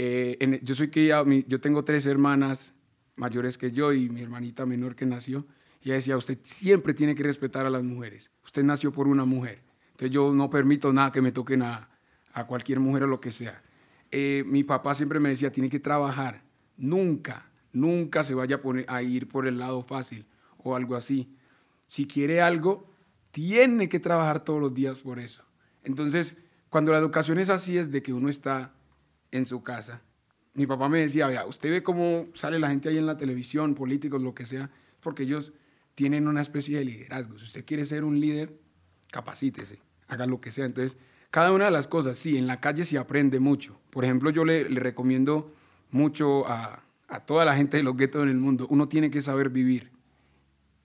eh, 0.00 0.60
yo 0.62 0.76
soy 0.76 0.90
que 0.90 1.08
yo 1.48 1.60
tengo 1.60 1.84
tres 1.84 2.06
hermanas 2.06 2.72
mayores 3.16 3.58
que 3.58 3.72
yo 3.72 3.92
y 3.92 4.08
mi 4.08 4.22
hermanita 4.22 4.64
menor 4.64 4.94
que 4.94 5.06
nació. 5.06 5.44
Ella 5.82 5.94
decía, 5.94 6.16
usted 6.16 6.38
siempre 6.44 6.94
tiene 6.94 7.16
que 7.16 7.24
respetar 7.24 7.66
a 7.66 7.70
las 7.70 7.82
mujeres. 7.82 8.30
Usted 8.44 8.62
nació 8.62 8.92
por 8.92 9.08
una 9.08 9.24
mujer. 9.24 9.62
Entonces 9.90 10.10
yo 10.12 10.32
no 10.32 10.50
permito 10.50 10.92
nada 10.92 11.10
que 11.10 11.20
me 11.20 11.32
toquen 11.32 11.62
a, 11.62 11.88
a 12.32 12.46
cualquier 12.46 12.78
mujer 12.78 13.02
o 13.02 13.06
lo 13.08 13.20
que 13.20 13.32
sea. 13.32 13.60
Eh, 14.12 14.44
mi 14.46 14.62
papá 14.62 14.94
siempre 14.94 15.18
me 15.18 15.30
decía, 15.30 15.50
tiene 15.50 15.68
que 15.68 15.80
trabajar. 15.80 16.42
Nunca, 16.76 17.50
nunca 17.72 18.22
se 18.22 18.34
vaya 18.34 18.56
a, 18.56 18.62
poner, 18.62 18.84
a 18.88 19.02
ir 19.02 19.26
por 19.26 19.48
el 19.48 19.58
lado 19.58 19.82
fácil 19.82 20.26
o 20.58 20.76
algo 20.76 20.94
así. 20.94 21.28
Si 21.88 22.06
quiere 22.06 22.40
algo, 22.40 22.88
tiene 23.32 23.88
que 23.88 23.98
trabajar 23.98 24.44
todos 24.44 24.60
los 24.60 24.72
días 24.72 24.98
por 24.98 25.18
eso. 25.18 25.42
Entonces, 25.82 26.36
cuando 26.70 26.92
la 26.92 26.98
educación 26.98 27.40
es 27.40 27.48
así, 27.48 27.78
es 27.78 27.90
de 27.90 28.00
que 28.00 28.12
uno 28.12 28.28
está 28.28 28.74
en 29.32 29.46
su 29.46 29.62
casa. 29.62 30.02
Mi 30.54 30.66
papá 30.66 30.88
me 30.88 31.00
decía, 31.00 31.26
vea, 31.26 31.46
usted 31.46 31.70
ve 31.70 31.82
cómo 31.82 32.26
sale 32.34 32.58
la 32.58 32.68
gente 32.68 32.88
ahí 32.88 32.98
en 32.98 33.06
la 33.06 33.16
televisión, 33.16 33.74
políticos, 33.74 34.20
lo 34.20 34.34
que 34.34 34.46
sea, 34.46 34.70
porque 35.00 35.22
ellos 35.22 35.52
tienen 35.94 36.28
una 36.28 36.42
especie 36.42 36.78
de 36.78 36.84
liderazgo. 36.84 37.38
Si 37.38 37.44
usted 37.44 37.64
quiere 37.64 37.86
ser 37.86 38.04
un 38.04 38.20
líder, 38.20 38.58
capacítese, 39.10 39.80
haga 40.08 40.26
lo 40.26 40.40
que 40.40 40.50
sea. 40.50 40.64
Entonces, 40.64 40.96
cada 41.30 41.52
una 41.52 41.66
de 41.66 41.70
las 41.70 41.86
cosas, 41.88 42.16
sí, 42.16 42.36
en 42.36 42.46
la 42.46 42.60
calle 42.60 42.84
se 42.84 42.98
aprende 42.98 43.40
mucho. 43.40 43.80
Por 43.90 44.04
ejemplo, 44.04 44.30
yo 44.30 44.44
le, 44.44 44.64
recomiendo 44.64 45.52
mucho 45.90 46.46
a, 46.48 46.82
a 47.08 47.20
toda 47.20 47.44
la 47.44 47.54
gente 47.54 47.76
de 47.76 47.82
los 47.82 47.96
guetos 47.96 48.22
en 48.22 48.28
el 48.28 48.36
mundo, 48.38 48.66
uno 48.70 48.88
tiene 48.88 49.10
que 49.10 49.22
saber 49.22 49.50
vivir 49.50 49.90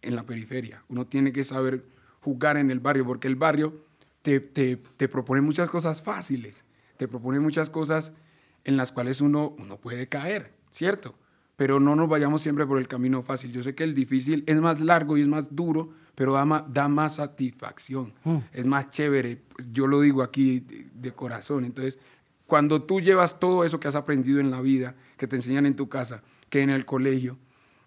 en 0.02 0.16
la 0.16 0.24
periferia, 0.24 0.84
uno 0.90 1.08
tiene 1.08 1.32
que 1.32 1.44
saber 1.44 1.86
jugar 2.22 2.58
en 2.58 2.72
el 2.72 2.80
barrio, 2.80 3.06
porque 3.06 3.28
el 3.28 3.36
barrio 3.36 3.86
te, 4.22 4.40
te, 4.40 4.78
te 4.78 5.08
propone 5.08 5.42
muchas 5.42 5.70
cosas 5.70 6.02
fáciles, 6.02 6.64
te 6.98 7.08
propone 7.08 7.40
muchas 7.40 7.70
cosas 7.70 8.14
en 8.66 8.78
las 8.78 8.92
cuales 8.92 9.22
uno, 9.22 9.56
uno 9.60 9.78
puede 9.78 10.08
caer, 10.08 10.54
¿cierto? 10.72 11.16
Pero 11.56 11.80
no 11.80 11.96
nos 11.96 12.10
vayamos 12.10 12.42
siempre 12.42 12.66
por 12.66 12.80
el 12.80 12.88
camino 12.88 13.22
fácil. 13.22 13.52
Yo 13.52 13.62
sé 13.64 13.76
que 13.76 13.84
el 13.84 13.94
difícil 13.94 14.44
es 14.48 14.60
más 14.60 14.80
largo 14.80 15.18
y 15.18 15.22
es 15.22 15.28
más 15.28 15.56
duro, 15.56 15.92
pero 16.16 16.34
da 16.34 16.46
más, 16.46 16.64
da 16.74 16.88
más 16.88 17.16
satisfacción, 17.16 18.14
Mm. 18.24 18.38
es 18.54 18.66
más 18.66 18.90
chévere. 18.92 19.42
Yo 19.72 19.88
lo 19.88 20.02
digo 20.02 20.24
aquí 20.24 20.62
de, 20.62 20.88
de 20.94 21.12
corazón. 21.12 21.66
Entonces, 21.66 22.00
cuando 22.48 22.82
tú 22.84 23.02
llevas 23.02 23.40
todo 23.40 23.64
eso 23.66 23.80
que 23.80 23.88
has 23.88 23.96
aprendido 23.96 24.40
en 24.40 24.52
la 24.52 24.62
vida, 24.62 24.96
que 25.18 25.28
te 25.28 25.36
enseñan 25.36 25.66
en 25.66 25.76
tu 25.76 25.90
casa, 25.90 26.24
que 26.50 26.62
en 26.62 26.70
el 26.70 26.86
colegio, 26.86 27.38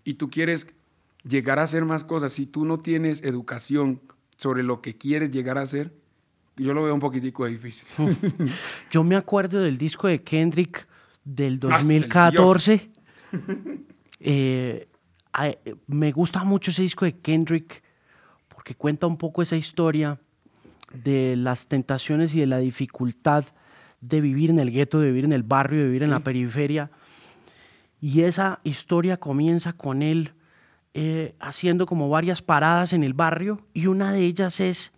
y 0.04 0.14
tú 0.14 0.30
quieres 0.30 0.66
llegar 1.24 1.58
a 1.58 1.64
hacer 1.64 1.84
más 1.84 2.04
cosas, 2.04 2.32
si 2.32 2.46
tú 2.46 2.64
no 2.64 2.78
tienes 2.78 3.22
educación 3.22 4.00
sobre 4.36 4.62
lo 4.62 4.80
que 4.80 4.96
quieres 4.96 5.30
llegar 5.30 5.58
a 5.58 5.62
hacer, 5.62 5.92
yo 6.56 6.72
lo 6.74 6.82
veo 6.84 6.94
un 6.94 7.00
poquitico 7.00 7.46
difícil. 7.46 7.86
Yo 8.90 9.04
me 9.04 9.16
acuerdo 9.16 9.60
del 9.60 9.76
disco 9.78 10.08
de 10.08 10.22
Kendrick 10.22 10.86
del 11.24 11.54
Ah, 11.54 11.58
del 11.58 11.60
2014. 11.60 12.90
Eh, 14.18 14.88
a- 15.32 15.48
eh, 15.48 15.74
me 15.86 16.10
gusta 16.10 16.42
mucho 16.42 16.70
ese 16.70 16.82
disco 16.82 17.04
de 17.04 17.18
Kendrick 17.18 17.82
porque 18.48 18.74
cuenta 18.74 19.06
un 19.06 19.18
poco 19.18 19.42
esa 19.42 19.56
historia 19.56 20.18
de 20.94 21.36
las 21.36 21.66
tentaciones 21.68 22.34
y 22.34 22.40
de 22.40 22.46
la 22.46 22.58
dificultad 22.58 23.44
de 24.00 24.20
vivir 24.22 24.48
en 24.50 24.58
el 24.58 24.70
gueto, 24.70 24.98
de 25.00 25.08
vivir 25.08 25.24
en 25.26 25.32
el 25.34 25.42
barrio, 25.42 25.80
de 25.80 25.86
vivir 25.86 26.02
en 26.02 26.10
la 26.10 26.20
periferia. 26.20 26.90
Y 28.00 28.22
esa 28.22 28.60
historia 28.64 29.18
comienza 29.18 29.74
con 29.74 30.00
él 30.02 30.32
eh, 30.94 31.34
haciendo 31.38 31.84
como 31.86 32.08
varias 32.08 32.40
paradas 32.40 32.94
en 32.94 33.04
el 33.04 33.12
barrio 33.12 33.60
y 33.74 33.86
una 33.86 34.12
de 34.12 34.20
ellas 34.20 34.60
es 34.60 34.92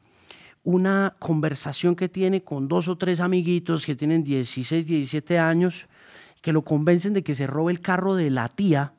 una 0.69 1.15
conversación 1.19 1.97
que 1.97 2.11
tiene 2.11 2.43
con 2.43 2.69
dos 2.69 2.89
o 2.89 2.99
tres 2.99 3.21
amiguitos 3.21 3.87
que 3.87 3.97
tienen 3.97 4.23
16, 4.23 4.87
17 4.87 5.39
años, 5.39 5.87
que 6.43 6.53
lo 6.53 6.61
convencen 6.61 7.15
de 7.15 7.23
que 7.23 7.35
se 7.35 7.47
robe 7.47 7.73
el 7.73 7.81
carro 7.81 8.15
de 8.15 8.29
la 8.29 8.51
tía 8.51 8.93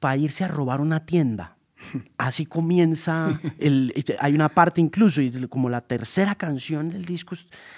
para 0.00 0.16
irse 0.16 0.42
a 0.42 0.48
robar 0.48 0.80
una 0.80 1.06
tienda. 1.06 1.54
Así 2.18 2.46
comienza, 2.46 3.40
el, 3.60 3.94
hay 4.18 4.34
una 4.34 4.48
parte 4.48 4.80
incluso, 4.80 5.22
y 5.22 5.30
como 5.46 5.70
la 5.70 5.82
tercera 5.82 6.34
canción 6.34 6.88
del 6.88 7.04
disco, 7.04 7.36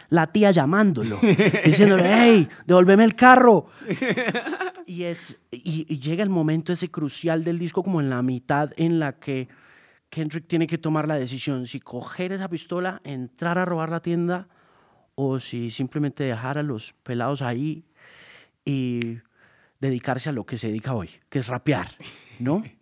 la 0.08 0.28
tía 0.28 0.50
llamándolo, 0.50 1.18
diciéndole, 1.66 2.10
hey, 2.10 2.48
devuélveme 2.66 3.04
el 3.04 3.14
carro. 3.14 3.66
Y, 4.86 5.02
es, 5.02 5.36
y, 5.50 5.84
y 5.90 5.98
llega 5.98 6.22
el 6.22 6.30
momento 6.30 6.72
ese 6.72 6.90
crucial 6.90 7.44
del 7.44 7.58
disco, 7.58 7.82
como 7.82 8.00
en 8.00 8.08
la 8.08 8.22
mitad, 8.22 8.70
en 8.78 8.98
la 8.98 9.12
que 9.12 9.48
Kendrick 10.14 10.46
tiene 10.46 10.68
que 10.68 10.78
tomar 10.78 11.08
la 11.08 11.16
decisión 11.16 11.66
si 11.66 11.80
coger 11.80 12.30
esa 12.30 12.48
pistola, 12.48 13.00
entrar 13.02 13.58
a 13.58 13.64
robar 13.64 13.88
la 13.90 14.00
tienda, 14.00 14.46
o 15.16 15.40
si 15.40 15.72
simplemente 15.72 16.22
dejar 16.22 16.56
a 16.56 16.62
los 16.62 16.92
pelados 17.02 17.42
ahí 17.42 17.82
y 18.64 19.18
dedicarse 19.80 20.28
a 20.28 20.32
lo 20.32 20.46
que 20.46 20.56
se 20.56 20.68
dedica 20.68 20.94
hoy, 20.94 21.10
que 21.28 21.40
es 21.40 21.48
rapear, 21.48 21.88
¿no? 22.38 22.62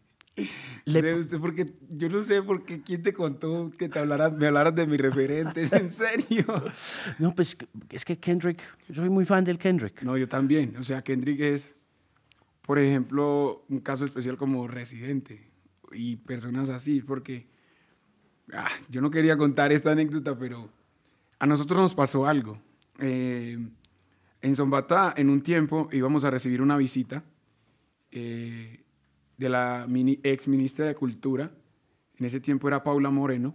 Le- 0.84 1.14
Usted- 1.14 1.38
porque, 1.40 1.64
yo 1.88 2.10
no 2.10 2.20
sé 2.22 2.42
por 2.42 2.66
qué, 2.66 2.82
quién 2.82 3.02
te 3.02 3.14
contó 3.14 3.70
que 3.78 3.88
te 3.88 3.98
hablaras, 3.98 4.34
me 4.34 4.46
hablaras 4.48 4.74
de 4.74 4.86
mis 4.86 5.00
referentes, 5.00 5.72
en 5.72 5.88
serio. 5.88 6.44
no, 7.18 7.34
pues 7.34 7.56
es 7.88 8.04
que 8.04 8.18
Kendrick, 8.18 8.60
yo 8.88 8.96
soy 8.96 9.08
muy 9.08 9.24
fan 9.24 9.42
del 9.44 9.56
Kendrick. 9.58 10.02
No, 10.02 10.18
yo 10.18 10.28
también. 10.28 10.76
O 10.78 10.84
sea, 10.84 11.00
Kendrick 11.00 11.40
es, 11.40 11.74
por 12.60 12.78
ejemplo, 12.78 13.64
un 13.70 13.80
caso 13.80 14.04
especial 14.04 14.36
como 14.36 14.66
Residente 14.68 15.50
y 15.94 16.16
personas 16.16 16.68
así, 16.68 17.00
porque 17.00 17.46
ah, 18.52 18.68
yo 18.88 19.00
no 19.00 19.10
quería 19.10 19.36
contar 19.36 19.72
esta 19.72 19.92
anécdota, 19.92 20.38
pero 20.38 20.70
a 21.38 21.46
nosotros 21.46 21.80
nos 21.80 21.94
pasó 21.94 22.26
algo. 22.26 22.60
Eh, 22.98 23.58
en 24.42 24.56
Zombatá, 24.56 25.14
en 25.16 25.30
un 25.30 25.40
tiempo, 25.42 25.88
íbamos 25.92 26.24
a 26.24 26.30
recibir 26.30 26.60
una 26.62 26.76
visita 26.76 27.24
eh, 28.10 28.82
de 29.36 29.48
la 29.48 29.86
mini- 29.88 30.20
ex 30.22 30.48
ministra 30.48 30.86
de 30.86 30.94
Cultura. 30.94 31.50
En 32.18 32.26
ese 32.26 32.40
tiempo 32.40 32.68
era 32.68 32.82
Paula 32.82 33.10
Moreno. 33.10 33.54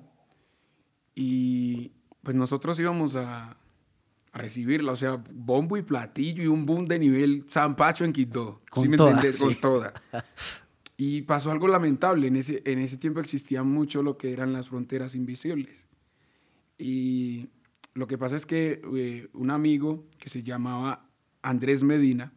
Y 1.15 1.91
pues 2.23 2.35
nosotros 2.35 2.79
íbamos 2.79 3.15
a, 3.15 3.51
a 4.31 4.37
recibirla, 4.37 4.91
o 4.91 4.95
sea, 4.95 5.21
bombo 5.31 5.77
y 5.77 5.81
platillo 5.81 6.43
y 6.43 6.47
un 6.47 6.65
boom 6.65 6.85
de 6.87 6.99
nivel 6.99 7.45
Zampacho 7.49 8.05
en 8.05 8.13
Quito. 8.13 8.61
Con 8.69 8.83
¿sí 8.83 8.89
me 8.89 8.97
toda, 8.97 9.11
entendés? 9.11 9.39
Con 9.39 9.49
sí. 9.53 9.59
toda. 9.59 9.93
Y 10.97 11.21
pasó 11.21 11.51
algo 11.51 11.67
lamentable. 11.67 12.27
En 12.27 12.35
ese, 12.35 12.63
en 12.65 12.79
ese 12.79 12.97
tiempo 12.97 13.19
existía 13.19 13.61
mucho 13.61 14.01
lo 14.01 14.17
que 14.17 14.33
eran 14.33 14.51
las 14.51 14.69
fronteras 14.69 15.13
invisibles. 15.13 15.87
Y 16.79 17.49
lo 17.93 18.07
que 18.07 18.17
pasa 18.17 18.35
es 18.35 18.45
que 18.45 18.81
eh, 18.95 19.29
un 19.33 19.51
amigo 19.51 20.05
que 20.19 20.29
se 20.29 20.43
llamaba 20.43 21.05
Andrés 21.43 21.83
Medina, 21.83 22.33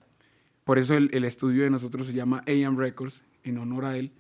por 0.65 0.79
eso 0.79 0.95
el, 0.95 1.25
estudio 1.25 1.65
de 1.65 1.71
nosotros 1.71 2.07
se 2.07 2.13
llama 2.13 2.45
AM 2.47 2.77
Records, 2.77 3.23
en 3.45 3.59
honor 3.59 3.87
a 3.87 3.97
él, 3.97 4.13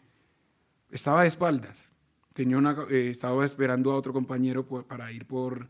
estaba 0.91 1.23
de 1.23 1.29
espaldas. 1.29 1.91
Tenía 2.33 2.57
una, 2.57 2.77
eh, 2.91 3.11
estaba 3.11 3.45
esperando 3.45 3.93
a 3.93 3.97
otro 3.97 4.13
compañero 4.13 4.67
para 4.67 5.13
ir 5.13 5.27
por, 5.27 5.69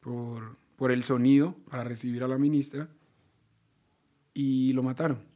por, 0.00 0.56
por 0.76 0.90
el 0.90 1.04
sonido, 1.04 1.54
para 1.70 1.84
recibir 1.84 2.24
a 2.24 2.28
la 2.28 2.38
ministra, 2.38 2.88
y 4.32 4.72
lo 4.72 4.82
mataron. 4.82 5.33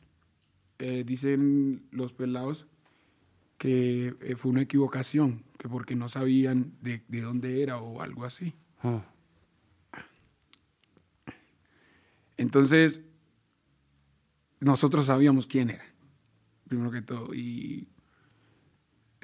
Eh, 0.78 1.02
dicen 1.04 1.88
los 1.90 2.12
pelados 2.12 2.66
que 3.58 4.14
eh, 4.20 4.36
fue 4.36 4.52
una 4.52 4.62
equivocación, 4.62 5.42
que 5.58 5.68
porque 5.68 5.96
no 5.96 6.08
sabían 6.08 6.72
de, 6.80 7.02
de 7.08 7.20
dónde 7.20 7.62
era 7.62 7.78
o 7.78 8.00
algo 8.00 8.24
así. 8.24 8.54
Mm. 8.82 8.98
Entonces, 12.36 13.02
nosotros 14.60 15.06
sabíamos 15.06 15.46
quién 15.48 15.70
era, 15.70 15.84
primero 16.68 16.92
que 16.92 17.02
todo, 17.02 17.34
y 17.34 17.88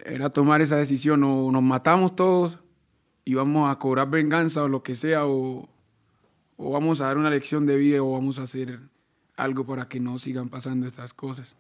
era 0.05 0.30
tomar 0.30 0.61
esa 0.61 0.76
decisión, 0.76 1.22
o 1.22 1.52
nos 1.52 1.62
matamos 1.62 2.16
todos 2.16 2.59
y 3.24 3.34
vamos 3.34 3.70
a 3.70 3.78
cobrar 3.78 4.11
venganza 4.11 4.64
o 4.64 4.68
lo 4.68 4.82
que 4.82 4.96
sea, 4.96 5.26
o, 5.26 5.68
o 6.57 6.70
vamos 6.72 7.00
a 7.00 7.07
dar 7.07 7.16
una 7.16 7.30
lección 7.30 7.66
de 7.66 7.76
vida 7.76 8.02
o 8.02 8.12
vamos 8.12 8.40
a 8.40 8.42
hacer 8.42 8.80
algo 9.37 9.66
para 9.66 9.89
que 9.89 10.01
no 10.01 10.18
sigan 10.18 10.49
pasando 10.49 10.87
estas 10.87 11.12
cosas. 11.14 11.57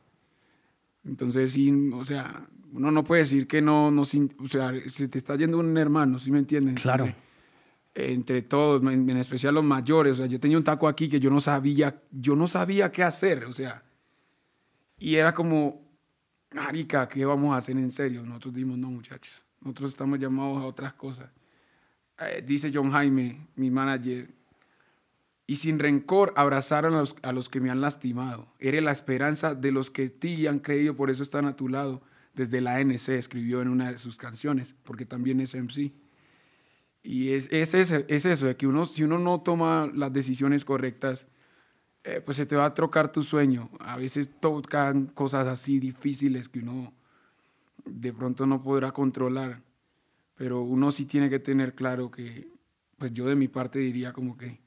Entonces, 1.04 1.52
sí, 1.52 1.90
o 1.92 2.04
sea, 2.04 2.46
uno 2.72 2.90
no 2.90 3.04
puede 3.04 3.22
decir 3.22 3.46
que 3.46 3.60
no, 3.60 3.90
no 3.90 4.02
o 4.02 4.48
sea, 4.48 4.72
se 4.88 5.08
te 5.08 5.18
está 5.18 5.36
yendo 5.36 5.58
un 5.58 5.76
hermano, 5.76 6.18
¿sí 6.18 6.30
me 6.30 6.38
entienden? 6.38 6.74
Claro. 6.74 7.04
Entonces, 7.04 7.24
entre 7.94 8.42
todos, 8.42 8.82
en, 8.82 9.08
en 9.08 9.16
especial 9.16 9.54
los 9.54 9.64
mayores, 9.64 10.14
o 10.14 10.16
sea, 10.16 10.26
yo 10.26 10.40
tenía 10.40 10.58
un 10.58 10.64
taco 10.64 10.88
aquí 10.88 11.08
que 11.08 11.20
yo 11.20 11.30
no 11.30 11.40
sabía, 11.40 12.02
yo 12.10 12.34
no 12.34 12.46
sabía 12.46 12.90
qué 12.90 13.04
hacer, 13.04 13.44
o 13.44 13.52
sea, 13.52 13.84
y 14.98 15.14
era 15.14 15.32
como, 15.32 15.82
marica, 16.52 17.08
¿qué 17.08 17.24
vamos 17.24 17.54
a 17.54 17.58
hacer 17.58 17.76
en 17.76 17.92
serio? 17.92 18.24
Nosotros 18.24 18.54
dimos, 18.54 18.78
no, 18.78 18.90
muchachos, 18.90 19.42
nosotros 19.60 19.90
estamos 19.90 20.18
llamados 20.18 20.62
a 20.62 20.66
otras 20.66 20.94
cosas. 20.94 21.30
Eh, 22.18 22.42
dice 22.46 22.70
John 22.72 22.90
Jaime, 22.90 23.48
mi 23.56 23.70
manager, 23.70 24.28
y 25.46 25.56
sin 25.56 25.78
rencor 25.78 26.32
abrazaron 26.36 26.94
a 26.94 27.00
los, 27.00 27.16
a 27.22 27.32
los 27.32 27.48
que 27.48 27.60
me 27.60 27.70
han 27.70 27.80
lastimado. 27.80 28.48
Eres 28.58 28.82
la 28.82 28.92
esperanza 28.92 29.54
de 29.54 29.72
los 29.72 29.90
que 29.90 30.08
ti 30.10 30.46
han 30.46 30.58
creído, 30.58 30.96
por 30.96 31.10
eso 31.10 31.22
están 31.22 31.44
a 31.46 31.56
tu 31.56 31.68
lado. 31.68 32.02
Desde 32.34 32.60
la 32.60 32.76
ANC 32.76 33.10
escribió 33.10 33.62
en 33.62 33.68
una 33.68 33.92
de 33.92 33.98
sus 33.98 34.16
canciones, 34.16 34.74
porque 34.84 35.04
también 35.06 35.40
es 35.40 35.54
MC. 35.54 35.92
Y 37.02 37.30
es, 37.32 37.48
es, 37.52 37.74
ese- 37.74 38.06
es 38.08 38.24
eso, 38.24 38.46
de 38.46 38.56
que 38.56 38.66
uno, 38.66 38.86
si 38.86 39.02
uno 39.04 39.18
no 39.18 39.40
toma 39.42 39.90
las 39.94 40.12
decisiones 40.12 40.64
correctas, 40.64 41.26
eh, 42.04 42.20
pues 42.24 42.36
se 42.36 42.46
te 42.46 42.56
va 42.56 42.64
a 42.66 42.74
trocar 42.74 43.12
tu 43.12 43.22
sueño. 43.22 43.70
A 43.80 43.96
veces 43.96 44.30
tocan 44.40 45.06
cosas 45.06 45.46
así 45.46 45.78
difíciles 45.78 46.48
que 46.48 46.60
uno 46.60 46.92
de 47.84 48.12
pronto 48.12 48.46
no 48.46 48.62
podrá 48.62 48.92
controlar, 48.92 49.62
pero 50.34 50.62
uno 50.62 50.90
sí 50.90 51.04
tiene 51.04 51.28
que 51.30 51.38
tener 51.38 51.74
claro 51.74 52.10
que, 52.10 52.48
pues 52.98 53.12
yo 53.12 53.26
de 53.26 53.36
mi 53.36 53.48
parte 53.48 53.78
diría 53.78 54.12
como 54.14 54.36
que 54.38 54.60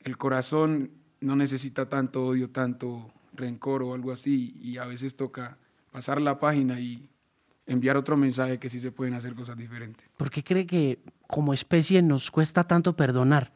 el 0.00 0.16
corazón 0.16 0.90
no 1.20 1.36
necesita 1.36 1.88
tanto 1.88 2.26
odio, 2.26 2.50
tanto 2.50 3.12
rencor 3.32 3.82
o 3.82 3.94
algo 3.94 4.12
así, 4.12 4.56
y 4.60 4.78
a 4.78 4.86
veces 4.86 5.16
toca 5.16 5.58
pasar 5.90 6.20
la 6.20 6.38
página 6.38 6.80
y 6.80 7.08
enviar 7.66 7.96
otro 7.96 8.16
mensaje 8.16 8.58
que 8.58 8.68
sí 8.68 8.80
se 8.80 8.92
pueden 8.92 9.14
hacer 9.14 9.34
cosas 9.34 9.56
diferentes. 9.56 10.08
¿Por 10.16 10.30
qué 10.30 10.42
cree 10.42 10.66
que 10.66 11.00
como 11.26 11.52
especie 11.52 12.02
nos 12.02 12.30
cuesta 12.30 12.64
tanto 12.64 12.96
perdonar? 12.96 13.52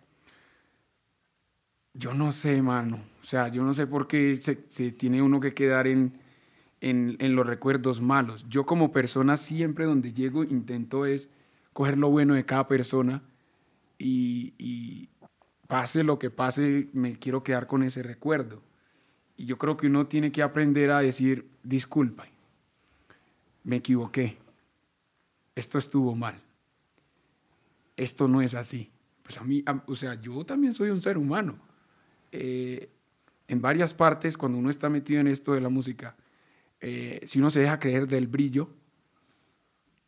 Yo 1.95 2.14
no 2.14 2.32
sé, 2.32 2.62
mano. 2.62 3.01
O 3.20 3.24
sea, 3.24 3.49
yo 3.49 3.62
no 3.64 3.72
sé 3.72 3.86
por 3.86 4.07
qué 4.07 4.36
se, 4.36 4.66
se 4.68 4.93
tiene 4.93 5.22
uno 5.22 5.40
que 5.40 5.55
quedar 5.55 5.86
en, 5.86 6.18
en, 6.80 7.16
en 7.18 7.34
los 7.34 7.47
recuerdos 7.47 8.01
malos. 8.01 8.45
Yo 8.49 8.66
como 8.66 8.93
persona 8.93 9.36
siempre 9.36 9.84
donde 9.84 10.12
llego 10.12 10.45
intento 10.45 11.07
es 11.07 11.28
coger 11.72 11.99
lo 11.99 12.11
bueno 12.11 12.34
de 12.34 12.45
cada 12.45 12.66
persona 12.66 13.22
y, 13.99 14.55
y 14.59 14.82
pase 15.73 16.05
lo 16.05 16.18
que 16.18 16.29
pase, 16.29 16.91
me 16.93 17.18
quiero 17.18 17.43
quedar 17.43 17.66
con 17.66 17.83
ese 17.83 18.03
recuerdo. 18.03 18.61
Y 19.39 19.47
yo 19.47 19.57
creo 19.57 19.79
que 19.79 19.87
uno 19.87 20.07
tiene 20.07 20.31
que 20.31 20.43
aprender 20.43 20.91
a 20.91 21.01
decir, 21.01 21.49
disculpa, 21.62 22.27
me 23.64 23.77
equivoqué, 23.77 24.37
esto 25.55 25.79
estuvo 25.79 26.14
mal, 26.14 26.39
esto 27.97 28.29
no 28.29 28.43
es 28.43 28.53
así. 28.53 28.91
Pues 29.23 29.39
a 29.39 29.45
mí, 29.45 29.64
o 29.87 29.95
sea, 29.95 30.20
yo 30.20 30.45
también 30.45 30.75
soy 30.75 30.91
un 30.91 31.01
ser 31.01 31.16
humano. 31.16 31.59
Eh, 32.33 32.91
en 33.49 33.62
varias 33.62 33.95
partes, 33.95 34.37
cuando 34.37 34.59
uno 34.59 34.68
está 34.68 34.91
metido 34.91 35.23
en 35.23 35.27
esto 35.27 35.55
de 35.55 35.62
la 35.62 35.70
música, 35.70 36.16
eh, 36.83 37.23
si 37.25 37.39
uno 37.39 37.49
se 37.49 37.61
deja 37.61 37.79
creer 37.79 38.07
del 38.07 38.27
brillo, 38.27 38.68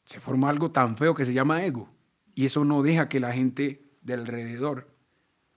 se 0.05 0.21
forma 0.21 0.51
algo 0.51 0.73
tan 0.73 0.99
feo 0.99 1.15
que 1.15 1.25
se 1.25 1.33
llama 1.33 1.65
ego. 1.65 1.89
Y 2.35 2.45
eso 2.45 2.67
no 2.67 2.83
deja 2.83 3.09
que 3.09 3.19
la 3.19 3.33
gente 3.33 3.83
de 4.03 4.12
alrededor 4.12 4.94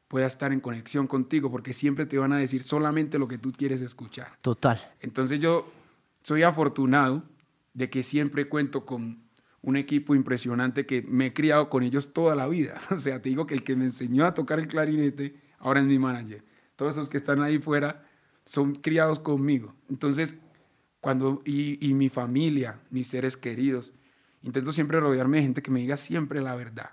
pueda 0.08 0.26
estar 0.26 0.54
en 0.54 0.60
conexión 0.60 1.08
contigo, 1.08 1.52
porque 1.52 1.74
siempre 1.74 2.06
te 2.06 2.18
van 2.18 2.34
a 2.34 2.38
decir 2.38 2.64
solamente 2.64 3.20
lo 3.20 3.28
que 3.28 3.38
tú 3.38 3.52
quieres 3.52 3.82
escuchar. 3.82 4.38
Total. 4.42 4.80
Entonces 5.02 5.40
yo 5.40 5.66
soy 6.24 6.44
afortunado 6.44 7.24
de 7.74 7.90
que 7.90 8.04
siempre 8.04 8.48
cuento 8.48 8.86
con 8.86 9.28
un 9.62 9.76
equipo 9.76 10.16
impresionante 10.16 10.86
que 10.86 11.02
me 11.02 11.28
he 11.28 11.34
criado 11.34 11.70
con 11.70 11.84
ellos 11.84 12.14
toda 12.14 12.36
la 12.36 12.48
vida. 12.48 12.80
O 12.92 12.98
sea, 12.98 13.22
te 13.22 13.30
digo 13.30 13.46
que 13.46 13.54
el 13.54 13.64
que 13.64 13.76
me 13.76 13.86
enseñó 13.86 14.26
a 14.26 14.34
tocar 14.34 14.60
el 14.60 14.68
clarinete 14.68 15.36
ahora 15.60 15.82
es 15.82 15.86
mi 15.86 16.00
manager. 16.00 16.44
Todos 16.76 16.94
esos 16.94 17.10
que 17.10 17.18
están 17.18 17.42
ahí 17.42 17.60
fuera 17.60 18.06
son 18.46 18.76
criados 18.76 19.20
conmigo. 19.20 19.74
Entonces, 19.90 20.36
cuando, 21.02 21.42
y, 21.44 21.86
y 21.86 21.94
mi 21.94 22.10
familia, 22.10 22.80
mis 22.92 23.08
seres 23.08 23.36
queridos, 23.36 23.92
intento 24.42 24.72
siempre 24.72 25.00
rodearme 25.00 25.38
de 25.38 25.44
gente 25.44 25.62
que 25.62 25.72
me 25.72 25.82
diga 25.82 25.98
siempre 25.98 26.42
la 26.42 26.56
verdad. 26.56 26.92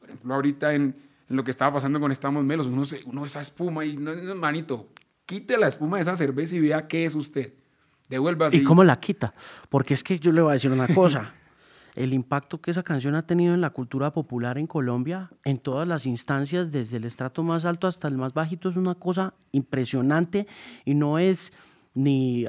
Por 0.00 0.08
ejemplo, 0.08 0.34
ahorita 0.34 0.74
en 0.74 0.96
lo 1.28 1.44
que 1.44 1.50
estaba 1.50 1.74
pasando 1.74 2.00
con 2.00 2.12
Estamos 2.12 2.44
Melos, 2.44 2.66
uno, 2.66 2.84
se, 2.84 3.02
uno 3.04 3.24
esa 3.24 3.40
espuma 3.40 3.84
y, 3.84 3.96
no, 3.96 4.14
no, 4.14 4.34
manito, 4.36 4.88
quite 5.24 5.58
la 5.58 5.68
espuma 5.68 5.96
de 5.96 6.02
esa 6.02 6.16
cerveza 6.16 6.54
y 6.54 6.60
vea 6.60 6.86
qué 6.86 7.04
es 7.04 7.14
usted. 7.14 7.54
Devuelva 8.08 8.48
¿Y 8.52 8.62
cómo 8.62 8.84
la 8.84 9.00
quita? 9.00 9.34
Porque 9.68 9.94
es 9.94 10.04
que 10.04 10.18
yo 10.18 10.30
le 10.30 10.40
voy 10.40 10.50
a 10.50 10.54
decir 10.54 10.70
una 10.70 10.86
cosa. 10.86 11.34
el 11.96 12.12
impacto 12.12 12.60
que 12.60 12.70
esa 12.70 12.82
canción 12.82 13.14
ha 13.14 13.26
tenido 13.26 13.54
en 13.54 13.60
la 13.62 13.70
cultura 13.70 14.12
popular 14.12 14.58
en 14.58 14.66
Colombia, 14.66 15.30
en 15.44 15.58
todas 15.58 15.88
las 15.88 16.06
instancias, 16.06 16.70
desde 16.70 16.98
el 16.98 17.04
estrato 17.04 17.42
más 17.42 17.64
alto 17.64 17.86
hasta 17.86 18.06
el 18.06 18.18
más 18.18 18.34
bajito, 18.34 18.68
es 18.68 18.76
una 18.76 18.94
cosa 18.94 19.34
impresionante 19.50 20.46
y 20.84 20.94
no 20.94 21.18
es 21.18 21.52
ni 21.94 22.44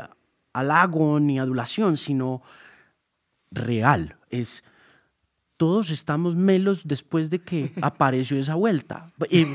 halago 0.53 1.19
ni 1.19 1.39
adulación, 1.39 1.95
sino 1.95 2.41
real. 3.49 4.17
Es 4.29 4.63
todos 5.57 5.89
estamos 5.89 6.35
melos 6.35 6.87
después 6.87 7.29
de 7.29 7.39
que 7.39 7.71
apareció 7.81 8.39
esa 8.39 8.55
vuelta. 8.55 9.11
Y, 9.29 9.45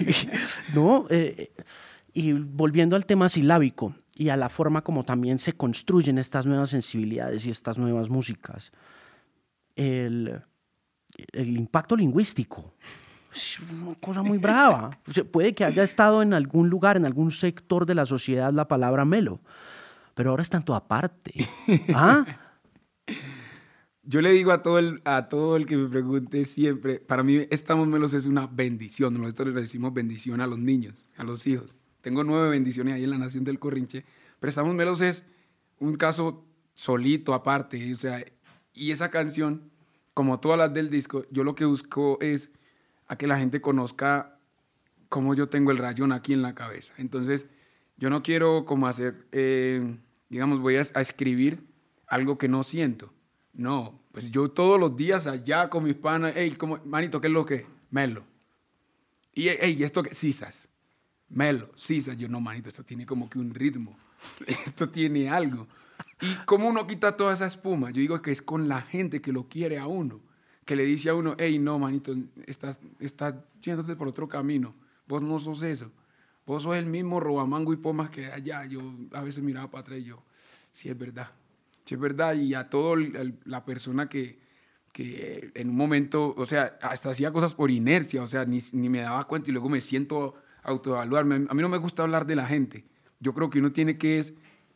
¿no? 0.74 1.06
Eh, 1.10 1.52
y 2.12 2.32
volviendo 2.32 2.96
al 2.96 3.06
tema 3.06 3.28
silábico 3.28 3.94
y 4.16 4.28
a 4.28 4.36
la 4.36 4.48
forma 4.48 4.82
como 4.82 5.04
también 5.04 5.38
se 5.38 5.52
construyen 5.52 6.18
estas 6.18 6.46
nuevas 6.46 6.70
sensibilidades 6.70 7.46
y 7.46 7.50
estas 7.50 7.78
nuevas 7.78 8.08
músicas, 8.08 8.72
el, 9.76 10.40
el 11.32 11.56
impacto 11.56 11.96
lingüístico 11.96 12.72
es 13.34 13.58
una 13.60 13.94
cosa 13.96 14.22
muy 14.22 14.38
brava. 14.38 14.98
Puede 15.32 15.54
que 15.54 15.64
haya 15.64 15.82
estado 15.82 16.22
en 16.22 16.32
algún 16.32 16.68
lugar, 16.70 16.96
en 16.96 17.04
algún 17.04 17.32
sector 17.32 17.84
de 17.84 17.94
la 17.94 18.06
sociedad 18.06 18.52
la 18.52 18.68
palabra 18.68 19.04
melo, 19.04 19.40
pero 20.14 20.30
ahora 20.30 20.42
está 20.42 20.58
en 20.58 20.62
toda 20.62 20.86
parte. 20.86 21.34
¿Ah? 21.94 22.24
Yo 24.06 24.20
le 24.20 24.32
digo 24.32 24.52
a 24.52 24.62
todo, 24.62 24.78
el, 24.78 25.00
a 25.04 25.30
todo 25.30 25.56
el 25.56 25.64
que 25.64 25.78
me 25.78 25.88
pregunte 25.88 26.44
siempre, 26.44 27.00
para 27.00 27.22
mí 27.22 27.46
Estamos 27.50 27.88
Melos 27.88 28.12
es 28.12 28.26
una 28.26 28.46
bendición. 28.46 29.18
Nosotros 29.18 29.54
le 29.54 29.62
decimos 29.62 29.94
bendición 29.94 30.42
a 30.42 30.46
los 30.46 30.58
niños, 30.58 30.94
a 31.16 31.24
los 31.24 31.46
hijos. 31.46 31.74
Tengo 32.02 32.22
nueve 32.22 32.50
bendiciones 32.50 32.94
ahí 32.94 33.04
en 33.04 33.10
la 33.10 33.18
Nación 33.18 33.44
del 33.44 33.58
Corrinche, 33.58 34.04
pero 34.40 34.50
Estamos 34.50 34.74
Melos 34.74 35.00
es 35.00 35.24
un 35.78 35.96
caso 35.96 36.44
solito, 36.74 37.32
aparte. 37.32 37.94
O 37.94 37.96
sea, 37.96 38.22
y 38.74 38.90
esa 38.90 39.10
canción, 39.10 39.70
como 40.12 40.38
todas 40.38 40.58
las 40.58 40.74
del 40.74 40.90
disco, 40.90 41.24
yo 41.30 41.42
lo 41.42 41.54
que 41.54 41.64
busco 41.64 42.18
es 42.20 42.50
a 43.06 43.16
que 43.16 43.26
la 43.26 43.38
gente 43.38 43.62
conozca 43.62 44.38
cómo 45.08 45.34
yo 45.34 45.48
tengo 45.48 45.70
el 45.70 45.78
rayón 45.78 46.12
aquí 46.12 46.34
en 46.34 46.42
la 46.42 46.54
cabeza. 46.54 46.92
Entonces, 46.98 47.46
yo 47.96 48.10
no 48.10 48.22
quiero 48.22 48.66
como 48.66 48.86
hacer, 48.86 49.26
eh, 49.32 49.96
digamos, 50.28 50.60
voy 50.60 50.76
a, 50.76 50.82
a 50.92 51.00
escribir 51.00 51.64
algo 52.06 52.36
que 52.36 52.48
no 52.48 52.64
siento 52.64 53.13
no, 53.54 54.00
pues 54.10 54.30
yo 54.30 54.50
todos 54.50 54.78
los 54.78 54.96
días 54.96 55.26
allá 55.26 55.70
con 55.70 55.84
mis 55.84 55.94
panas, 55.94 56.32
hey, 56.34 56.52
como, 56.52 56.78
manito, 56.84 57.20
¿qué 57.20 57.28
es 57.28 57.32
lo 57.32 57.46
que? 57.46 57.66
Melo. 57.90 58.24
Y, 59.32 59.48
hey, 59.48 59.78
¿esto 59.80 60.02
qué? 60.02 60.12
Cisas. 60.14 60.68
Melo, 61.28 61.70
cisas. 61.76 62.16
Yo, 62.16 62.28
no, 62.28 62.40
manito, 62.40 62.68
esto 62.68 62.84
tiene 62.84 63.06
como 63.06 63.30
que 63.30 63.38
un 63.38 63.54
ritmo. 63.54 63.96
esto 64.46 64.88
tiene 64.88 65.28
algo. 65.28 65.68
Y 66.20 66.34
como 66.44 66.68
uno 66.68 66.86
quita 66.86 67.16
toda 67.16 67.34
esa 67.34 67.46
espuma, 67.46 67.90
yo 67.90 68.00
digo 68.00 68.20
que 68.22 68.32
es 68.32 68.42
con 68.42 68.68
la 68.68 68.82
gente 68.82 69.20
que 69.20 69.32
lo 69.32 69.48
quiere 69.48 69.78
a 69.78 69.86
uno, 69.86 70.20
que 70.64 70.74
le 70.74 70.84
dice 70.84 71.10
a 71.10 71.14
uno, 71.14 71.36
hey, 71.38 71.58
no, 71.58 71.78
manito, 71.78 72.14
estás, 72.46 72.78
estás 72.98 73.34
yéndote 73.62 73.94
por 73.94 74.08
otro 74.08 74.28
camino. 74.28 74.74
Vos 75.06 75.22
no 75.22 75.38
sos 75.38 75.62
eso. 75.62 75.92
Vos 76.44 76.64
sos 76.64 76.76
el 76.76 76.86
mismo 76.86 77.20
robamango 77.20 77.72
y 77.72 77.76
pomas 77.76 78.10
que 78.10 78.26
allá. 78.26 78.64
Yo 78.64 78.80
a 79.12 79.22
veces 79.22 79.44
miraba 79.44 79.70
para 79.70 79.82
atrás 79.82 79.98
y 80.00 80.04
yo, 80.04 80.22
sí 80.72 80.88
es 80.88 80.98
verdad 80.98 81.30
es 81.92 82.00
verdad, 82.00 82.34
y 82.34 82.54
a 82.54 82.70
toda 82.70 82.96
la 83.44 83.64
persona 83.64 84.08
que, 84.08 84.38
que 84.92 85.50
en 85.54 85.68
un 85.68 85.76
momento, 85.76 86.34
o 86.36 86.46
sea, 86.46 86.78
hasta 86.80 87.10
hacía 87.10 87.32
cosas 87.32 87.52
por 87.52 87.70
inercia, 87.70 88.22
o 88.22 88.28
sea, 88.28 88.44
ni, 88.44 88.60
ni 88.72 88.88
me 88.88 89.00
daba 89.00 89.26
cuenta 89.26 89.50
y 89.50 89.52
luego 89.52 89.68
me 89.68 89.80
siento 89.80 90.34
autoevaluarme. 90.62 91.46
A 91.48 91.54
mí 91.54 91.62
no 91.62 91.68
me 91.68 91.78
gusta 91.78 92.02
hablar 92.02 92.26
de 92.26 92.36
la 92.36 92.46
gente. 92.46 92.86
Yo 93.20 93.34
creo 93.34 93.50
que 93.50 93.58
uno 93.58 93.72
tiene 93.72 93.98
que 93.98 94.18
es 94.18 94.32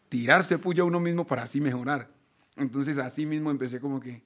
tirarse 0.08 0.58
puya 0.58 0.82
a 0.82 0.86
uno 0.86 1.00
mismo 1.00 1.26
para 1.26 1.44
así 1.44 1.60
mejorar. 1.60 2.10
Entonces, 2.56 2.98
así 2.98 3.24
mismo 3.24 3.50
empecé 3.50 3.80
como 3.80 4.00
que 4.00 4.22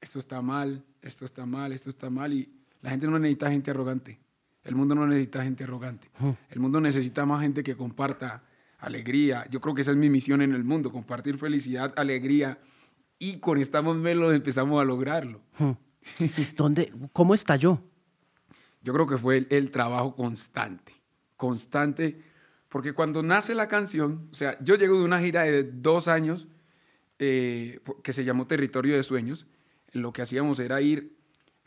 esto 0.00 0.18
está 0.18 0.42
mal, 0.42 0.84
esto 1.02 1.24
está 1.24 1.46
mal, 1.46 1.72
esto 1.72 1.90
está 1.90 2.10
mal, 2.10 2.32
y 2.32 2.48
la 2.82 2.90
gente 2.90 3.06
no 3.06 3.18
necesita 3.18 3.50
gente 3.50 3.70
arrogante. 3.70 4.18
El 4.64 4.74
mundo 4.74 4.94
no 4.94 5.06
necesita 5.06 5.44
gente 5.44 5.64
arrogante. 5.64 6.10
El 6.50 6.60
mundo 6.60 6.80
necesita 6.80 7.24
más 7.24 7.40
gente 7.40 7.62
que 7.62 7.76
comparta 7.76 8.42
alegría. 8.78 9.46
Yo 9.50 9.60
creo 9.60 9.74
que 9.74 9.82
esa 9.82 9.90
es 9.90 9.96
mi 9.96 10.10
misión 10.10 10.42
en 10.42 10.54
el 10.54 10.64
mundo, 10.64 10.92
compartir 10.92 11.38
felicidad, 11.38 11.92
alegría. 11.96 12.58
Y 13.18 13.38
con 13.38 13.58
Estamos 13.58 13.96
Melos 13.96 14.34
empezamos 14.34 14.80
a 14.80 14.84
lograrlo. 14.84 15.40
Hmm. 15.58 15.72
¿Dónde, 16.56 16.92
¿Cómo 17.12 17.34
estalló? 17.34 17.80
Yo 18.82 18.92
creo 18.92 19.06
que 19.06 19.18
fue 19.18 19.46
el, 19.50 19.70
trabajo 19.70 20.14
constante, 20.14 20.92
constante, 21.36 22.22
porque 22.68 22.92
cuando 22.92 23.22
nace 23.22 23.54
la 23.54 23.66
canción, 23.66 24.28
o 24.30 24.34
sea, 24.34 24.56
yo 24.62 24.76
llego 24.76 24.98
de 24.98 25.04
una 25.04 25.20
gira 25.20 25.42
de 25.42 25.64
dos 25.64 26.06
años 26.06 26.46
eh, 27.18 27.80
que 28.04 28.12
se 28.12 28.24
llamó 28.24 28.46
Territorio 28.46 28.94
de 28.94 29.02
Sueños, 29.02 29.46
lo 29.92 30.12
que 30.12 30.22
hacíamos 30.22 30.60
era 30.60 30.80
ir 30.82 31.16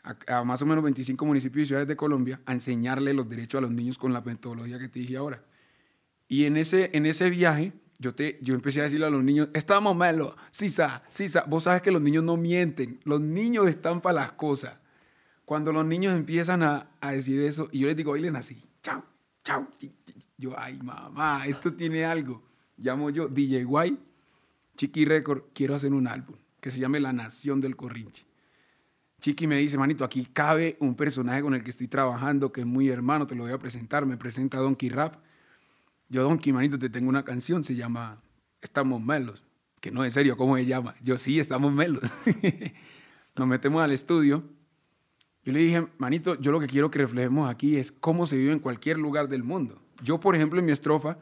a, 0.02 0.38
a, 0.38 0.44
más 0.44 0.62
o 0.62 0.66
menos 0.66 0.82
25 0.82 1.26
municipios 1.26 1.64
y 1.64 1.66
ciudades 1.66 1.88
de 1.88 1.96
Colombia 1.96 2.40
a 2.46 2.54
enseñarle 2.54 3.12
los 3.12 3.28
derechos 3.28 3.58
a 3.58 3.62
los 3.62 3.70
niños 3.70 3.98
con 3.98 4.14
la 4.14 4.22
metodología 4.22 4.78
que 4.78 4.88
te 4.88 5.00
dije 5.00 5.18
ahora. 5.18 5.44
Y 6.30 6.44
en 6.44 6.56
ese, 6.56 6.90
en 6.92 7.06
ese 7.06 7.28
viaje, 7.28 7.72
yo, 7.98 8.14
te, 8.14 8.38
yo 8.40 8.54
empecé 8.54 8.78
a 8.78 8.84
decirle 8.84 9.06
a 9.06 9.10
los 9.10 9.24
niños, 9.24 9.48
estamos 9.52 9.96
malos, 9.96 10.36
sisa, 10.52 11.02
sisa. 11.10 11.44
Vos 11.48 11.64
sabes 11.64 11.82
que 11.82 11.90
los 11.90 12.00
niños 12.00 12.22
no 12.22 12.36
mienten, 12.36 13.00
los 13.02 13.20
niños 13.20 13.68
están 13.68 14.00
para 14.00 14.20
las 14.20 14.32
cosas. 14.32 14.74
Cuando 15.44 15.72
los 15.72 15.84
niños 15.84 16.16
empiezan 16.16 16.62
a, 16.62 16.92
a 17.00 17.10
decir 17.10 17.40
eso, 17.40 17.68
y 17.72 17.80
yo 17.80 17.88
les 17.88 17.96
digo, 17.96 18.12
oigan 18.12 18.36
así, 18.36 18.62
chao, 18.80 19.04
chao. 19.42 19.66
Yo, 20.38 20.54
ay, 20.56 20.78
mamá, 20.80 21.44
esto 21.48 21.74
tiene 21.74 22.04
algo. 22.04 22.44
Llamo 22.76 23.10
yo, 23.10 23.26
DJ 23.26 23.64
Guay, 23.64 23.98
Chiqui 24.76 25.04
Record, 25.04 25.46
quiero 25.52 25.74
hacer 25.74 25.92
un 25.92 26.06
álbum 26.06 26.36
que 26.60 26.70
se 26.70 26.78
llame 26.78 27.00
La 27.00 27.12
Nación 27.12 27.60
del 27.60 27.74
Corrinche. 27.74 28.24
Chiqui 29.20 29.48
me 29.48 29.56
dice, 29.56 29.76
manito, 29.76 30.04
aquí 30.04 30.28
cabe 30.32 30.76
un 30.78 30.94
personaje 30.94 31.42
con 31.42 31.54
el 31.54 31.64
que 31.64 31.70
estoy 31.70 31.88
trabajando, 31.88 32.52
que 32.52 32.60
es 32.60 32.68
muy 32.68 32.88
hermano, 32.88 33.26
te 33.26 33.34
lo 33.34 33.42
voy 33.42 33.52
a 33.52 33.58
presentar. 33.58 34.06
Me 34.06 34.16
presenta 34.16 34.58
Donkey 34.58 34.90
Rap 34.90 35.16
yo, 36.10 36.24
Don 36.24 36.38
Quimanito, 36.38 36.78
te 36.78 36.90
tengo 36.90 37.08
una 37.08 37.24
canción, 37.24 37.64
se 37.64 37.76
llama 37.76 38.20
Estamos 38.60 39.00
Melos, 39.00 39.44
que 39.80 39.90
no 39.90 40.04
es 40.04 40.12
serio, 40.12 40.36
¿cómo 40.36 40.56
se 40.56 40.66
llama? 40.66 40.94
Yo 41.02 41.16
sí, 41.16 41.40
estamos 41.40 41.72
melos. 41.72 42.02
Nos 43.36 43.48
metemos 43.48 43.82
al 43.82 43.92
estudio. 43.92 44.44
Yo 45.44 45.52
le 45.52 45.60
dije, 45.60 45.86
manito, 45.98 46.38
yo 46.38 46.52
lo 46.52 46.60
que 46.60 46.66
quiero 46.66 46.90
que 46.90 46.98
reflejemos 46.98 47.48
aquí 47.48 47.76
es 47.76 47.92
cómo 47.92 48.26
se 48.26 48.36
vive 48.36 48.52
en 48.52 48.58
cualquier 48.58 48.98
lugar 48.98 49.28
del 49.28 49.42
mundo. 49.42 49.80
Yo, 50.02 50.20
por 50.20 50.34
ejemplo, 50.34 50.58
en 50.58 50.66
mi 50.66 50.72
estrofa, 50.72 51.18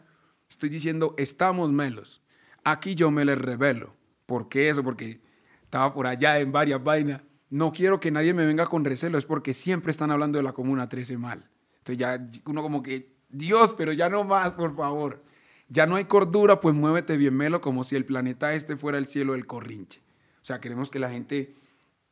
estoy 0.49 0.71
diciendo, 0.71 1.15
estamos 1.19 1.71
melos. 1.71 2.21
Aquí 2.65 2.97
yo 2.97 3.11
me 3.11 3.25
les 3.25 3.39
revelo. 3.39 3.95
¿Por 4.27 4.49
qué 4.49 4.71
eso? 4.71 4.83
Porque 4.83 5.21
estaba 5.63 5.95
por 5.95 6.07
allá 6.07 6.41
en 6.41 6.51
varias 6.51 6.83
vainas. 6.83 7.23
No 7.51 7.73
quiero 7.73 8.01
que 8.01 8.11
nadie 8.11 8.35
me 8.35 8.45
venga 8.45 8.67
con 8.67 8.85
recelo, 8.85 9.19
es 9.19 9.25
porque 9.25 9.55
siempre 9.55 9.93
están 9.93 10.11
hablando 10.11 10.39
de 10.39 10.45
la 10.45 10.53
Comuna 10.53 10.89
13 10.89 11.17
mal. 11.17 11.49
Entonces 11.79 11.99
ya 11.99 12.29
uno 12.45 12.63
como 12.63 12.83
que 12.83 13.18
Dios, 13.29 13.75
pero 13.77 13.93
ya 13.93 14.09
no 14.09 14.25
más, 14.25 14.53
por 14.53 14.75
favor. 14.77 15.23
Ya 15.69 15.87
no 15.87 15.97
hay 15.97 16.07
cordura, 16.07 16.61
pues 16.61 16.75
muévete 16.75 17.17
bien 17.17 17.37
melo 17.37 17.61
como 17.61 17.85
si 17.85 17.95
el 17.97 18.05
planeta 18.05 18.55
este 18.55 18.77
fuera 18.77 18.99
el 18.99 19.07
cielo 19.07 19.35
del 19.35 19.47
corrinche. 19.47 20.01
O 20.41 20.45
sea, 20.45 20.61
queremos 20.61 20.89
que 20.89 20.99
la 20.99 21.11
gente 21.11 21.55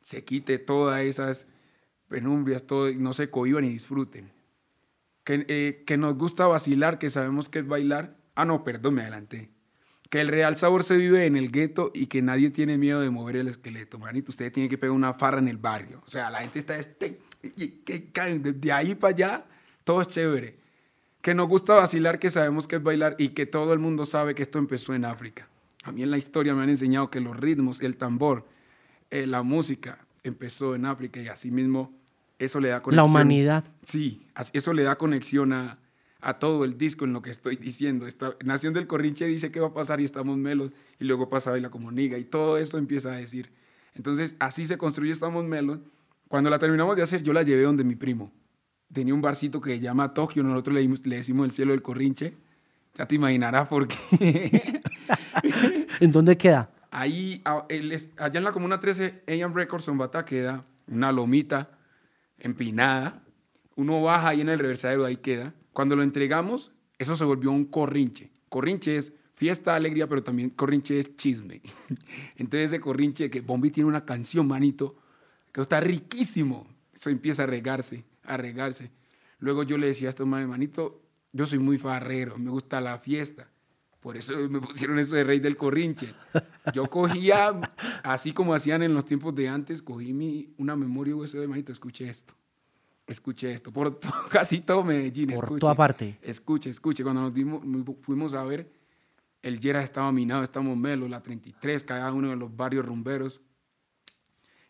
se 0.01 0.23
quite 0.23 0.59
todas 0.59 1.01
esas 1.01 1.47
penumbrias, 2.07 2.63
todo, 2.63 2.89
y 2.89 2.97
no 2.97 3.13
se 3.13 3.29
cohiban 3.29 3.65
y 3.65 3.69
disfruten. 3.69 4.31
Que, 5.23 5.45
eh, 5.49 5.83
que 5.85 5.97
nos 5.97 6.15
gusta 6.17 6.45
vacilar, 6.47 6.99
que 6.99 7.09
sabemos 7.09 7.49
que 7.49 7.59
es 7.59 7.67
bailar. 7.67 8.17
Ah, 8.35 8.45
no, 8.45 8.63
perdón, 8.63 8.93
me 8.93 9.01
adelanté. 9.01 9.49
Que 10.09 10.21
el 10.21 10.29
real 10.29 10.57
sabor 10.57 10.83
se 10.83 10.95
vive 10.95 11.25
en 11.25 11.35
el 11.35 11.51
gueto 11.51 11.91
y 11.93 12.07
que 12.07 12.21
nadie 12.21 12.51
tiene 12.51 12.77
miedo 12.77 13.01
de 13.01 13.09
mover 13.09 13.37
el 13.37 13.47
esqueleto. 13.47 13.99
Manito, 13.99 14.31
usted 14.31 14.53
tiene 14.53 14.69
que 14.69 14.77
pegar 14.77 14.95
una 14.95 15.15
farra 15.15 15.39
en 15.39 15.47
el 15.47 15.57
barrio. 15.57 16.01
O 16.05 16.09
sea, 16.09 16.29
la 16.29 16.39
gente 16.39 16.59
está 16.59 16.77
este, 16.77 17.19
de 17.41 18.71
ahí 18.71 18.95
para 18.95 19.13
allá, 19.13 19.45
todo 19.83 20.01
es 20.01 20.07
chévere. 20.07 20.66
Que 21.21 21.33
nos 21.33 21.47
gusta 21.47 21.73
vacilar, 21.73 22.19
que 22.19 22.29
sabemos 22.29 22.67
que 22.67 22.77
es 22.77 22.83
bailar 22.83 23.15
y 23.17 23.29
que 23.29 23.45
todo 23.45 23.73
el 23.73 23.79
mundo 23.79 24.05
sabe 24.05 24.35
que 24.35 24.43
esto 24.43 24.59
empezó 24.59 24.93
en 24.93 25.05
África. 25.05 25.47
A 25.83 25.91
mí 25.91 26.03
en 26.03 26.11
la 26.11 26.17
historia 26.17 26.53
me 26.53 26.63
han 26.63 26.69
enseñado 26.69 27.09
que 27.09 27.19
los 27.19 27.35
ritmos, 27.35 27.81
el 27.81 27.97
tambor, 27.97 28.45
eh, 29.09 29.25
la 29.25 29.43
música 29.43 30.05
empezó 30.23 30.75
en 30.75 30.85
África 30.85 31.21
y 31.21 31.27
así 31.27 31.51
mismo 31.51 31.93
eso 32.39 32.59
le 32.59 32.69
da 32.69 32.81
conexión. 32.81 33.05
La 33.05 33.09
humanidad. 33.09 33.63
Sí, 33.83 34.25
eso 34.53 34.73
le 34.73 34.83
da 34.83 34.97
conexión 34.97 35.53
a, 35.53 35.79
a 36.21 36.39
todo 36.39 36.65
el 36.65 36.77
disco 36.77 37.05
en 37.05 37.13
lo 37.13 37.21
que 37.21 37.31
estoy 37.31 37.55
diciendo. 37.55 38.07
Esta, 38.07 38.35
Nación 38.43 38.73
del 38.73 38.87
Corrinche 38.87 39.25
dice 39.25 39.51
qué 39.51 39.59
va 39.59 39.67
a 39.67 39.73
pasar 39.73 40.01
y 40.01 40.03
estamos 40.03 40.37
melos, 40.37 40.71
y 40.99 41.05
luego 41.05 41.29
pasa 41.29 41.51
Baila 41.51 41.69
como 41.69 41.91
Niga, 41.91 42.17
y 42.17 42.25
todo 42.25 42.57
eso 42.57 42.77
empieza 42.77 43.13
a 43.13 43.17
decir. 43.17 43.49
Entonces, 43.95 44.35
así 44.39 44.65
se 44.65 44.77
construye 44.77 45.11
Estamos 45.11 45.43
Melos. 45.45 45.79
Cuando 46.27 46.49
la 46.49 46.59
terminamos 46.59 46.95
de 46.95 47.01
hacer, 47.01 47.23
yo 47.23 47.33
la 47.33 47.41
llevé 47.41 47.63
donde 47.63 47.83
mi 47.83 47.95
primo. 47.95 48.31
Tenía 48.91 49.13
un 49.13 49.21
barcito 49.21 49.59
que 49.61 49.75
se 49.75 49.79
llama 49.79 50.13
Tokio, 50.13 50.43
nosotros 50.43 50.75
le, 50.75 50.87
le 50.87 51.15
decimos 51.17 51.45
el 51.45 51.51
cielo 51.51 51.71
del 51.71 51.81
Corrinche. 51.81 52.35
Ya 52.97 53.05
te 53.05 53.15
imaginarás 53.15 53.67
por 53.67 53.87
qué. 53.87 54.81
¿En 55.99 56.11
dónde 56.11 56.37
queda? 56.37 56.71
Ahí, 56.89 57.41
allá 57.45 58.37
en 58.39 58.43
la 58.43 58.51
Comuna 58.51 58.79
13, 58.79 59.23
AM 59.27 59.53
Records, 59.53 59.87
en 59.87 59.97
Bata, 59.97 60.25
queda 60.25 60.65
una 60.87 61.11
lomita 61.11 61.77
empinada. 62.39 63.23
Uno 63.75 64.01
baja 64.01 64.29
ahí 64.29 64.41
en 64.41 64.49
el 64.49 64.59
reversadero, 64.59 65.05
ahí 65.05 65.17
queda. 65.17 65.53
Cuando 65.73 65.95
lo 65.95 66.03
entregamos, 66.03 66.71
eso 66.97 67.15
se 67.15 67.23
volvió 67.23 67.51
un 67.51 67.65
corrinche. 67.65 68.31
Corrinche 68.49 68.97
es 68.97 69.13
fiesta, 69.35 69.75
alegría, 69.75 70.07
pero 70.07 70.23
también 70.23 70.49
corrinche 70.49 70.99
es 70.99 71.15
chisme. 71.15 71.61
Entonces 72.35 72.71
ese 72.71 72.79
corrinche 72.79 73.29
que 73.29 73.41
Bombi 73.41 73.69
tiene 73.69 73.87
una 73.87 74.05
canción, 74.05 74.47
manito, 74.47 74.95
que 75.51 75.61
está 75.61 75.79
riquísimo. 75.79 76.65
Eso 76.93 77.11
empieza 77.11 77.43
a 77.43 77.45
regarse, 77.45 78.05
a 78.27 78.37
regarse. 78.37 78.91
Luego 79.39 79.63
yo 79.63 79.77
le 79.77 79.87
decía 79.87 80.09
a 80.09 80.11
estos 80.11 80.27
manito, 80.27 81.01
yo 81.31 81.45
soy 81.45 81.59
muy 81.59 81.77
farrero, 81.77 82.37
me 82.37 82.49
gusta 82.49 82.81
la 82.81 82.99
fiesta. 82.99 83.49
Por 83.99 84.15
eso 84.15 84.33
me 84.49 84.61
pusieron 84.61 84.99
eso 84.99 85.15
de 85.15 85.23
rey 85.23 85.39
del 85.39 85.57
corrinche. 85.57 86.13
Yo 86.73 86.87
cogía, 86.89 87.59
así 88.03 88.31
como 88.31 88.53
hacían 88.53 88.83
en 88.83 88.93
los 88.93 89.05
tiempos 89.05 89.33
de 89.35 89.49
antes, 89.49 89.81
cogí 89.81 90.13
mi, 90.13 90.53
una 90.57 90.75
memoria 90.75 91.15
USB, 91.15 91.47
manito, 91.47 91.71
escuché 91.71 92.07
esto 92.07 92.35
escuche 93.07 93.51
esto, 93.51 93.71
por 93.71 93.99
casi 94.29 94.61
todo 94.61 94.83
Medellín. 94.83 95.29
Por 95.29 95.45
escuche, 95.45 95.59
toda 95.59 95.75
parte. 95.75 96.19
Escuche, 96.21 96.69
escuche. 96.69 97.03
Cuando 97.03 97.21
nos 97.21 97.33
dimos, 97.33 97.63
fuimos 98.01 98.33
a 98.33 98.43
ver, 98.43 98.69
el 99.41 99.59
Yera 99.59 99.81
estaba 99.81 100.11
minado, 100.11 100.43
estamos 100.43 100.77
Melo, 100.77 101.07
la 101.07 101.23
33, 101.23 101.83
cada 101.83 102.11
uno 102.11 102.29
de 102.29 102.35
los 102.35 102.55
barrios 102.55 102.85
rumberos. 102.85 103.41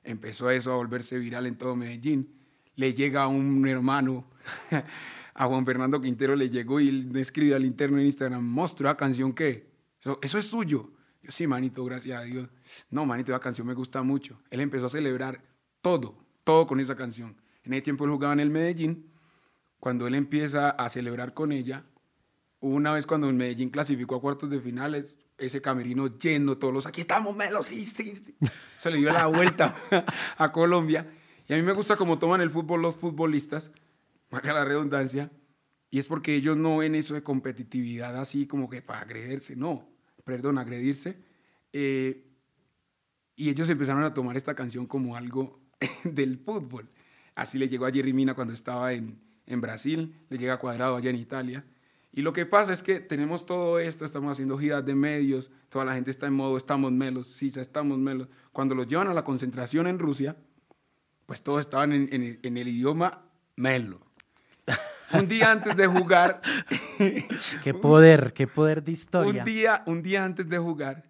Empezó 0.04 0.50
eso 0.50 0.72
a 0.72 0.76
volverse 0.76 1.18
viral 1.18 1.48
en 1.48 1.58
todo 1.58 1.76
Medellín. 1.76 2.37
Le 2.78 2.94
llega 2.94 3.28
un 3.28 3.68
hermano, 3.68 4.26
a 5.34 5.46
Juan 5.46 5.66
Fernando 5.66 6.00
Quintero 6.00 6.36
le 6.36 6.50
llegó 6.50 6.80
y 6.80 6.92
le 6.92 7.20
escribe 7.20 7.54
al 7.54 7.66
interno 7.66 8.00
en 8.00 8.06
Instagram, 8.06 8.44
monstruo, 8.44 8.90
¿la 8.90 8.96
canción 8.96 9.34
qué? 9.34 9.68
Eso, 10.00 10.18
eso 10.22 10.38
es 10.38 10.46
suyo. 10.46 10.90
Yo, 11.22 11.32
sí, 11.32 11.46
manito, 11.46 11.84
gracias 11.84 12.22
a 12.22 12.24
Dios. 12.24 12.48
No, 12.90 13.06
manito, 13.06 13.34
la 13.34 13.40
canción 13.40 13.68
me 13.68 13.74
gusta 13.74 14.02
mucho. 14.02 14.40
Él 14.50 14.62
empezó 14.62 14.86
a 14.86 14.90
celebrar 14.90 15.44
todo, 15.82 16.18
todo 16.46 16.66
con 16.66 16.80
esa 16.80 16.96
canción 16.96 17.36
en 17.68 17.74
ese 17.74 17.82
tiempo 17.82 18.06
él 18.06 18.12
jugaba 18.12 18.34
en 18.34 18.40
el 18.40 18.50
Medellín. 18.50 19.12
Cuando 19.80 20.08
él 20.08 20.16
empieza 20.16 20.70
a 20.70 20.90
celebrar 20.90 21.34
con 21.34 21.52
ella, 21.52 21.84
una 22.60 22.94
vez 22.94 23.06
cuando 23.06 23.30
el 23.30 23.36
Medellín 23.36 23.70
clasificó 23.70 24.16
a 24.16 24.22
cuartos 24.22 24.50
de 24.50 24.60
finales, 24.60 25.16
ese 25.38 25.62
camerino 25.62 26.18
lleno, 26.18 26.58
todos 26.58 26.74
los 26.74 26.86
aquí 26.88 27.02
estamos, 27.02 27.36
Melo, 27.36 27.62
sí, 27.62 27.86
sí, 27.86 28.24
Se 28.78 28.90
le 28.90 28.98
dio 28.98 29.12
la 29.12 29.28
vuelta 29.28 29.76
a 30.38 30.52
Colombia. 30.52 31.08
Y 31.48 31.54
a 31.54 31.58
mí 31.58 31.64
me 31.64 31.74
gusta 31.74 31.96
cómo 31.96 32.20
toman 32.20 32.42
el 32.42 32.50
fútbol 32.50 32.82
los 32.82 32.98
futbolistas, 32.98 33.72
marca 34.30 34.54
la 34.54 34.66
redundancia, 34.66 35.32
y 35.90 36.00
es 36.00 36.06
porque 36.06 36.36
ellos 36.36 36.58
no 36.58 36.78
ven 36.78 36.96
eso 36.96 37.14
de 37.14 37.24
competitividad 37.24 38.20
así 38.20 38.46
como 38.46 38.70
que 38.70 38.82
para 38.82 39.02
agredirse, 39.02 39.56
no, 39.56 39.88
perdón, 40.26 40.58
agredirse. 40.58 41.18
Eh, 41.72 42.26
y 43.36 43.50
ellos 43.50 43.70
empezaron 43.70 44.04
a 44.04 44.14
tomar 44.14 44.36
esta 44.36 44.56
canción 44.56 44.86
como 44.88 45.16
algo 45.16 45.62
del 46.04 46.38
fútbol. 46.38 46.90
Así 47.36 47.58
le 47.58 47.70
llegó 47.70 47.86
a 47.86 47.92
Jerry 47.92 48.12
Mina 48.12 48.34
cuando 48.34 48.54
estaba 48.54 48.94
en, 48.94 49.22
en 49.46 49.62
Brasil, 49.62 50.16
le 50.30 50.38
llega 50.38 50.56
a 50.56 50.60
Cuadrado 50.60 50.98
allá 50.98 51.10
en 51.10 51.16
Italia. 51.16 51.66
Y 52.12 52.24
lo 52.24 52.34
que 52.34 52.46
pasa 52.46 52.74
es 52.74 52.82
que 52.82 53.00
tenemos 53.00 53.46
todo 53.46 53.80
esto, 53.80 54.04
estamos 54.04 54.32
haciendo 54.32 54.58
giras 54.58 54.84
de 54.84 54.96
medios, 54.96 55.52
toda 55.70 55.86
la 55.86 55.94
gente 55.94 56.10
está 56.10 56.26
en 56.26 56.34
modo, 56.34 56.58
estamos 56.58 56.92
melos, 56.92 57.28
sí, 57.28 57.52
estamos 57.56 58.00
melos. 58.00 58.28
Cuando 58.52 58.74
los 58.74 58.88
llevan 58.88 59.08
a 59.08 59.14
la 59.14 59.24
concentración 59.24 59.86
en 59.86 60.00
Rusia, 60.00 60.36
pues 61.28 61.44
todos 61.44 61.62
estaban 61.62 61.94
en, 61.94 62.10
en, 62.12 62.40
en 62.42 62.58
el 62.58 62.68
idioma 62.68 63.22
melo. 63.56 64.02
Un 65.14 65.28
día 65.28 65.52
antes 65.52 65.78
de 65.78 65.86
jugar... 65.86 66.42
qué 67.64 67.74
poder, 67.76 68.34
qué 68.34 68.48
poder 68.48 68.84
de 68.84 68.94
historia. 68.94 69.44
Un 69.44 69.46
día, 69.46 69.84
un 69.86 70.02
día 70.02 70.26
antes 70.26 70.50
de 70.50 70.58
jugar, 70.58 71.08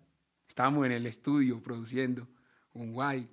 estábamos 0.49 0.85
en 0.85 0.91
el 0.91 1.05
estudio 1.05 1.63
produciendo 1.63 2.27
un 2.73 2.91
guay 2.93 3.29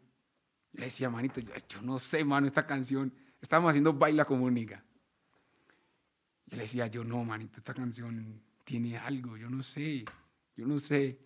le 0.75 0.87
decía, 0.87 1.09
manito, 1.09 1.41
yo, 1.41 1.83
no 1.83 1.99
sé, 1.99 2.25
mano, 2.25 2.47
esta 2.47 2.67
canción. 2.67 3.13
Estábamos 3.41 3.71
haciendo 3.71 3.93
Baila 3.93 4.25
como 4.25 4.51
Niga. 4.51 4.85
Y 6.51 6.57
le 6.57 6.63
decía, 6.63 6.89
yo 6.89 7.05
no, 7.05 7.25
manito, 7.25 7.59
esta 7.59 7.75
canción 7.75 8.43
tiene 8.65 8.99
algo, 8.99 9.37
yo 9.37 9.49
no 9.49 9.63
sé, 9.63 10.05
yo 10.57 10.67
no 10.67 10.79
sé. 10.79 11.21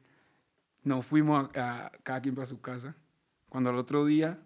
Nos 0.82 1.06
fuimos 1.06 1.48
a, 1.54 1.90
cada 2.02 2.20
quien 2.20 2.34
para 2.34 2.46
su 2.46 2.60
casa. 2.60 2.94
Cuando 3.48 3.70
al 3.70 3.76
otro 3.76 4.04
día, 4.04 4.38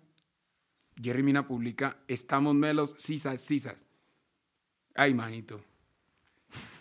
Jerry 1.00 1.22
Mina 1.22 1.46
publica, 1.46 1.96
estamos 2.08 2.54
melos, 2.54 2.94
sisas, 2.98 3.40
sisas. 3.40 3.84
Ay, 4.94 5.14
manito. 5.14 5.62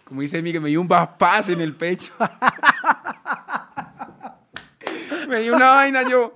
Como 0.03 0.21
dice 0.21 0.41
Miguel, 0.41 0.61
me 0.61 0.69
dio 0.69 0.81
un 0.81 0.87
vapaz 0.87 1.49
en 1.49 1.61
el 1.61 1.75
pecho. 1.75 2.13
me 5.29 5.39
dio 5.39 5.55
una 5.55 5.73
vaina, 5.73 6.09
yo, 6.09 6.35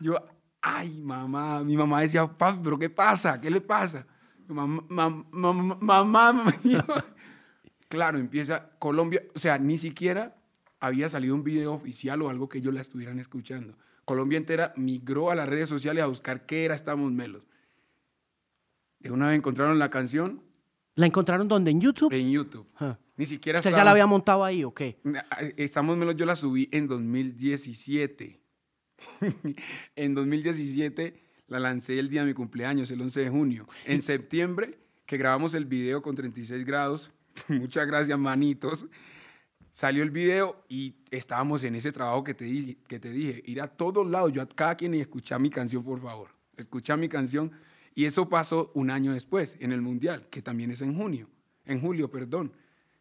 yo, 0.00 0.16
ay, 0.60 1.00
mamá, 1.02 1.64
mi 1.64 1.76
mamá 1.76 2.02
decía, 2.02 2.26
papi, 2.26 2.60
pero 2.62 2.78
¿qué 2.78 2.90
pasa? 2.90 3.40
¿Qué 3.40 3.50
le 3.50 3.62
pasa? 3.62 4.06
Mamá, 4.46 4.84
mamá, 5.80 6.52
claro, 7.88 8.18
empieza 8.18 8.68
Colombia, 8.78 9.22
o 9.34 9.38
sea, 9.38 9.56
ni 9.56 9.78
siquiera 9.78 10.36
había 10.84 11.08
salido 11.08 11.34
un 11.34 11.44
video 11.44 11.72
oficial 11.72 12.20
o 12.22 12.28
algo 12.28 12.48
que 12.48 12.58
ellos 12.58 12.74
la 12.74 12.82
estuvieran 12.82 13.18
escuchando. 13.18 13.76
Colombia 14.04 14.36
entera 14.36 14.74
migró 14.76 15.30
a 15.30 15.34
las 15.34 15.48
redes 15.48 15.68
sociales 15.68 16.04
a 16.04 16.06
buscar 16.06 16.44
qué 16.44 16.64
era 16.64 16.74
Estamos 16.74 17.10
Melos. 17.10 17.42
De 18.98 19.10
una 19.10 19.28
vez 19.28 19.36
encontraron 19.36 19.78
la 19.78 19.90
canción. 19.90 20.42
¿La 20.94 21.06
encontraron 21.06 21.48
dónde? 21.48 21.70
¿En 21.70 21.80
YouTube? 21.80 22.12
En 22.12 22.30
YouTube. 22.30 22.66
Ni 23.16 23.24
siquiera... 23.24 23.62
Sea, 23.62 23.72
¿ya 23.72 23.82
la 23.82 23.92
había 23.92 24.06
montado 24.06 24.44
ahí 24.44 24.62
o 24.62 24.74
qué? 24.74 25.00
Estamos 25.56 25.96
Melos 25.96 26.16
yo 26.16 26.26
la 26.26 26.36
subí 26.36 26.68
en 26.70 26.86
2017. 26.86 28.40
en 29.96 30.14
2017 30.14 31.24
la 31.48 31.60
lancé 31.60 31.98
el 31.98 32.10
día 32.10 32.22
de 32.22 32.28
mi 32.28 32.34
cumpleaños, 32.34 32.90
el 32.90 33.00
11 33.00 33.20
de 33.20 33.30
junio. 33.30 33.68
En 33.86 34.02
septiembre, 34.02 34.78
que 35.06 35.16
grabamos 35.16 35.54
el 35.54 35.64
video 35.64 36.02
con 36.02 36.14
36 36.14 36.64
grados, 36.64 37.10
muchas 37.48 37.86
gracias, 37.86 38.18
manitos, 38.18 38.86
salió 39.74 40.02
el 40.02 40.10
video 40.10 40.64
y 40.70 40.94
estábamos 41.10 41.62
en 41.64 41.74
ese 41.74 41.92
trabajo 41.92 42.24
que 42.24 42.32
te, 42.32 42.46
dije, 42.46 42.78
que 42.88 42.98
te 42.98 43.10
dije, 43.10 43.42
ir 43.44 43.60
a 43.60 43.68
todos 43.68 44.08
lados, 44.08 44.32
yo 44.32 44.40
a 44.40 44.48
cada 44.48 44.74
quien 44.74 44.94
y 44.94 45.00
escuchar 45.00 45.38
mi 45.38 45.50
canción, 45.50 45.84
por 45.84 46.00
favor. 46.00 46.30
Escuchar 46.56 46.96
mi 46.96 47.10
canción. 47.10 47.52
Y 47.94 48.06
eso 48.06 48.30
pasó 48.30 48.70
un 48.72 48.90
año 48.90 49.12
después, 49.12 49.58
en 49.60 49.72
el 49.72 49.82
Mundial, 49.82 50.26
que 50.30 50.40
también 50.40 50.70
es 50.70 50.80
en 50.80 50.96
junio, 50.96 51.28
en 51.66 51.82
julio, 51.82 52.10
perdón. 52.10 52.52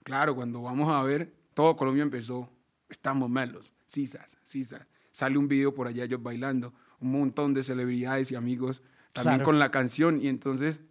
Claro, 0.04 0.36
cuando 0.36 0.62
vamos 0.62 0.90
a 0.90 1.02
ver, 1.02 1.34
todo 1.54 1.78
Colombia 1.78 2.04
empezó, 2.04 2.50
estamos 2.90 3.30
malos, 3.30 3.72
sisas, 3.86 4.36
sisas 4.44 4.86
sale 5.14 5.38
un 5.38 5.48
video 5.48 5.74
por 5.74 5.88
allá 5.88 6.04
ellos 6.04 6.22
bailando, 6.22 6.74
un 7.00 7.12
montón 7.12 7.54
de 7.54 7.64
celebridades 7.64 8.32
y 8.32 8.36
amigos 8.36 8.82
también 9.14 9.44
con 9.44 9.60
la 9.60 9.72
canción 9.72 10.20
y 10.22 10.28
entonces 10.28 10.82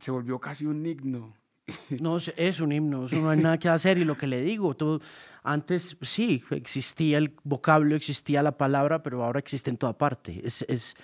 se 0.00 0.10
volvió 0.10 0.40
casi 0.40 0.66
un 0.66 0.84
himno. 0.84 1.36
No, 2.00 2.16
es 2.18 2.60
un 2.60 2.72
himno, 2.72 3.06
eso 3.06 3.16
no 3.16 3.30
hay 3.30 3.38
nada 3.38 3.58
que 3.58 3.68
hacer 3.68 3.98
y 3.98 4.04
lo 4.04 4.16
que 4.16 4.26
le 4.26 4.42
digo, 4.42 4.74
todo, 4.74 5.00
antes 5.42 5.96
sí, 6.02 6.42
existía 6.50 7.18
el 7.18 7.34
vocablo, 7.44 7.96
existía 7.96 8.42
la 8.42 8.56
palabra, 8.56 9.02
pero 9.02 9.24
ahora 9.24 9.38
existe 9.38 9.70
en 9.70 9.76
toda 9.76 9.96
parte. 9.96 10.40
Es, 10.44 10.64
es 10.68 10.96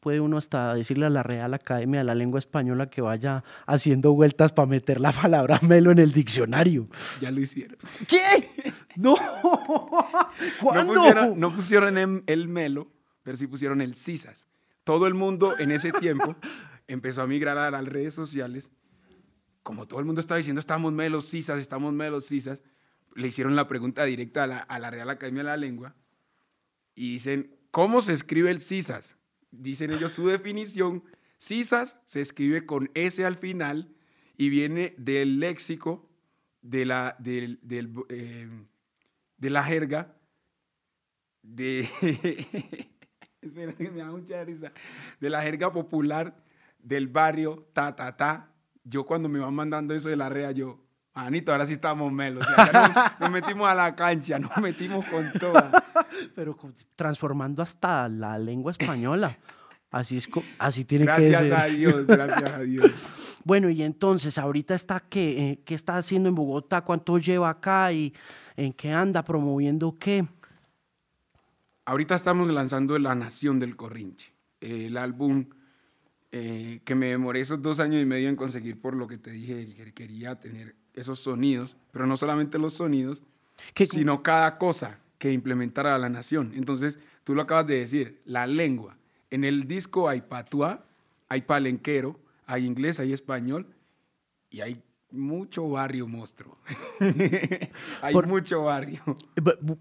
puede 0.00 0.20
uno 0.20 0.38
hasta 0.38 0.74
decirle 0.74 1.06
a 1.06 1.10
la 1.10 1.22
Real 1.22 1.52
Academia 1.52 2.00
de 2.00 2.04
la 2.04 2.14
Lengua 2.14 2.38
Española 2.38 2.88
que 2.88 3.02
vaya 3.02 3.44
haciendo 3.66 4.12
vueltas 4.12 4.50
para 4.52 4.66
meter 4.66 5.00
la 5.00 5.12
palabra 5.12 5.60
melo 5.68 5.90
en 5.90 5.98
el 5.98 6.12
diccionario. 6.12 6.88
Ya 7.20 7.30
lo 7.30 7.40
hicieron. 7.40 7.78
¿Qué? 8.08 8.72
No. 8.96 9.16
¿Cuándo? 10.60 10.94
No 10.94 11.00
pusieron, 11.00 11.40
no 11.40 11.54
pusieron 11.54 12.24
el 12.26 12.48
melo, 12.48 12.88
pero 13.22 13.36
sí 13.36 13.46
pusieron 13.46 13.80
el 13.82 13.94
CISAS. 13.94 14.46
Todo 14.84 15.06
el 15.06 15.14
mundo 15.14 15.54
en 15.58 15.70
ese 15.70 15.92
tiempo 15.92 16.34
empezó 16.88 17.22
a 17.22 17.26
migrar 17.26 17.58
a 17.58 17.70
las 17.70 17.84
redes 17.84 18.14
sociales. 18.14 18.70
Como 19.62 19.86
todo 19.86 20.00
el 20.00 20.06
mundo 20.06 20.20
estaba 20.20 20.38
diciendo, 20.38 20.60
estamos 20.60 20.92
melos, 20.92 21.28
CISAS, 21.28 21.60
estamos 21.60 21.92
melos, 21.92 22.26
CISAS, 22.26 22.62
le 23.14 23.28
hicieron 23.28 23.56
la 23.56 23.68
pregunta 23.68 24.04
directa 24.04 24.44
a 24.44 24.46
la, 24.46 24.58
a 24.58 24.78
la 24.78 24.90
Real 24.90 25.10
Academia 25.10 25.42
de 25.42 25.48
la 25.48 25.56
Lengua 25.56 25.94
y 26.94 27.12
dicen, 27.12 27.56
¿cómo 27.70 28.02
se 28.02 28.12
escribe 28.12 28.50
el 28.50 28.60
CISAS? 28.60 29.16
Dicen 29.50 29.90
ellos 29.90 30.12
su 30.12 30.26
definición. 30.26 31.02
CISAS 31.38 31.96
se 32.06 32.20
escribe 32.20 32.66
con 32.66 32.90
S 32.94 33.24
al 33.24 33.36
final 33.36 33.94
y 34.36 34.48
viene 34.48 34.94
del 34.96 35.40
léxico 35.40 36.08
de 36.62 36.84
la, 36.84 37.16
del, 37.18 37.60
eh, 38.08 38.48
de 39.36 39.50
la 39.50 39.64
jerga 39.64 40.16
de... 41.42 41.88
Espera, 43.40 43.72
que 43.72 43.90
me 43.90 44.00
da 44.00 44.10
mucha 44.10 44.44
risa. 44.44 44.72
De 45.18 45.30
la 45.30 45.42
jerga 45.42 45.72
popular 45.72 46.44
del 46.78 47.08
barrio, 47.08 47.66
ta, 47.72 47.96
ta, 47.96 48.14
ta. 48.16 48.49
Yo 48.90 49.04
cuando 49.04 49.28
me 49.28 49.38
van 49.38 49.54
mandando 49.54 49.94
eso 49.94 50.08
de 50.08 50.16
la 50.16 50.28
rea, 50.28 50.50
yo, 50.50 50.80
Anito, 51.14 51.52
ahora 51.52 51.64
sí 51.64 51.74
estamos 51.74 52.12
melos. 52.12 52.44
nos, 53.20 53.30
metimos 53.30 53.68
a 53.68 53.74
la 53.74 53.94
cancha, 53.94 54.40
nos 54.40 54.56
metimos 54.58 55.06
con 55.06 55.30
toda. 55.38 55.70
Pero 56.34 56.58
transformando 56.96 57.62
hasta 57.62 58.08
la 58.08 58.36
lengua 58.36 58.72
española. 58.72 59.38
Así 59.92 60.16
es, 60.16 60.28
así 60.58 60.84
tiene 60.84 61.06
que 61.06 61.20
ser. 61.20 61.30
Gracias 61.30 61.60
a 61.60 61.64
Dios, 61.66 62.06
gracias 62.06 62.50
a 62.50 62.58
Dios. 62.60 62.90
Bueno, 63.42 63.70
y 63.70 63.82
entonces, 63.82 64.36
ahorita 64.36 64.74
está 64.74 65.00
qué, 65.00 65.52
eh, 65.52 65.60
qué 65.64 65.74
está 65.74 65.96
haciendo 65.96 66.28
en 66.28 66.34
Bogotá, 66.34 66.82
cuánto 66.82 67.16
lleva 67.16 67.48
acá 67.48 67.90
y 67.90 68.12
en 68.54 68.74
qué 68.74 68.92
anda 68.92 69.22
promoviendo 69.22 69.96
qué. 69.98 70.28
Ahorita 71.86 72.14
estamos 72.14 72.50
lanzando 72.50 72.98
La 72.98 73.14
Nación 73.14 73.58
del 73.58 73.76
Corrinche, 73.76 74.34
el 74.60 74.98
álbum 74.98 75.46
eh, 76.32 76.80
que 76.84 76.94
me 76.94 77.06
demoré 77.06 77.40
esos 77.40 77.60
dos 77.60 77.80
años 77.80 78.00
y 78.00 78.06
medio 78.06 78.28
en 78.28 78.36
conseguir 78.36 78.80
por 78.80 78.94
lo 78.94 79.08
que 79.08 79.18
te 79.18 79.32
dije, 79.32 79.74
que 79.74 79.92
quería 79.92 80.38
tener 80.38 80.76
esos 80.94 81.18
sonidos, 81.18 81.76
pero 81.92 82.06
no 82.06 82.16
solamente 82.16 82.58
los 82.58 82.74
sonidos, 82.74 83.22
sino 83.90 84.22
cada 84.22 84.58
cosa 84.58 85.00
que 85.18 85.32
implementara 85.32 85.98
la 85.98 86.08
nación. 86.08 86.52
Entonces, 86.54 86.98
tú 87.24 87.34
lo 87.34 87.42
acabas 87.42 87.66
de 87.66 87.78
decir, 87.78 88.20
la 88.24 88.46
lengua. 88.46 88.96
En 89.30 89.44
el 89.44 89.66
disco 89.66 90.08
hay 90.08 90.22
patuá, 90.22 90.84
hay 91.28 91.42
palenquero, 91.42 92.18
hay 92.46 92.64
inglés, 92.64 93.00
hay 93.00 93.12
español 93.12 93.66
y 94.50 94.60
hay 94.60 94.82
mucho 95.10 95.68
barrio 95.68 96.06
monstruo. 96.06 96.56
hay 98.02 98.14
mucho 98.14 98.64
barrio. 98.64 99.02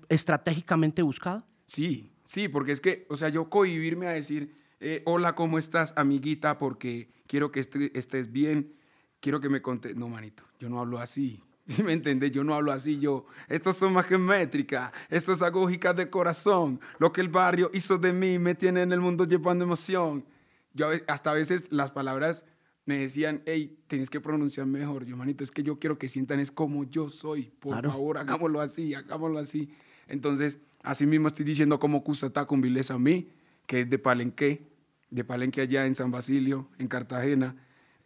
¿Estratégicamente 0.09 1.01
buscado? 1.01 1.43
Sí, 1.67 2.11
sí, 2.25 2.47
porque 2.47 2.71
es 2.71 2.81
que, 2.81 3.05
o 3.09 3.15
sea, 3.15 3.29
yo 3.29 3.49
cohibirme 3.49 4.07
a 4.07 4.11
decir, 4.11 4.55
eh, 4.79 5.01
hola, 5.05 5.35
¿cómo 5.35 5.59
estás, 5.59 5.93
amiguita? 5.95 6.57
Porque 6.57 7.09
quiero 7.27 7.51
que 7.51 7.59
estés 7.59 8.31
bien, 8.31 8.73
quiero 9.19 9.41
que 9.41 9.49
me 9.49 9.61
contes. 9.61 9.95
No, 9.95 10.07
manito, 10.09 10.43
yo 10.59 10.69
no 10.69 10.79
hablo 10.79 10.99
así. 10.99 11.41
¿Sí 11.67 11.83
me 11.83 11.93
entiendes? 11.93 12.31
Yo 12.31 12.43
no 12.43 12.55
hablo 12.55 12.71
así, 12.71 12.99
yo. 12.99 13.25
Estos 13.47 13.77
son 13.77 13.93
más 13.93 14.05
que 14.05 14.17
métrica, 14.17 14.91
esto 15.09 15.33
es 15.33 15.41
agógica 15.41 15.93
de 15.93 16.09
corazón. 16.09 16.79
Lo 16.97 17.11
que 17.11 17.21
el 17.21 17.29
barrio 17.29 17.69
hizo 17.73 17.97
de 17.97 18.13
mí 18.13 18.39
me 18.39 18.55
tiene 18.55 18.81
en 18.81 18.91
el 18.91 18.99
mundo 18.99 19.25
llevando 19.25 19.65
emoción. 19.65 20.25
Yo 20.73 20.89
hasta 21.07 21.31
a 21.31 21.33
veces 21.33 21.71
las 21.71 21.91
palabras 21.91 22.45
me 22.85 22.97
decían, 22.97 23.43
hey, 23.45 23.77
tienes 23.87 24.09
que 24.09 24.19
pronunciar 24.19 24.65
mejor. 24.65 25.05
Yo, 25.05 25.15
manito, 25.15 25.43
es 25.43 25.51
que 25.51 25.61
yo 25.61 25.77
quiero 25.77 25.99
que 25.99 26.09
sientan 26.09 26.39
es 26.39 26.51
como 26.51 26.85
yo 26.85 27.09
soy. 27.09 27.51
Por 27.59 27.79
favor, 27.83 28.17
hagámoslo 28.17 28.61
así, 28.61 28.95
hagámoslo 28.95 29.37
así. 29.37 29.69
Entonces, 30.07 30.57
así 30.81 31.05
mismo 31.05 31.27
estoy 31.27 31.45
diciendo 31.45 31.77
como 31.77 32.03
Cusatá 32.03 32.47
con 32.47 32.63
a 32.65 32.97
mí, 32.97 33.29
que 33.67 33.81
es 33.81 33.89
de 33.91 33.99
Palenque, 33.99 34.68
de 35.09 35.23
Palenque 35.23 35.61
allá 35.61 35.85
en 35.85 35.95
San 35.95 36.11
Basilio, 36.11 36.69
en 36.77 36.87
Cartagena, 36.87 37.55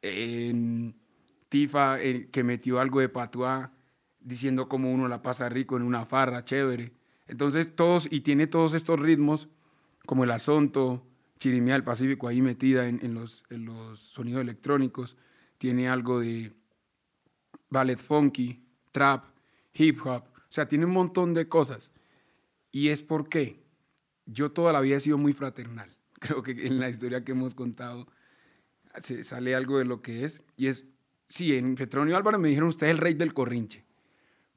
en 0.02 0.96
Tifa, 1.50 1.98
que 2.00 2.44
metió 2.44 2.80
algo 2.80 3.00
de 3.00 3.10
patuá, 3.10 3.74
diciendo 4.20 4.70
cómo 4.70 4.92
uno 4.92 5.08
la 5.08 5.22
pasa 5.22 5.50
rico 5.50 5.78
en 5.78 5.84
una 5.84 6.06
farra, 6.06 6.46
chévere. 6.46 6.94
Entonces, 7.28 7.76
todos, 7.76 8.08
y 8.12 8.22
tiene 8.22 8.48
todos 8.48 8.74
estos 8.74 9.00
ritmos, 9.00 9.50
como 10.06 10.24
el 10.24 10.32
asonto, 10.32 11.06
chirimía 11.40 11.74
del 11.74 11.84
Pacífico 11.84 12.28
ahí 12.28 12.42
metida 12.42 12.88
en, 12.88 13.14
los, 13.14 13.44
en 13.50 13.66
los 13.66 14.00
sonidos 14.00 14.42
electrónicos, 14.42 15.18
tiene 15.58 15.90
algo 15.90 16.20
de 16.20 16.54
ballet 17.70 18.00
funky, 18.00 18.64
trap, 18.92 19.26
hip 19.74 20.00
hop, 20.06 20.24
o 20.24 20.56
sea, 20.56 20.68
tiene 20.68 20.86
un 20.86 20.92
montón 20.92 21.34
de 21.34 21.48
cosas. 21.48 21.92
Y 22.72 22.90
es 22.90 23.02
porque 23.02 23.64
yo 24.26 24.52
toda 24.52 24.72
la 24.72 24.82
vida 24.82 24.98
he 24.98 25.02
sido 25.02 25.18
muy 25.18 25.34
fraternal. 25.34 25.96
Creo 26.24 26.42
que 26.42 26.52
en 26.52 26.80
la 26.80 26.90
historia 26.90 27.26
que 27.26 27.34
hemos 27.34 27.54
contado 27.54 28.08
se 29.02 29.24
sale 29.26 29.56
algo 29.56 29.78
de 29.78 29.86
lo 29.86 30.02
que 30.02 30.24
es. 30.24 30.42
Y 30.56 30.68
es 30.68 30.86
sí, 31.28 31.56
en 31.56 31.76
Petronio 31.76 32.16
Álvaro 32.16 32.40
me 32.40 32.48
dijeron, 32.48 32.70
usted 32.70 32.88
es 32.88 32.92
el 32.92 32.98
rey 32.98 33.14
del 33.14 33.34
corrinche. 33.34 33.84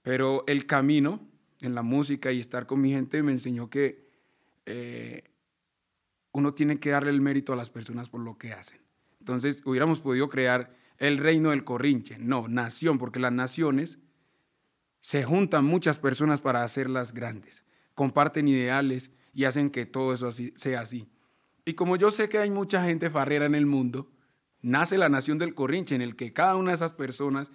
Pero 0.03 0.45
el 0.47 0.67
camino 0.67 1.27
en 1.61 1.75
la 1.75 1.83
música 1.83 2.31
y 2.31 2.41
estar 2.41 2.67
con 2.67 2.81
mi 2.81 2.91
gente 2.91 3.23
me 3.23 3.33
enseñó 3.33 3.69
que 3.69 4.07
eh, 4.67 5.25
uno 6.33 6.55
tiene 6.55 6.79
que 6.79 6.91
darle 6.91 7.11
el 7.11 7.21
mérito 7.21 7.53
a 7.53 7.57
las 7.57 7.71
personas 7.71 8.09
por 8.09 8.21
lo 8.21 8.39
que 8.39 8.53
hacen. 8.53 8.79
Entonces, 9.19 9.63
hubiéramos 9.65 10.01
podido 10.01 10.29
crear 10.29 10.77
el 10.99 11.19
reino 11.19 11.51
del 11.51 11.65
corrinche. 11.65 12.19
No, 12.19 12.47
nación, 12.47 12.99
porque 12.99 13.19
las 13.19 13.33
naciones 13.33 13.99
se 15.01 15.25
juntan 15.25 15.65
muchas 15.65 15.99
personas 15.99 16.41
para 16.41 16.63
hacerlas 16.63 17.13
grandes. 17.13 17.65
Comparten 17.95 18.47
ideales 18.47 19.11
y 19.33 19.45
hacen 19.45 19.71
que 19.71 19.87
todo 19.87 20.15
eso 20.15 20.31
sea 20.31 20.81
así. 20.81 21.09
Y 21.69 21.75
como 21.75 21.97
yo 21.97 22.13
sé 22.13 22.29
que 22.29 22.39
hay 22.39 22.49
mucha 22.49 22.85
gente 22.85 23.11
farrera 23.11 23.45
en 23.45 23.57
el 23.57 23.67
mundo, 23.67 24.09
nace 24.63 24.97
la 24.97 25.09
nación 25.09 25.37
del 25.37 25.53
Corrinche, 25.53 25.97
en 25.97 26.01
el 26.01 26.15
que 26.15 26.33
cada 26.33 26.55
una 26.55 26.71
de 26.71 26.77
esas 26.77 26.93
personas 26.93 27.51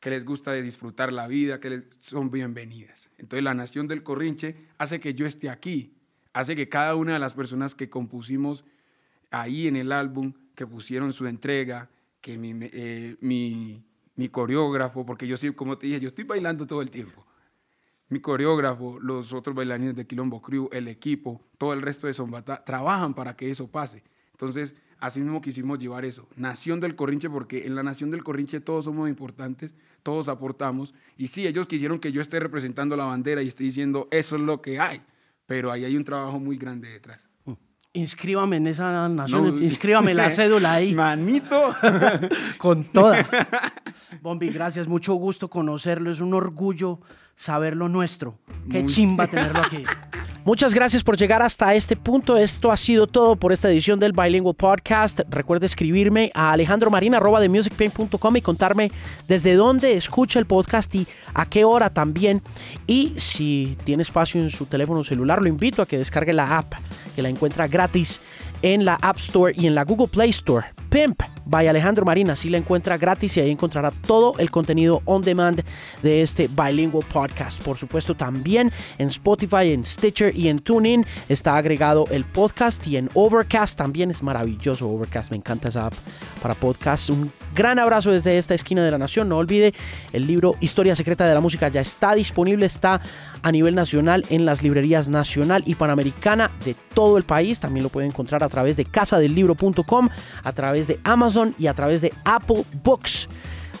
que 0.00 0.10
les 0.10 0.24
gusta 0.24 0.50
de 0.50 0.62
disfrutar 0.62 1.12
la 1.12 1.28
vida, 1.28 1.60
que 1.60 1.70
les, 1.70 1.84
son 2.00 2.32
bienvenidas. 2.32 3.08
Entonces 3.18 3.44
la 3.44 3.54
nación 3.54 3.86
del 3.86 4.02
Corrinche 4.02 4.56
hace 4.78 4.98
que 4.98 5.14
yo 5.14 5.26
esté 5.26 5.48
aquí, 5.48 5.94
hace 6.32 6.56
que 6.56 6.68
cada 6.68 6.96
una 6.96 7.12
de 7.12 7.20
las 7.20 7.34
personas 7.34 7.76
que 7.76 7.88
compusimos 7.88 8.64
ahí 9.30 9.68
en 9.68 9.76
el 9.76 9.92
álbum, 9.92 10.32
que 10.56 10.66
pusieron 10.66 11.12
su 11.12 11.28
entrega, 11.28 11.88
que 12.20 12.36
mi, 12.36 12.52
eh, 12.62 13.16
mi, 13.20 13.84
mi 14.16 14.28
coreógrafo, 14.28 15.06
porque 15.06 15.28
yo 15.28 15.36
sí, 15.36 15.52
como 15.52 15.78
te 15.78 15.86
dije, 15.86 16.00
yo 16.00 16.08
estoy 16.08 16.24
bailando 16.24 16.66
todo 16.66 16.82
el 16.82 16.90
tiempo. 16.90 17.24
Mi 18.12 18.20
coreógrafo, 18.20 19.00
los 19.00 19.32
otros 19.32 19.56
bailarines 19.56 19.96
de 19.96 20.06
Quilombo 20.06 20.42
Crew, 20.42 20.68
el 20.70 20.86
equipo, 20.86 21.40
todo 21.56 21.72
el 21.72 21.80
resto 21.80 22.06
de 22.06 22.12
Zombata, 22.12 22.62
trabajan 22.62 23.14
para 23.14 23.36
que 23.36 23.50
eso 23.50 23.68
pase. 23.68 24.02
Entonces, 24.32 24.74
así 24.98 25.20
mismo 25.20 25.40
quisimos 25.40 25.78
llevar 25.78 26.04
eso. 26.04 26.28
Nación 26.36 26.78
del 26.78 26.94
Corrinche, 26.94 27.30
porque 27.30 27.64
en 27.64 27.74
la 27.74 27.82
Nación 27.82 28.10
del 28.10 28.22
Corrinche 28.22 28.60
todos 28.60 28.84
somos 28.84 29.08
importantes, 29.08 29.72
todos 30.02 30.28
aportamos. 30.28 30.92
Y 31.16 31.28
sí, 31.28 31.46
ellos 31.46 31.66
quisieron 31.66 31.98
que 31.98 32.12
yo 32.12 32.20
esté 32.20 32.38
representando 32.38 32.98
la 32.98 33.06
bandera 33.06 33.40
y 33.40 33.48
esté 33.48 33.64
diciendo, 33.64 34.08
eso 34.10 34.36
es 34.36 34.42
lo 34.42 34.60
que 34.60 34.78
hay. 34.78 35.00
Pero 35.46 35.72
ahí 35.72 35.86
hay 35.86 35.96
un 35.96 36.04
trabajo 36.04 36.38
muy 36.38 36.58
grande 36.58 36.90
detrás. 36.90 37.31
Inscríbame 37.94 38.56
en 38.56 38.68
esa 38.68 39.06
nación, 39.08 39.62
inscríbame 39.62 40.14
la 40.14 40.30
cédula 40.30 40.74
ahí. 40.74 40.94
Manito. 40.94 41.74
Con 42.58 42.84
toda. 42.84 43.18
Bombi, 44.22 44.48
gracias, 44.48 44.88
mucho 44.88 45.14
gusto 45.14 45.50
conocerlo, 45.50 46.10
es 46.10 46.20
un 46.20 46.32
orgullo 46.32 47.00
saber 47.34 47.76
lo 47.76 47.88
nuestro. 47.88 48.38
Qué 48.70 48.86
chimba 48.86 49.26
tenerlo 49.26 49.60
aquí. 49.60 49.84
Muchas 50.44 50.74
gracias 50.74 51.04
por 51.04 51.16
llegar 51.16 51.40
hasta 51.40 51.72
este 51.72 51.94
punto. 51.94 52.36
Esto 52.36 52.72
ha 52.72 52.76
sido 52.76 53.06
todo 53.06 53.36
por 53.36 53.52
esta 53.52 53.70
edición 53.70 54.00
del 54.00 54.10
Bilingual 54.10 54.56
Podcast. 54.56 55.20
Recuerda 55.30 55.66
escribirme 55.66 56.32
a 56.34 56.50
alejandromarina.com 56.50 58.36
y 58.36 58.42
contarme 58.42 58.90
desde 59.28 59.54
dónde 59.54 59.96
escucha 59.96 60.40
el 60.40 60.46
podcast 60.46 60.92
y 60.96 61.06
a 61.32 61.48
qué 61.48 61.64
hora 61.64 61.90
también. 61.90 62.42
Y 62.88 63.14
si 63.18 63.78
tiene 63.84 64.02
espacio 64.02 64.40
en 64.40 64.50
su 64.50 64.66
teléfono 64.66 65.04
celular, 65.04 65.40
lo 65.40 65.46
invito 65.46 65.80
a 65.80 65.86
que 65.86 65.98
descargue 65.98 66.32
la 66.32 66.58
app, 66.58 66.74
que 67.14 67.22
la 67.22 67.28
encuentra 67.28 67.68
gratis 67.68 68.20
en 68.62 68.84
la 68.84 68.94
App 69.02 69.18
Store 69.18 69.52
y 69.56 69.66
en 69.66 69.74
la 69.74 69.84
Google 69.84 70.08
Play 70.08 70.30
Store. 70.30 70.66
Pimp 70.88 71.22
by 71.46 71.66
Alejandro 71.68 72.04
Marina. 72.04 72.34
Así 72.34 72.48
la 72.48 72.58
encuentra 72.58 72.98
gratis 72.98 73.36
y 73.36 73.40
ahí 73.40 73.50
encontrará 73.50 73.90
todo 73.90 74.34
el 74.38 74.50
contenido 74.50 75.02
on 75.04 75.22
demand 75.22 75.62
de 76.02 76.22
este 76.22 76.48
Bilingual 76.48 77.04
Podcast. 77.12 77.60
Por 77.62 77.76
supuesto, 77.76 78.14
también 78.14 78.72
en 78.98 79.08
Spotify, 79.08 79.72
en 79.72 79.84
Stitcher 79.84 80.36
y 80.36 80.48
en 80.48 80.58
TuneIn 80.58 81.06
está 81.28 81.56
agregado 81.56 82.04
el 82.10 82.24
podcast 82.24 82.86
y 82.86 82.96
en 82.96 83.08
Overcast 83.14 83.76
también 83.76 84.10
es 84.10 84.22
maravilloso. 84.22 84.88
Overcast, 84.88 85.30
me 85.30 85.36
encanta 85.36 85.68
esa 85.68 85.86
app 85.86 85.94
para 86.42 86.54
podcast. 86.54 87.10
Un 87.10 87.32
gran 87.54 87.78
abrazo 87.78 88.10
desde 88.10 88.38
esta 88.38 88.54
esquina 88.54 88.84
de 88.84 88.90
la 88.90 88.98
nación. 88.98 89.28
No 89.28 89.38
olvide, 89.38 89.74
el 90.12 90.26
libro 90.26 90.54
Historia 90.60 90.94
Secreta 90.94 91.26
de 91.26 91.34
la 91.34 91.40
Música 91.40 91.68
ya 91.68 91.80
está 91.80 92.14
disponible, 92.14 92.66
está 92.66 93.00
a 93.42 93.52
nivel 93.52 93.74
nacional 93.74 94.24
en 94.30 94.44
las 94.44 94.62
librerías 94.62 95.08
nacional 95.08 95.62
y 95.66 95.74
panamericana 95.74 96.50
de 96.64 96.74
todo 96.94 97.18
el 97.18 97.24
país. 97.24 97.60
También 97.60 97.84
lo 97.84 97.90
puede 97.90 98.06
encontrar 98.06 98.42
a 98.42 98.48
través 98.48 98.76
de 98.76 98.84
casadelibro.com, 98.84 100.08
a 100.42 100.52
través 100.52 100.86
de 100.86 100.98
Amazon 101.04 101.54
y 101.58 101.66
a 101.66 101.74
través 101.74 102.00
de 102.00 102.12
Apple 102.24 102.64
Books. 102.82 103.28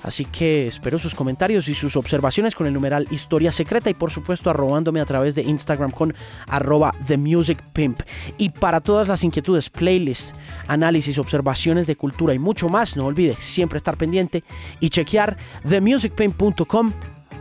Así 0.02 0.24
que 0.24 0.66
espero 0.66 0.98
sus 0.98 1.14
comentarios 1.14 1.68
y 1.68 1.74
sus 1.74 1.96
observaciones 1.96 2.54
con 2.54 2.66
el 2.66 2.72
numeral 2.72 3.06
Historia 3.10 3.52
Secreta 3.52 3.88
y 3.88 3.94
por 3.94 4.10
supuesto 4.10 4.50
arrobándome 4.50 5.00
a 5.00 5.04
través 5.04 5.34
de 5.34 5.42
Instagram 5.42 5.92
con 5.92 6.14
arroba 6.48 6.94
The 7.06 7.16
Music 7.16 7.62
Pimp. 7.72 8.00
Y 8.36 8.50
para 8.50 8.80
todas 8.80 9.08
las 9.08 9.22
inquietudes, 9.22 9.70
playlists, 9.70 10.34
análisis, 10.66 11.18
observaciones 11.18 11.86
de 11.86 11.96
cultura 11.96 12.34
y 12.34 12.38
mucho 12.38 12.68
más, 12.68 12.96
no 12.96 13.06
olvide 13.06 13.36
siempre 13.40 13.76
estar 13.76 13.96
pendiente 13.96 14.42
y 14.80 14.90
chequear 14.90 15.36
themusicpimp.com, 15.68 16.92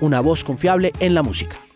una 0.02 0.22
voz 0.22 0.44
confiable 0.44 0.92
en 1.00 1.16
la 1.16 1.24
música. 1.24 1.71